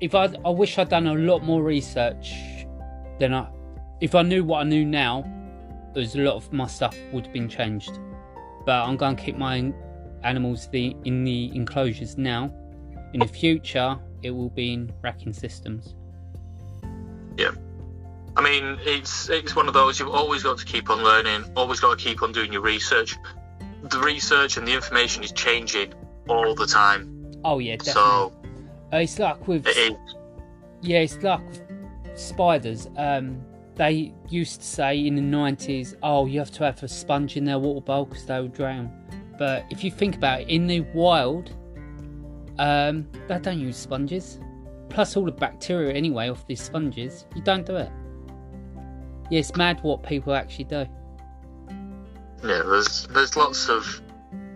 if 0.00 0.14
I, 0.14 0.28
I 0.44 0.50
wish 0.50 0.78
I'd 0.78 0.88
done 0.88 1.06
a 1.06 1.14
lot 1.14 1.42
more 1.42 1.62
research. 1.62 2.34
Then 3.18 3.34
I, 3.34 3.48
if 4.00 4.14
I 4.14 4.22
knew 4.22 4.44
what 4.44 4.60
I 4.60 4.64
knew 4.64 4.84
now, 4.84 5.24
there's 5.94 6.14
a 6.14 6.20
lot 6.20 6.34
of 6.34 6.52
my 6.52 6.66
stuff 6.66 6.96
would 7.12 7.26
have 7.26 7.32
been 7.32 7.48
changed. 7.48 7.98
But 8.64 8.82
I'm 8.86 8.96
going 8.96 9.16
to 9.16 9.22
keep 9.22 9.36
my 9.36 9.72
animals 10.22 10.68
the 10.68 10.96
in 11.04 11.24
the 11.24 11.50
enclosures 11.54 12.16
now. 12.16 12.52
In 13.12 13.20
the 13.20 13.26
future, 13.26 13.98
it 14.22 14.30
will 14.30 14.50
be 14.50 14.72
in 14.72 14.92
racking 15.02 15.32
systems. 15.32 15.94
Yeah. 17.36 17.50
I 18.36 18.42
mean, 18.42 18.78
it's 18.82 19.28
it's 19.28 19.56
one 19.56 19.66
of 19.66 19.74
those 19.74 19.98
you've 19.98 20.10
always 20.14 20.42
got 20.42 20.58
to 20.58 20.64
keep 20.64 20.88
on 20.88 21.02
learning, 21.02 21.44
always 21.56 21.80
got 21.80 21.98
to 21.98 22.04
keep 22.04 22.22
on 22.22 22.32
doing 22.32 22.52
your 22.52 22.62
research. 22.62 23.16
The 23.82 23.98
research 23.98 24.56
and 24.56 24.66
the 24.68 24.72
information 24.72 25.24
is 25.24 25.32
changing 25.32 25.94
all 26.28 26.54
the 26.54 26.66
time, 26.66 27.32
Oh 27.44 27.58
yeah, 27.58 27.76
definitely. 27.76 27.92
so 27.92 28.32
it's 28.98 29.18
like 29.18 29.46
with 29.46 29.66
it. 29.66 29.96
Yeah, 30.82 31.00
it's 31.00 31.22
like 31.22 31.40
spiders. 32.14 32.88
Um, 32.96 33.42
they 33.76 34.12
used 34.28 34.60
to 34.60 34.66
say 34.66 35.06
in 35.06 35.14
the 35.14 35.22
nineties, 35.22 35.96
"Oh, 36.02 36.26
you 36.26 36.38
have 36.38 36.50
to 36.52 36.64
have 36.64 36.82
a 36.82 36.88
sponge 36.88 37.36
in 37.36 37.44
their 37.44 37.58
water 37.58 37.80
bowl 37.80 38.04
because 38.06 38.26
they 38.26 38.40
will 38.40 38.48
drown." 38.48 38.90
But 39.38 39.64
if 39.70 39.82
you 39.82 39.90
think 39.90 40.16
about 40.16 40.42
it, 40.42 40.48
in 40.48 40.66
the 40.66 40.80
wild, 40.92 41.54
um, 42.58 43.08
they 43.26 43.38
don't 43.38 43.58
use 43.58 43.76
sponges. 43.76 44.38
Plus, 44.90 45.16
all 45.16 45.24
the 45.24 45.32
bacteria 45.32 45.94
anyway 45.94 46.28
off 46.28 46.46
these 46.46 46.60
sponges, 46.60 47.24
you 47.34 47.42
don't 47.42 47.64
do 47.64 47.76
it. 47.76 47.90
Yeah, 49.30 49.38
it's 49.38 49.54
mad 49.56 49.78
what 49.82 50.02
people 50.02 50.34
actually 50.34 50.64
do. 50.64 50.86
Yeah, 52.42 52.62
there's 52.64 53.06
there's 53.08 53.36
lots 53.36 53.68
of 53.68 54.02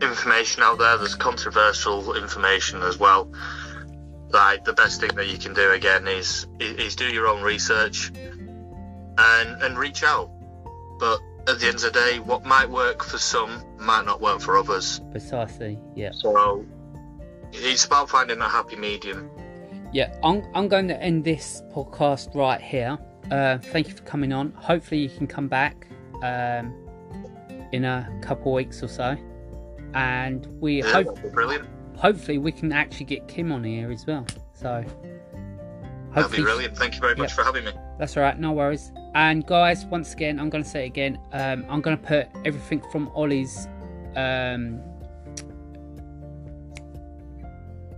information 0.02 0.62
out 0.62 0.78
there. 0.78 0.98
There's 0.98 1.14
controversial 1.14 2.14
information 2.14 2.82
as 2.82 2.98
well. 2.98 3.30
Like 4.34 4.64
the 4.64 4.72
best 4.72 5.00
thing 5.00 5.14
that 5.14 5.28
you 5.28 5.38
can 5.38 5.54
do 5.54 5.70
again 5.70 6.06
is 6.06 6.46
is 6.60 6.96
do 6.96 7.06
your 7.06 7.26
own 7.26 7.42
research 7.42 8.10
and 9.18 9.62
and 9.62 9.78
reach 9.78 10.02
out. 10.02 10.30
But 10.98 11.20
at 11.48 11.60
the 11.60 11.66
end 11.66 11.76
of 11.76 11.82
the 11.82 11.90
day, 11.90 12.18
what 12.18 12.44
might 12.44 12.68
work 12.68 13.02
for 13.04 13.18
some 13.18 13.64
might 13.78 14.04
not 14.04 14.20
work 14.20 14.40
for 14.40 14.56
others. 14.58 15.00
Precisely. 15.10 15.78
Yeah. 15.94 16.10
So 16.12 16.64
it's 17.52 17.84
about 17.84 18.10
finding 18.10 18.40
a 18.40 18.48
happy 18.48 18.76
medium. 18.76 19.30
Yeah, 19.92 20.12
I'm, 20.24 20.42
I'm 20.54 20.66
going 20.66 20.88
to 20.88 21.00
end 21.00 21.22
this 21.24 21.62
podcast 21.72 22.34
right 22.34 22.60
here. 22.60 22.98
Uh, 23.30 23.58
thank 23.58 23.86
you 23.88 23.94
for 23.94 24.02
coming 24.02 24.32
on. 24.32 24.52
Hopefully, 24.56 25.00
you 25.00 25.08
can 25.08 25.26
come 25.26 25.46
back 25.46 25.86
um, 26.22 26.74
in 27.70 27.84
a 27.84 28.10
couple 28.20 28.52
of 28.52 28.56
weeks 28.56 28.82
or 28.82 28.88
so, 28.88 29.16
and 29.94 30.46
we 30.60 30.82
Yeah, 30.82 30.90
hope 30.90 31.32
brilliant. 31.32 31.68
Hopefully 32.04 32.36
we 32.38 32.52
can 32.52 32.70
actually 32.70 33.06
get 33.06 33.26
Kim 33.28 33.50
on 33.50 33.64
here 33.64 33.90
as 33.90 34.06
well. 34.06 34.26
So 34.52 34.84
That'd 36.14 36.30
be 36.30 36.42
brilliant. 36.42 36.76
Thank 36.76 36.94
you 36.94 37.00
very 37.00 37.16
much 37.16 37.30
Yep. 37.30 37.36
for 37.38 37.44
having 37.44 37.64
me. 37.64 37.72
that's 37.98 38.16
all 38.16 38.22
right. 38.22 38.38
No 38.38 38.52
worries. 38.52 38.92
And 39.14 39.44
guys, 39.46 39.84
once 39.86 40.12
again, 40.12 40.38
I'm 40.38 40.50
going 40.50 40.62
to 40.62 40.68
say 40.68 40.84
it 40.84 40.88
again. 40.88 41.18
Um, 41.32 41.64
I'm 41.68 41.80
going 41.80 41.96
to 41.96 42.02
put 42.02 42.28
everything 42.44 42.82
from 42.92 43.08
Ollie's 43.14 43.66
um, 44.16 44.80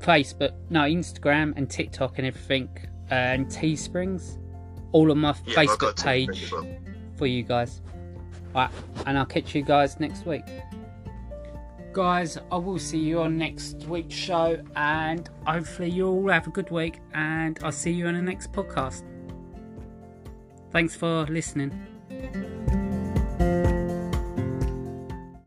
Facebook, 0.01 0.53
no 0.71 0.81
Instagram 0.83 1.53
and 1.57 1.69
TikTok 1.69 2.19
and 2.19 2.27
everything, 2.27 2.69
and 3.11 3.51
Teesprings, 3.51 4.39
all 4.93 5.11
on 5.11 5.19
my 5.19 5.35
Yeah, 5.45 5.55
Facebook 5.65 6.03
page 6.03 6.53
well. 6.53 6.67
for 7.17 7.27
you 7.27 7.43
guys. 7.43 7.83
Right, 8.55 8.71
and 9.05 9.19
I'll 9.19 9.27
catch 9.27 9.55
you 9.55 9.63
guys 9.63 9.99
next 10.01 10.25
week. 10.27 10.45
Guys, 11.97 12.37
I 12.53 12.59
will 12.59 12.79
see 12.79 12.99
you 12.99 13.23
on 13.23 13.39
next 13.39 13.87
week's 13.87 14.15
show, 14.15 14.63
and 14.77 15.31
hopefully 15.47 15.89
you 15.89 16.07
all 16.07 16.29
have 16.29 16.47
a 16.47 16.51
good 16.51 16.71
week. 16.71 16.99
And 17.15 17.59
I'll 17.63 17.73
see 17.73 17.91
you 17.91 18.07
on 18.07 18.13
the 18.13 18.21
next 18.21 18.53
podcast. 18.53 19.03
Thanks 20.73 20.95
for 20.95 21.25
listening. 21.25 21.73